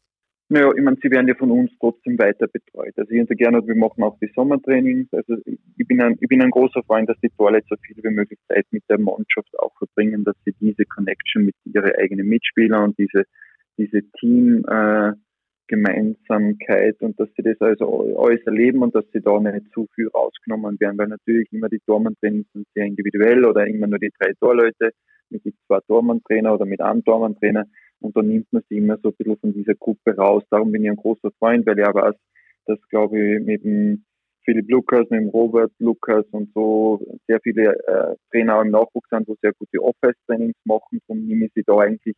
Naja, 0.48 0.70
ich 0.76 0.82
meine, 0.82 0.96
sie 1.02 1.10
werden 1.10 1.26
ja 1.26 1.34
von 1.34 1.50
uns 1.50 1.72
trotzdem 1.80 2.18
weiter 2.18 2.46
betreut. 2.46 2.92
Also 2.96 3.10
ich 3.10 3.18
hätte 3.18 3.34
gerne, 3.34 3.66
wir 3.66 3.74
machen 3.74 4.04
auch 4.04 4.16
die 4.20 4.30
Sommertrainings. 4.34 5.08
Also 5.12 5.36
ich 5.44 5.88
bin 5.88 6.00
ein, 6.00 6.16
ich 6.20 6.28
bin 6.28 6.42
ein 6.42 6.50
großer 6.50 6.82
Freund, 6.84 7.08
dass 7.08 7.18
die 7.20 7.30
Torleute 7.30 7.66
so 7.68 7.76
viel 7.84 7.96
wie 7.96 8.14
möglich 8.14 8.38
Zeit 8.46 8.66
mit 8.70 8.84
der 8.88 8.98
Mannschaft 8.98 9.58
auch 9.58 9.72
verbringen, 9.78 10.22
dass 10.22 10.36
sie 10.44 10.54
diese 10.60 10.84
Connection 10.84 11.46
mit 11.46 11.56
ihren 11.64 11.90
eigenen 11.96 12.28
Mitspielern 12.28 12.84
und 12.84 12.98
diese, 12.98 13.24
diese 13.78 14.02
Team, 14.20 14.64
äh, 14.68 15.12
Gemeinsamkeit 15.68 17.00
und 17.00 17.18
dass 17.18 17.28
sie 17.36 17.42
das 17.42 17.60
also 17.60 18.18
alles 18.18 18.42
erleben 18.46 18.82
und 18.82 18.94
dass 18.94 19.04
sie 19.12 19.20
da 19.20 19.38
nicht 19.40 19.72
zu 19.72 19.86
viel 19.94 20.08
rausgenommen 20.08 20.78
werden, 20.80 20.98
weil 20.98 21.08
natürlich 21.08 21.52
immer 21.52 21.68
die 21.68 21.80
Tormann-Trainings 21.86 22.46
sind 22.52 22.66
sehr 22.74 22.84
individuell 22.84 23.44
oder 23.44 23.66
immer 23.66 23.86
nur 23.86 23.98
die 23.98 24.12
drei 24.18 24.32
Torleute 24.40 24.90
mit 25.30 25.42
zwei 25.66 25.80
Tormann-Trainer 25.86 26.54
oder 26.54 26.66
mit 26.66 26.80
einem 26.80 27.04
Tormann-Trainer 27.04 27.64
und 28.00 28.16
dann 28.16 28.28
nimmt 28.28 28.52
man 28.52 28.62
sie 28.68 28.78
immer 28.78 28.98
so 29.02 29.08
ein 29.08 29.14
bisschen 29.16 29.38
von 29.38 29.52
dieser 29.54 29.74
Gruppe 29.74 30.14
raus. 30.16 30.44
Darum 30.50 30.70
bin 30.70 30.84
ich 30.84 30.90
ein 30.90 30.96
großer 30.96 31.30
Freund, 31.38 31.66
weil 31.66 31.78
ich 31.78 31.86
auch 31.86 31.94
weiß, 31.94 32.14
dass, 32.66 32.78
glaube 32.90 33.18
ich, 33.18 33.44
mit 33.44 33.64
dem 33.64 34.04
Philipp 34.44 34.70
Lukas, 34.70 35.08
mit 35.10 35.20
dem 35.20 35.28
Robert 35.30 35.72
Lukas 35.78 36.26
und 36.32 36.52
so 36.54 37.00
sehr 37.26 37.40
viele 37.40 37.74
äh, 37.86 38.14
Trainer 38.30 38.60
im 38.60 38.70
Nachwuchs 38.70 39.08
sind, 39.08 39.26
wo 39.26 39.36
sehr 39.40 39.52
gute 39.58 39.82
Office-Trainings 39.82 40.56
machen. 40.64 41.00
Darum 41.08 41.26
nehme 41.26 41.46
ich 41.46 41.52
sie 41.54 41.62
da 41.66 41.78
eigentlich 41.78 42.14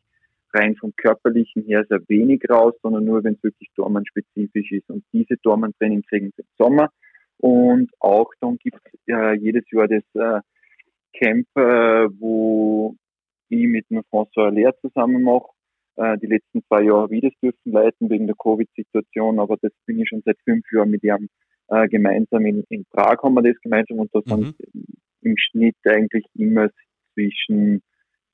rein 0.57 0.77
vom 0.77 0.93
Körperlichen 0.97 1.65
her 1.65 1.85
sehr 1.89 2.01
wenig 2.09 2.43
raus, 2.49 2.75
sondern 2.83 3.05
nur, 3.05 3.23
wenn 3.25 3.35
es 3.35 3.43
wirklich 3.43 3.69
Dormann-spezifisch 3.77 4.73
ist. 4.73 4.89
Und 4.91 5.05
diese 5.13 5.37
Dormann-Training 5.43 6.03
kriegen 6.09 6.33
sie 6.37 6.43
im 6.43 6.49
Sommer. 6.59 6.91
Und 7.39 7.91
auch 8.01 8.31
dann 8.41 8.57
gibt 8.57 8.81
es 8.85 9.01
äh, 9.09 9.37
jedes 9.37 9.65
Jahr 9.71 9.89
das 9.89 10.05
äh, 10.15 10.41
Camp, 11.19 11.47
äh, 11.57 12.09
wo 12.19 12.95
ich 13.49 13.67
mit 13.67 13.89
dem 13.91 14.03
François 14.11 14.51
Lehr 14.51 14.75
zusammen 14.81 15.23
mache 15.23 15.49
äh, 15.97 16.19
die 16.19 16.27
letzten 16.27 16.63
zwei 16.67 16.83
Jahre 16.83 17.03
habe 17.03 17.17
ich 17.17 17.23
das 17.23 17.33
dürfen 17.43 17.73
leiten 17.73 18.11
wegen 18.11 18.27
der 18.27 18.37
Covid-Situation, 18.37 19.39
aber 19.39 19.57
das 19.61 19.73
bin 19.87 19.99
ich 19.99 20.09
schon 20.09 20.23
seit 20.25 20.37
fünf 20.45 20.65
Jahren 20.73 20.91
mit 20.91 21.03
ihm 21.03 21.29
äh, 21.69 21.89
gemeinsam 21.89 22.45
in, 22.47 22.65
in 22.69 22.85
Prag 22.91 23.23
haben 23.23 23.35
wir 23.35 23.43
das 23.43 23.61
gemeinsam 23.63 23.99
und 24.01 24.15
da 24.15 24.21
mhm. 24.21 24.43
sind 24.43 24.57
im 25.23 25.35
Schnitt 25.39 25.77
eigentlich 25.85 26.25
immer 26.35 26.69
zwischen 27.15 27.83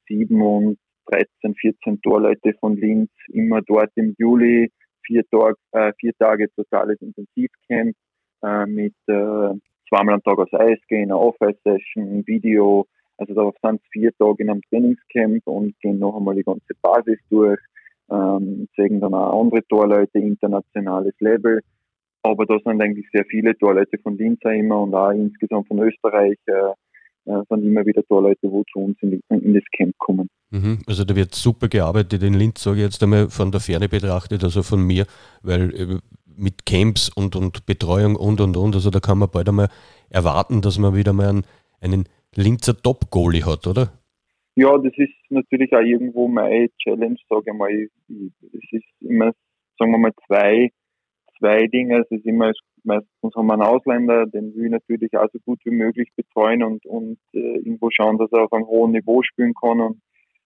sieben 0.09 0.43
und 0.43 0.79
13, 1.13 1.55
14 1.55 2.01
Torleute 2.03 2.55
von 2.61 2.77
Linz, 2.77 3.11
immer 3.29 3.61
dort 3.63 3.91
im 3.97 4.15
Juli, 4.19 4.71
vier, 5.05 5.23
Tag, 5.31 5.57
äh, 5.73 5.93
vier 6.01 6.13
Tage 6.19 6.49
totales 6.55 7.01
Intensivcamp 7.01 7.95
äh, 8.43 8.67
mit 8.67 8.95
äh, 9.07 9.55
zweimal 9.89 10.15
am 10.15 10.23
Tag 10.23 10.39
aus 10.39 10.53
Eis 10.53 10.79
gehen, 10.89 11.11
eine 11.11 11.19
Off-Ice-Session, 11.19 12.27
Video, 12.27 12.87
also 13.19 13.35
da 13.35 13.53
sind 13.63 13.81
es 13.81 13.89
vier 13.93 14.11
Tage 14.17 14.43
in 14.43 14.51
einem 14.51 14.63
Trainingscamp 14.71 15.47
und 15.47 15.79
gehen 15.81 15.99
noch 15.99 16.17
einmal 16.17 16.35
die 16.35 16.43
ganze 16.43 16.75
Basis 16.81 17.19
durch, 17.31 17.61
ähm, 18.11 18.69
zeigen 18.75 19.01
dann 19.01 19.15
auch 19.15 19.41
andere 19.41 19.65
Torleute, 19.67 20.19
internationales 20.19 21.15
Level. 21.21 21.61
Aber 22.25 22.47
da 22.47 22.57
sind 22.65 22.81
eigentlich 22.81 23.07
sehr 23.13 23.25
viele 23.27 23.57
Torleute 23.57 23.99
von 23.99 24.17
Linz 24.17 24.41
immer 24.45 24.83
und 24.83 24.95
auch 24.95 25.11
insgesamt 25.11 25.69
von 25.69 25.81
Österreich 25.81 26.39
äh, 26.47 26.73
sind 27.25 27.65
immer 27.65 27.87
wieder 27.87 28.03
Torleute, 28.05 28.51
wo 28.51 28.65
zu 28.73 28.81
uns 28.81 28.97
in, 29.01 29.21
in 29.29 29.55
das 29.55 29.65
Camp 29.77 29.97
kommen. 29.99 30.29
Mhm. 30.51 30.79
Also 30.87 31.05
da 31.05 31.17
wird 31.17 31.35
super 31.35 31.69
gearbeitet 31.69 32.23
in 32.23 32.35
Linz, 32.35 32.63
sage 32.63 32.79
ich 32.79 32.85
jetzt 32.85 33.03
einmal 33.03 33.31
von 33.31 33.51
der 33.51 33.61
Ferne 33.61 33.89
betrachtet, 33.89 34.45
also 34.45 34.63
von 34.63 34.83
mir, 34.83 35.07
weil 35.43 35.75
äh, 35.75 35.99
mit 36.37 36.67
Camps 36.67 37.09
und, 37.09 37.37
und 37.37 37.67
Betreuung 37.67 38.17
und 38.17 38.41
und 38.41 38.57
und, 38.57 38.75
also 38.75 38.91
da 38.91 39.01
kann 39.01 39.19
man 39.19 39.31
bald 39.31 39.49
einmal 39.49 39.69
erwarten, 40.11 40.63
dass 40.63 40.79
man 40.79 40.95
wieder 40.95 41.13
mal 41.13 41.29
einen, 41.29 41.45
einen 41.81 42.09
Linzer 42.35 42.77
Top-Goalie 42.77 43.45
hat, 43.45 43.67
oder? 43.67 43.93
Ja, 44.55 44.77
das 44.77 44.93
ist 44.97 45.15
natürlich 45.31 45.73
auch 45.73 45.81
irgendwo 45.81 46.29
meine 46.29 46.69
Challenge, 46.83 47.17
sage 47.29 47.45
ich 47.47 47.55
mal. 47.55 47.71
Es 47.71 48.73
ist 48.73 48.85
immer, 49.01 49.33
sagen 49.79 49.93
wir 49.93 49.99
mal, 49.99 50.13
zwei, 50.27 50.71
zwei 51.39 51.67
Dinge. 51.69 52.01
Es 52.01 52.11
ist 52.11 52.27
immer, 52.27 52.53
meistens 52.85 53.35
haben 53.35 53.47
wir 53.47 53.55
einen 53.55 53.63
Ausländer, 53.63 54.27
den 54.27 54.55
will 54.55 54.67
ich 54.67 54.71
natürlich 54.71 55.17
auch 55.17 55.29
so 55.33 55.39
gut 55.45 55.61
wie 55.65 55.71
möglich 55.71 56.09
betreuen 56.17 56.63
und, 56.63 56.85
und 56.87 57.19
äh, 57.33 57.39
irgendwo 57.59 57.91
schauen, 57.91 58.19
dass 58.19 58.31
er 58.33 58.45
auf 58.45 58.53
einem 58.53 58.67
hohen 58.67 58.93
Niveau 58.93 59.23
spielen 59.23 59.55
kann 59.55 59.81
und, 59.81 60.01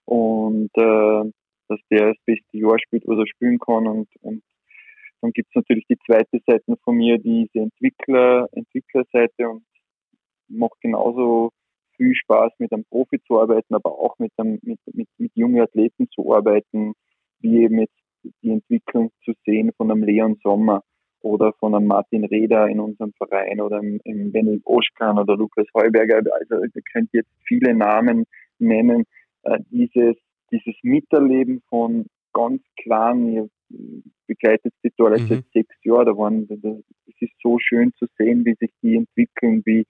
und 0.04 0.70
äh, 0.76 1.30
dass 1.68 1.80
der 1.90 2.08
das 2.08 2.16
beste 2.24 2.58
Jahr 2.58 2.78
spielt, 2.78 3.06
was 3.06 3.18
er 3.18 3.26
spielen 3.26 3.58
kann. 3.58 3.86
Und, 3.86 4.08
und 4.20 4.42
dann 5.20 5.32
gibt 5.32 5.48
es 5.48 5.54
natürlich 5.56 5.86
die 5.88 5.98
zweite 6.06 6.40
Seite 6.46 6.76
von 6.84 6.96
mir, 6.96 7.18
diese 7.18 7.58
Entwickler, 7.58 8.48
Entwicklerseite 8.52 9.48
und 9.48 9.64
macht 10.48 10.80
genauso 10.80 11.50
viel 11.96 12.14
Spaß, 12.14 12.52
mit 12.58 12.72
einem 12.72 12.84
Profi 12.84 13.20
zu 13.26 13.40
arbeiten, 13.40 13.74
aber 13.74 13.98
auch 13.98 14.18
mit, 14.18 14.32
einem, 14.36 14.58
mit, 14.62 14.78
mit, 14.92 15.08
mit 15.18 15.32
jungen 15.34 15.60
Athleten 15.60 16.08
zu 16.10 16.32
arbeiten, 16.32 16.92
wie 17.40 17.62
eben 17.62 17.80
jetzt 17.80 17.96
die 18.42 18.50
Entwicklung 18.50 19.10
zu 19.24 19.32
sehen 19.44 19.72
von 19.76 19.90
einem 19.90 20.02
Leon 20.02 20.38
Sommer 20.42 20.82
oder 21.26 21.52
von 21.54 21.74
einem 21.74 21.86
Martin 21.86 22.24
Reda 22.24 22.66
in 22.66 22.80
unserem 22.80 23.12
Verein 23.14 23.60
oder 23.60 23.78
im, 23.78 24.00
im 24.04 24.32
Benny 24.32 24.60
Oschkan 24.64 25.18
oder 25.18 25.36
Lukas 25.36 25.66
Heuberger. 25.74 26.22
Also 26.40 26.64
ihr 26.64 26.82
könnt 26.92 27.10
jetzt 27.12 27.30
viele 27.46 27.74
Namen 27.74 28.24
nennen. 28.58 29.04
Äh, 29.42 29.58
dieses, 29.70 30.16
dieses 30.50 30.74
Miterleben 30.82 31.62
von 31.68 32.06
ganz 32.32 32.62
kleinen, 32.82 33.32
ihr 33.32 33.48
begleitet 34.26 34.72
die 34.84 34.90
Torleute 34.90 35.22
mhm. 35.22 35.28
seit 35.28 35.44
sechs 35.52 35.76
Jahren, 35.84 36.06
da 36.06 36.16
waren, 36.16 36.48
es 37.06 37.14
ist 37.20 37.32
so 37.42 37.58
schön 37.58 37.92
zu 37.98 38.06
sehen, 38.18 38.44
wie 38.44 38.54
sich 38.54 38.70
die 38.82 38.96
entwickeln, 38.96 39.62
wie, 39.64 39.86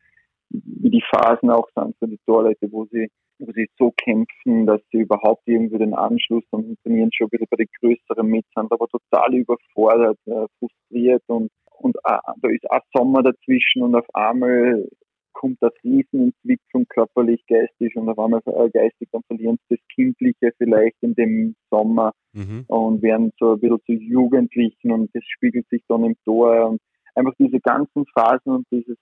wie 0.51 0.91
die 0.91 1.03
Phasen 1.11 1.51
auch 1.51 1.69
sind 1.75 1.97
für 1.99 2.09
die 2.09 2.21
Torleute, 2.27 2.71
wo 2.71 2.87
sie, 2.87 3.09
wo 3.39 3.51
sie 3.53 3.69
so 3.79 3.93
kämpfen, 3.97 4.67
dass 4.67 4.81
sie 4.93 4.99
überhaupt 4.99 5.43
irgendwie 5.47 5.79
den 5.79 5.95
Anschluss 5.95 6.45
und 6.51 6.79
trainieren 6.83 7.11
schon 7.13 7.27
ein 7.27 7.31
bisschen 7.31 7.49
bei 7.51 7.57
den 7.57 7.69
größeren 7.81 8.27
mit 8.27 8.47
sind, 8.55 8.73
aber 8.73 8.87
total 8.89 9.35
überfordert, 9.35 10.19
äh, 10.27 10.47
frustriert 10.59 11.23
und, 11.27 11.51
und 11.79 11.97
äh, 12.05 12.19
da 12.41 12.49
ist 12.49 12.71
auch 12.71 12.81
Sommer 12.95 13.23
dazwischen 13.23 13.83
und 13.83 13.95
auf 13.95 14.07
einmal 14.15 14.87
kommt 15.33 15.59
das 15.61 15.73
Riesenentwicklung 15.85 16.87
körperlich, 16.89 17.45
geistig 17.47 17.95
und 17.97 18.09
auf 18.09 18.19
einmal 18.19 18.41
äh, 18.47 18.71
geistig, 18.71 19.09
dann 19.13 19.23
verlieren 19.27 19.59
sie 19.69 19.77
das 19.77 19.87
Kindliche 19.95 20.53
vielleicht 20.57 20.97
in 21.03 21.15
dem 21.15 21.55
Sommer 21.71 22.13
mhm. 22.33 22.65
und 22.69 23.03
werden 23.03 23.33
so 23.39 23.53
ein 23.53 23.61
bisschen 23.61 23.81
zu 23.85 23.93
Jugendlichen 23.93 24.93
und 24.93 25.15
das 25.15 25.23
spiegelt 25.27 25.69
sich 25.69 25.83
dann 25.89 26.05
im 26.05 26.17
Tor 26.25 26.71
und 26.71 26.81
einfach 27.15 27.35
diese 27.39 27.61
ganzen 27.61 28.07
Phasen 28.15 28.53
und 28.53 28.67
dieses 28.71 28.97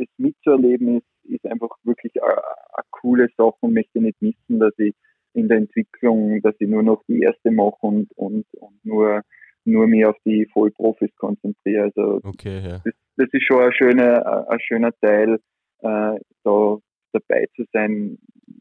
das 0.00 0.08
mitzuerleben 0.18 0.98
ist, 0.98 1.06
ist 1.24 1.46
einfach 1.46 1.70
wirklich 1.84 2.12
eine, 2.22 2.36
coole 2.90 3.28
Sache 3.36 3.56
und 3.60 3.74
möchte 3.74 4.00
nicht 4.00 4.20
missen, 4.20 4.58
dass 4.58 4.72
ich 4.78 4.94
in 5.32 5.48
der 5.48 5.58
Entwicklung, 5.58 6.42
dass 6.42 6.54
ich 6.58 6.68
nur 6.68 6.82
noch 6.82 7.02
die 7.08 7.20
erste 7.20 7.50
mache 7.50 7.78
und, 7.80 8.10
und, 8.16 8.46
und 8.58 8.84
nur, 8.84 9.22
nur 9.64 9.86
mehr 9.86 10.10
auf 10.10 10.16
die 10.24 10.46
Vollprofis 10.52 11.14
konzentriere. 11.16 11.84
Also 11.84 12.20
okay, 12.24 12.60
ja. 12.62 12.80
das, 12.84 12.94
das 13.16 13.28
ist 13.32 13.44
schon 13.44 13.62
ein 13.62 13.72
schöner, 13.72 14.48
ein 14.50 14.60
schöner 14.60 14.92
Teil, 15.00 15.38
äh, 15.80 16.18
da 16.44 16.78
dabei 17.12 17.46
zu 17.56 17.64
sein. 17.72 18.18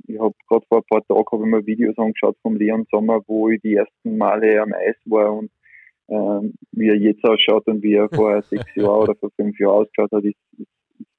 Ich 0.07 0.19
habe 0.19 0.33
gerade 0.47 0.65
vor 0.67 0.79
ein 0.79 0.83
paar 0.89 1.05
Tagen 1.05 1.25
habe 1.31 1.43
ich 1.43 1.49
mir 1.49 1.65
Videos 1.65 1.97
angeschaut 1.97 2.37
vom 2.41 2.55
Leon 2.55 2.85
Sommer, 2.91 3.21
wo 3.27 3.49
ich 3.49 3.61
die 3.61 3.75
ersten 3.75 4.17
Male 4.17 4.61
am 4.61 4.73
Eis 4.73 4.95
war 5.05 5.33
und 5.33 5.51
ähm, 6.09 6.53
wie 6.71 6.87
er 6.87 6.95
jetzt 6.95 7.23
ausschaut 7.23 7.67
und 7.67 7.83
wie 7.83 7.93
er 7.93 8.09
vor 8.09 8.41
sechs 8.43 8.75
Jahren 8.75 9.03
oder 9.03 9.15
vor 9.15 9.29
fünf 9.35 9.59
Jahren 9.59 9.81
ausgeschaut 9.81 10.11
hat, 10.11 10.23
ist, 10.23 10.37
ist 10.57 10.67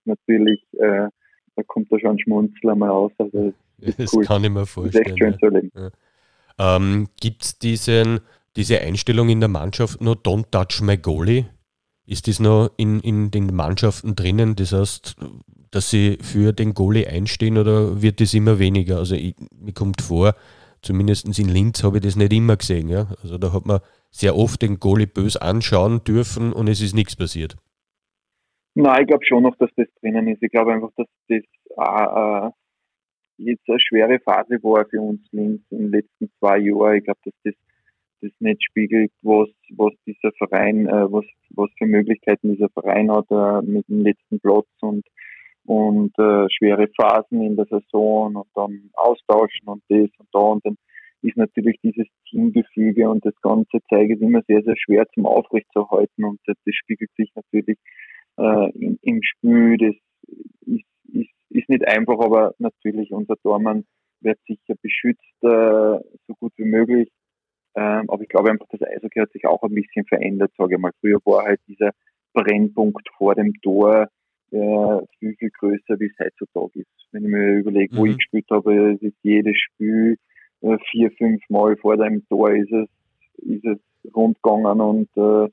natürlich, 0.04 0.62
äh, 0.74 1.08
da 1.56 1.62
kommt 1.66 1.92
da 1.92 1.98
schon 1.98 2.10
ein 2.10 2.18
Schmunzler 2.18 2.74
mal 2.74 2.88
raus. 2.88 3.12
Also, 3.18 3.52
das, 3.78 3.96
das 3.96 4.12
cool. 4.14 4.24
kann 4.24 4.44
ich 4.44 4.50
mir 4.50 4.66
vorstellen. 4.66 5.04
Das 5.04 5.12
ist 5.12 5.12
echt 5.12 5.18
schön 5.18 5.38
zu 5.38 5.46
erleben. 5.46 5.70
Ja. 5.74 6.76
Ähm, 6.76 7.08
Gibt 7.20 7.42
es 7.42 7.58
diese 7.58 8.80
Einstellung 8.80 9.28
in 9.28 9.40
der 9.40 9.48
Mannschaft 9.48 10.00
nur 10.00 10.16
Don't 10.16 10.50
touch 10.50 10.82
my 10.82 10.96
goalie? 10.96 11.46
Ist 12.06 12.26
das 12.26 12.40
noch 12.40 12.70
in, 12.76 13.00
in 13.00 13.30
den 13.30 13.54
Mannschaften 13.54 14.16
drinnen? 14.16 14.56
Das 14.56 14.72
heißt, 14.72 15.16
dass 15.70 15.90
sie 15.90 16.18
für 16.20 16.52
den 16.52 16.74
Goalie 16.74 17.06
einstehen 17.06 17.56
oder 17.56 18.02
wird 18.02 18.20
das 18.20 18.34
immer 18.34 18.58
weniger? 18.58 18.98
Also 18.98 19.14
ich, 19.14 19.36
mir 19.58 19.72
kommt 19.72 20.02
vor, 20.02 20.34
zumindest 20.82 21.38
in 21.38 21.48
Linz 21.48 21.84
habe 21.84 21.98
ich 21.98 22.02
das 22.02 22.16
nicht 22.16 22.32
immer 22.32 22.56
gesehen. 22.56 22.88
Ja? 22.88 23.08
Also 23.22 23.38
da 23.38 23.52
hat 23.52 23.64
man 23.64 23.80
sehr 24.10 24.36
oft 24.36 24.60
den 24.60 24.80
Goalie 24.80 25.06
bös 25.06 25.36
anschauen 25.36 26.02
dürfen 26.02 26.52
und 26.52 26.68
es 26.68 26.80
ist 26.80 26.94
nichts 26.94 27.14
passiert. 27.14 27.56
Nein, 28.74 29.02
ich 29.02 29.08
glaube 29.08 29.24
schon 29.24 29.42
noch, 29.42 29.56
dass 29.56 29.70
das 29.76 29.88
drinnen 30.00 30.28
ist. 30.28 30.42
Ich 30.42 30.50
glaube 30.50 30.72
einfach, 30.72 30.92
dass 30.96 31.06
das 31.28 31.42
äh, 31.76 32.50
jetzt 33.38 33.68
eine 33.68 33.80
schwere 33.80 34.20
Phase 34.20 34.62
war 34.62 34.84
für 34.86 35.00
uns 35.00 35.20
links 35.32 35.64
in 35.70 35.78
den 35.78 35.90
letzten 35.90 36.30
zwei 36.38 36.58
Jahren. 36.58 36.96
Ich 36.96 37.04
glaube, 37.04 37.20
dass 37.24 37.34
das, 37.44 37.54
das 38.20 38.30
nicht 38.38 38.62
spiegelt, 38.62 39.10
was, 39.22 39.48
was 39.70 39.92
dieser 40.06 40.32
Verein, 40.32 40.86
äh, 40.86 41.12
was, 41.12 41.24
was 41.50 41.70
für 41.78 41.86
Möglichkeiten 41.86 42.52
dieser 42.52 42.68
Verein 42.68 43.10
hat 43.10 43.26
äh, 43.30 43.66
mit 43.66 43.88
dem 43.88 44.02
letzten 44.02 44.38
Platz 44.40 44.68
und, 44.80 45.04
und 45.64 46.16
äh, 46.18 46.46
schwere 46.50 46.88
Phasen 46.96 47.42
in 47.42 47.56
der 47.56 47.66
Saison 47.66 48.36
und 48.36 48.48
dann 48.54 48.90
austauschen 48.94 49.66
und 49.66 49.82
das 49.88 50.10
und 50.18 50.28
da 50.32 50.38
und 50.38 50.64
dann 50.64 50.76
ist 51.22 51.36
natürlich 51.36 51.78
dieses 51.82 52.06
Teamgefüge 52.30 53.08
und 53.08 53.24
das 53.26 53.34
ganze 53.42 53.78
Zeige 53.90 54.14
immer 54.14 54.40
sehr, 54.46 54.62
sehr 54.62 54.76
schwer 54.76 55.06
zum 55.14 55.26
Aufrechtzuerhalten 55.26 56.24
und 56.24 56.40
das, 56.46 56.56
das 56.64 56.74
spiegelt 56.74 57.10
sich 57.16 57.30
natürlich 57.34 57.78
äh, 58.36 58.70
im, 58.78 58.98
im 59.02 59.20
Spiel. 59.22 59.76
Das 59.78 59.94
ist, 60.66 60.84
ist, 61.12 61.30
ist 61.50 61.68
nicht 61.68 61.86
einfach, 61.86 62.18
aber 62.20 62.54
natürlich 62.58 63.12
unser 63.12 63.36
Tormann 63.36 63.84
wird 64.20 64.38
sicher 64.46 64.74
beschützt, 64.82 65.20
äh, 65.42 65.46
so 66.26 66.34
gut 66.38 66.52
wie 66.56 66.64
möglich. 66.64 67.10
Ähm, 67.74 68.04
aber 68.08 68.22
ich 68.22 68.28
glaube 68.28 68.50
einfach, 68.50 68.66
das 68.70 68.82
Eishockey 68.82 69.20
hat 69.20 69.30
sich 69.32 69.46
auch 69.46 69.62
ein 69.62 69.74
bisschen 69.74 70.04
verändert, 70.06 70.52
sage 70.58 70.74
ich 70.74 70.80
mal. 70.80 70.92
Früher 71.00 71.18
war 71.24 71.44
halt 71.44 71.60
dieser 71.68 71.90
Brennpunkt 72.32 73.08
vor 73.16 73.34
dem 73.34 73.54
Tor 73.62 74.08
äh, 74.50 74.98
viel, 75.18 75.34
viel 75.36 75.50
größer, 75.50 75.98
wie 76.00 76.06
es 76.06 76.18
heutzutage 76.18 76.80
ist. 76.80 77.06
Wenn 77.12 77.24
ich 77.24 77.30
mir 77.30 77.58
überlege, 77.58 77.96
wo 77.96 78.04
Mhm. 78.04 78.12
ich 78.12 78.16
gespielt 78.18 78.46
habe, 78.50 78.92
es 78.94 79.02
ist 79.02 79.16
jedes 79.22 79.56
Spiel 79.56 80.16
äh, 80.62 80.76
vier, 80.90 81.10
fünf 81.12 81.42
Mal 81.48 81.76
vor 81.76 81.96
deinem 81.96 82.26
Tor 82.28 82.50
ist 82.52 82.72
es, 82.72 82.88
ist 83.38 83.64
es 83.64 83.78
rund 84.14 84.40
gegangen 84.42 84.80
und 84.80 85.08
äh, 85.16 85.48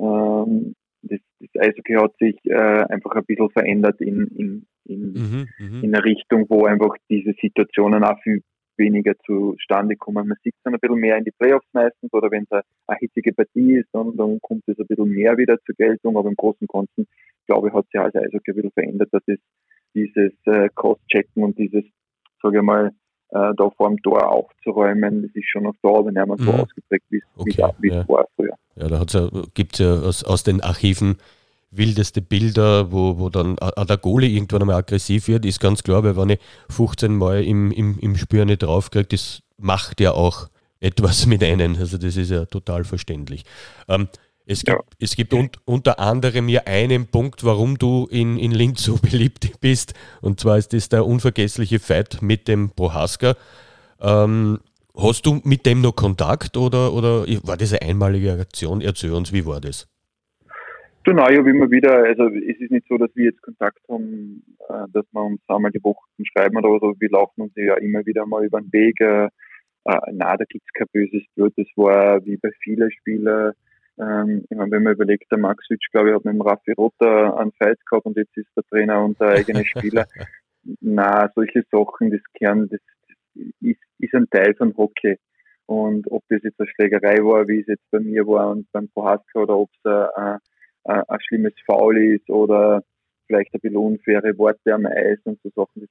ähm, 0.00 0.74
das, 1.02 1.20
das 1.40 1.62
Eishockey 1.62 1.94
hat 1.94 2.16
sich 2.18 2.36
äh, 2.44 2.54
einfach 2.54 3.12
ein 3.12 3.24
bisschen 3.24 3.50
verändert 3.50 4.00
in, 4.00 4.26
in, 4.36 4.66
in, 4.84 5.14
Mhm, 5.14 5.48
mhm. 5.58 5.84
in 5.84 5.94
eine 5.94 6.04
Richtung, 6.04 6.46
wo 6.48 6.64
einfach 6.64 6.96
diese 7.08 7.32
Situationen 7.40 8.04
auch 8.04 8.20
viel 8.22 8.42
weniger 8.76 9.14
zustande 9.26 9.96
kommen. 9.96 10.28
Man 10.28 10.38
sieht 10.42 10.54
es 10.54 10.62
dann 10.64 10.74
ein 10.74 10.80
bisschen 10.80 10.98
mehr 10.98 11.18
in 11.18 11.24
die 11.24 11.32
Playoffs 11.32 11.66
meistens 11.72 12.12
oder 12.12 12.30
wenn 12.30 12.44
es 12.44 12.52
eine, 12.52 12.62
eine 12.86 12.98
hitzige 12.98 13.32
Partie 13.32 13.76
ist, 13.76 13.88
dann, 13.92 14.16
dann 14.16 14.40
kommt 14.40 14.64
es 14.66 14.78
ein 14.78 14.86
bisschen 14.86 15.10
mehr 15.10 15.36
wieder 15.36 15.58
zur 15.66 15.74
Geltung, 15.74 16.16
aber 16.16 16.28
im 16.28 16.36
Großen 16.36 16.66
und 16.66 16.72
Ganzen, 16.72 17.06
glaube 17.46 17.68
ich, 17.68 17.74
hat 17.74 17.86
sich 17.86 18.00
halt 18.00 18.16
Eishockey 18.16 18.52
ein 18.52 18.54
bisschen 18.54 18.70
verändert, 18.72 19.08
dass 19.12 19.22
es 19.26 19.38
dieses 19.94 20.32
äh, 20.46 20.68
Cross-Checken 20.74 21.42
und 21.42 21.58
dieses, 21.58 21.84
sage 22.42 22.58
ich 22.58 22.62
mal, 22.62 22.90
äh, 23.32 23.52
da 23.56 23.70
vor 23.76 23.88
dem 23.88 24.02
Tor 24.02 24.26
aufzuräumen, 24.30 25.22
das 25.22 25.30
ist 25.34 25.48
schon 25.48 25.64
noch 25.64 25.74
da, 25.82 25.88
aber 25.90 26.10
nicht 26.12 26.26
mehr 26.26 26.36
so 26.38 26.44
Mhm. 26.52 26.60
ausgeprägt, 26.60 27.04
wie 27.10 27.22
Okay, 27.36 27.64
wie 27.80 27.88
es- 27.88 27.94
ja. 27.94 28.08
war 28.08 28.26
früher. 28.36 28.54
Ja, 28.76 28.88
da 28.88 29.02
ja, 29.06 29.28
gibt 29.54 29.74
es 29.74 29.78
ja 29.80 29.94
aus, 30.00 30.24
aus 30.24 30.42
den 30.42 30.60
Archiven 30.60 31.16
wildeste 31.72 32.20
Bilder, 32.20 32.90
wo, 32.90 33.18
wo 33.18 33.28
dann 33.28 33.58
auch 33.60 33.84
der 33.84 33.96
Goalie 33.96 34.28
irgendwann 34.34 34.62
einmal 34.62 34.76
aggressiv 34.76 35.28
wird, 35.28 35.44
ist 35.44 35.60
ganz 35.60 35.82
klar, 35.84 36.02
weil 36.02 36.16
wenn 36.16 36.30
ich 36.30 36.40
15 36.68 37.14
Mal 37.16 37.44
im, 37.44 37.70
im, 37.70 37.98
im 38.00 38.16
Spiel 38.16 38.44
nicht 38.44 38.62
draufkriege, 38.64 39.06
das 39.08 39.42
macht 39.56 40.00
ja 40.00 40.10
auch 40.12 40.48
etwas 40.80 41.26
mit 41.26 41.44
einem. 41.44 41.76
Also 41.76 41.96
das 41.98 42.16
ist 42.16 42.30
ja 42.30 42.44
total 42.46 42.82
verständlich. 42.84 43.44
Ähm, 43.88 44.08
es 44.50 44.64
gibt, 44.64 44.78
Ja. 44.78 44.84
es 44.98 45.14
gibt 45.14 45.32
un, 45.32 45.48
unter 45.64 46.00
anderem 46.00 46.48
ja 46.48 46.62
einen 46.66 47.06
Punkt, 47.06 47.44
warum 47.44 47.78
du 47.78 48.08
in, 48.10 48.36
in 48.36 48.50
Linz 48.50 48.82
so 48.82 48.96
beliebt 49.02 49.60
bist. 49.60 49.94
Und 50.20 50.40
zwar 50.40 50.58
ist 50.58 50.72
das 50.72 50.88
der 50.88 51.06
unvergessliche 51.06 51.78
Fight 51.78 52.20
mit 52.20 52.48
dem 52.48 52.70
Prohaska. 52.70 53.36
Ähm, 54.00 54.58
hast 54.96 55.24
du 55.26 55.40
mit 55.44 55.66
dem 55.66 55.80
noch 55.82 55.94
Kontakt 55.94 56.56
oder, 56.56 56.92
oder 56.92 57.26
war 57.44 57.56
das 57.56 57.72
eine 57.72 57.82
einmalige 57.90 58.32
Aktion? 58.32 58.80
Erzähl 58.80 59.12
uns, 59.12 59.32
wie 59.32 59.46
war 59.46 59.60
das? 59.60 59.88
Du, 61.04 61.12
nein, 61.12 61.32
ich 61.32 61.38
habe 61.38 61.50
immer 61.50 61.70
wieder, 61.70 61.94
also 62.04 62.24
es 62.28 62.60
ist 62.60 62.70
nicht 62.70 62.86
so, 62.88 62.98
dass 62.98 63.10
wir 63.14 63.26
jetzt 63.26 63.40
Kontakt 63.42 63.78
haben, 63.88 64.42
äh, 64.68 64.84
dass 64.92 65.06
wir 65.12 65.22
uns 65.22 65.40
einmal 65.48 65.70
die 65.70 65.82
Woche 65.82 66.04
schreiben 66.24 66.56
oder 66.58 66.78
so, 66.80 66.94
wir 66.98 67.10
laufen 67.10 67.42
uns 67.42 67.52
ja 67.54 67.76
immer 67.76 68.04
wieder 68.04 68.26
mal 68.26 68.44
über 68.44 68.60
den 68.60 68.72
Weg. 68.72 69.00
Äh, 69.00 69.26
äh, 69.84 70.12
nein, 70.12 70.36
da 70.38 70.44
gibt's 70.46 70.72
kein 70.74 70.88
böses 70.92 71.22
Blut. 71.34 71.54
Das 71.56 71.68
war 71.76 72.24
wie 72.26 72.36
bei 72.36 72.50
vielen 72.62 72.90
Spielern, 72.92 73.54
ähm, 74.00 74.44
ich 74.48 74.56
meine, 74.56 74.70
wenn 74.70 74.82
man 74.82 74.94
überlegt, 74.94 75.30
der 75.30 75.38
Max 75.38 75.68
Witsch, 75.68 75.90
glaube 75.92 76.08
ich, 76.08 76.14
hat 76.14 76.24
mit 76.24 76.34
dem 76.34 76.40
Raffi 76.40 76.72
Rotter 76.72 77.38
einen 77.38 77.52
Fight 77.52 77.78
gehabt 77.86 78.06
und 78.06 78.16
jetzt 78.16 78.36
ist 78.36 78.48
der 78.56 78.64
Trainer 78.64 79.04
und 79.04 79.20
der 79.20 79.28
eigene 79.28 79.64
Spieler. 79.64 80.06
Na, 80.80 81.30
solche 81.34 81.62
Sachen, 81.70 82.10
das 82.10 82.20
Kern, 82.34 82.68
das, 82.68 82.80
das 83.08 83.46
ist, 83.60 83.80
ist 83.98 84.14
ein 84.14 84.28
Teil 84.30 84.54
von 84.54 84.76
Hockey. 84.76 85.18
Und 85.66 86.10
ob 86.10 86.22
das 86.28 86.42
jetzt 86.42 86.60
eine 86.60 86.68
Schlägerei 86.68 87.18
war, 87.18 87.46
wie 87.46 87.60
es 87.60 87.66
jetzt 87.66 87.88
bei 87.90 88.00
mir 88.00 88.26
war 88.26 88.50
und 88.50 88.66
beim 88.72 88.88
Prohaska 88.88 89.40
oder 89.40 89.56
ob 89.56 89.70
es 89.84 89.90
äh, 89.90 90.38
ein 90.84 91.20
schlimmes 91.20 91.54
Foul 91.64 91.96
ist 91.98 92.28
oder 92.28 92.82
vielleicht 93.26 93.54
ein 93.54 93.60
bisschen 93.60 93.76
unfaire 93.76 94.36
Worte 94.38 94.74
am 94.74 94.86
Eis 94.86 95.18
und 95.24 95.38
so 95.42 95.50
Sachen. 95.54 95.82
Das, 95.82 95.90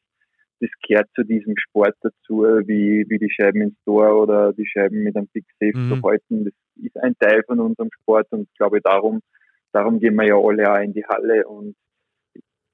das 0.59 0.69
gehört 0.85 1.09
zu 1.15 1.23
diesem 1.23 1.55
Sport 1.57 1.95
dazu, 2.01 2.43
wie, 2.65 3.05
wie 3.07 3.17
die 3.17 3.31
Scheiben 3.31 3.61
ins 3.61 3.81
Tor 3.85 4.21
oder 4.21 4.51
die 4.51 4.67
Scheiben 4.67 5.03
mit 5.03 5.15
einem 5.15 5.27
Big 5.27 5.45
Safe 5.59 5.77
Mhm. 5.77 5.89
zu 5.89 6.01
halten. 6.03 6.45
Das 6.45 6.53
ist 6.83 6.97
ein 6.97 7.15
Teil 7.19 7.43
von 7.43 7.59
unserem 7.59 7.89
Sport 8.01 8.27
und 8.31 8.41
ich 8.43 8.57
glaube 8.57 8.81
darum, 8.81 9.21
darum 9.71 9.99
gehen 9.99 10.15
wir 10.15 10.27
ja 10.27 10.35
alle 10.35 10.71
auch 10.71 10.83
in 10.83 10.93
die 10.93 11.05
Halle 11.05 11.47
und 11.47 11.75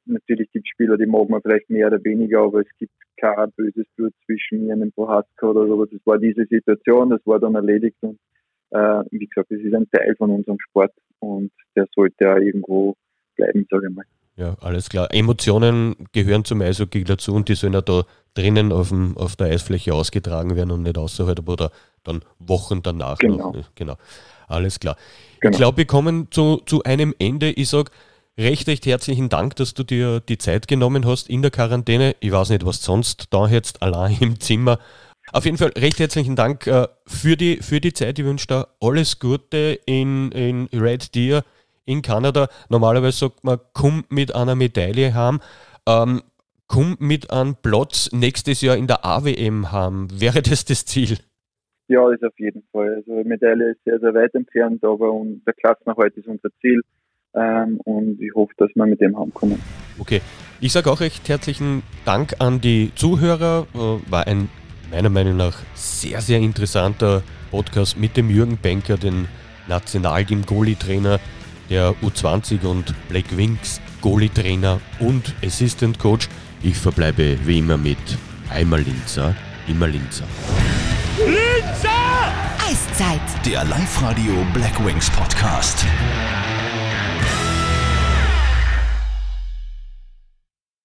natürlich 0.05 0.51
gibt 0.51 0.65
es 0.65 0.69
Spieler, 0.69 0.97
die 0.97 1.05
mag 1.05 1.29
man 1.29 1.41
vielleicht 1.41 1.69
mehr 1.69 1.87
oder 1.87 2.03
weniger, 2.03 2.41
aber 2.41 2.61
es 2.61 2.77
gibt 2.77 2.93
kein 3.17 3.51
böses 3.51 3.85
Blut 3.95 4.13
zwischen 4.25 4.65
mir 4.65 4.73
und 4.73 4.81
dem 4.81 4.91
Prohaska 4.91 5.47
oder 5.47 5.67
so. 5.67 5.85
Das 5.85 5.99
war 6.05 6.17
diese 6.17 6.45
Situation, 6.45 7.09
das 7.09 7.25
war 7.25 7.39
dann 7.39 7.55
erledigt 7.55 7.97
und 8.01 8.19
äh, 8.71 9.03
wie 9.11 9.25
gesagt, 9.25 9.51
das 9.51 9.59
ist 9.59 9.73
ein 9.73 9.89
Teil 9.91 10.15
von 10.17 10.31
unserem 10.31 10.59
Sport 10.59 10.93
und 11.19 11.51
der 11.75 11.87
sollte 11.95 12.31
auch 12.31 12.37
irgendwo 12.37 12.95
bleiben, 13.35 13.65
sage 13.69 13.87
ich 13.89 13.95
mal. 13.95 14.05
Ja, 14.37 14.55
alles 14.59 14.89
klar. 14.89 15.13
Emotionen 15.13 15.95
gehören 16.11 16.43
zum 16.43 16.61
Eishockey 16.61 17.03
dazu 17.05 17.33
und 17.33 17.47
die 17.47 17.55
sollen 17.55 17.73
ja 17.73 17.81
da 17.81 18.03
drinnen 18.33 18.73
auf, 18.73 18.89
dem, 18.89 19.15
auf 19.17 19.35
der 19.37 19.47
Eisfläche 19.47 19.93
ausgetragen 19.93 20.55
werden 20.57 20.71
und 20.71 20.83
nicht 20.83 20.97
außerhalb 20.97 21.47
oder 21.47 21.71
dann 22.03 22.21
Wochen 22.39 22.83
danach 22.83 23.17
Genau. 23.17 23.51
noch. 23.51 23.65
Genau. 23.75 23.95
Alles 24.47 24.79
klar. 24.79 24.97
Genau. 25.39 25.51
Ich 25.51 25.57
glaube, 25.57 25.77
wir 25.77 25.85
kommen 25.85 26.27
zu, 26.31 26.61
zu 26.65 26.83
einem 26.83 27.15
Ende. 27.17 27.49
Ich 27.51 27.69
sage 27.69 27.91
recht, 28.37 28.67
recht 28.67 28.85
herzlichen 28.85 29.29
Dank, 29.29 29.55
dass 29.55 29.73
du 29.73 29.83
dir 29.83 30.19
die 30.19 30.37
Zeit 30.37 30.67
genommen 30.67 31.05
hast 31.05 31.29
in 31.29 31.41
der 31.41 31.51
Quarantäne. 31.51 32.15
Ich 32.19 32.31
weiß 32.33 32.49
nicht, 32.49 32.65
was 32.65 32.83
sonst 32.83 33.27
da 33.29 33.47
jetzt 33.47 33.81
allein 33.81 34.17
im 34.19 34.39
Zimmer. 34.41 34.79
Auf 35.31 35.45
jeden 35.45 35.57
Fall 35.57 35.71
recht 35.77 35.99
herzlichen 35.99 36.35
Dank 36.35 36.67
äh, 36.67 36.87
für, 37.07 37.37
die, 37.37 37.57
für 37.57 37.79
die 37.79 37.93
Zeit. 37.93 38.19
Ich 38.19 38.25
wünsche 38.25 38.47
dir 38.47 38.67
alles 38.81 39.17
Gute 39.19 39.79
in, 39.85 40.31
in 40.33 40.67
Red 40.73 41.15
Deer 41.15 41.43
in 41.85 42.01
Kanada. 42.01 42.47
Normalerweise 42.69 43.17
sagt 43.17 43.43
man, 43.43 43.59
komm 43.73 44.03
mit 44.09 44.33
einer 44.35 44.55
Medaille 44.55 45.13
haben. 45.13 45.39
Ähm, 45.87 46.21
komm 46.67 46.97
mit 46.99 47.31
einem 47.31 47.55
Platz 47.61 48.09
nächstes 48.11 48.61
Jahr 48.61 48.75
in 48.75 48.87
der 48.87 49.05
AWM 49.05 49.71
haben. 49.71 50.07
Wäre 50.19 50.41
das 50.41 50.65
das 50.65 50.85
Ziel? 50.85 51.17
Ja, 51.87 52.09
das 52.09 52.23
auf 52.23 52.39
jeden 52.39 52.63
Fall. 52.71 52.95
Also 52.95 53.27
Medaille 53.27 53.71
ist 53.71 53.83
sehr, 53.85 53.99
sehr 53.99 54.13
weit 54.13 54.33
entfernt, 54.33 54.83
aber 54.83 55.13
der 55.45 55.53
Klassenerhalt 55.53 56.17
ist 56.17 56.27
unser 56.27 56.49
Ziel. 56.59 56.81
Ähm, 57.35 57.79
und 57.83 58.21
ich 58.21 58.33
hoffe, 58.33 58.53
dass 58.57 58.69
wir 58.75 58.85
mit 58.85 59.01
dem 59.01 59.17
heimkommen. 59.19 59.61
Okay. 59.99 60.21
Ich 60.61 60.71
sage 60.71 60.89
auch 60.89 61.01
recht 61.01 61.27
herzlichen 61.27 61.83
Dank 62.05 62.35
an 62.39 62.61
die 62.61 62.91
Zuhörer. 62.95 63.67
Äh, 63.73 64.11
War 64.11 64.25
ein 64.25 64.49
meiner 64.89 65.09
Meinung 65.09 65.37
nach 65.37 65.57
sehr, 65.73 66.21
sehr 66.21 66.39
interessanter 66.39 67.21
Podcast 67.51 67.97
mit 67.97 68.15
dem 68.17 68.29
Jürgen 68.29 68.57
Benker, 68.57 68.97
den 68.97 69.27
Nationalteam-Goalie-Trainer 69.67 71.19
der 71.69 71.93
U20 72.03 72.63
und 72.65 72.93
Black 73.09 73.35
Wings 73.35 73.81
Goalie-Trainer 74.01 74.79
und 74.99 75.33
Assistant 75.43 75.97
Coach. 75.99 76.27
Ich 76.61 76.77
verbleibe 76.77 77.37
wie 77.45 77.59
immer 77.59 77.77
mit 77.77 77.97
einmal 78.49 78.81
Linzer, 78.81 79.35
immer 79.67 79.87
Linzer. 79.87 80.25
Eiszeit. 82.67 83.21
Der 83.45 83.63
Live-Radio 83.65 84.45
Black 84.53 84.83
Wings 84.85 85.09
Podcast. 85.09 85.85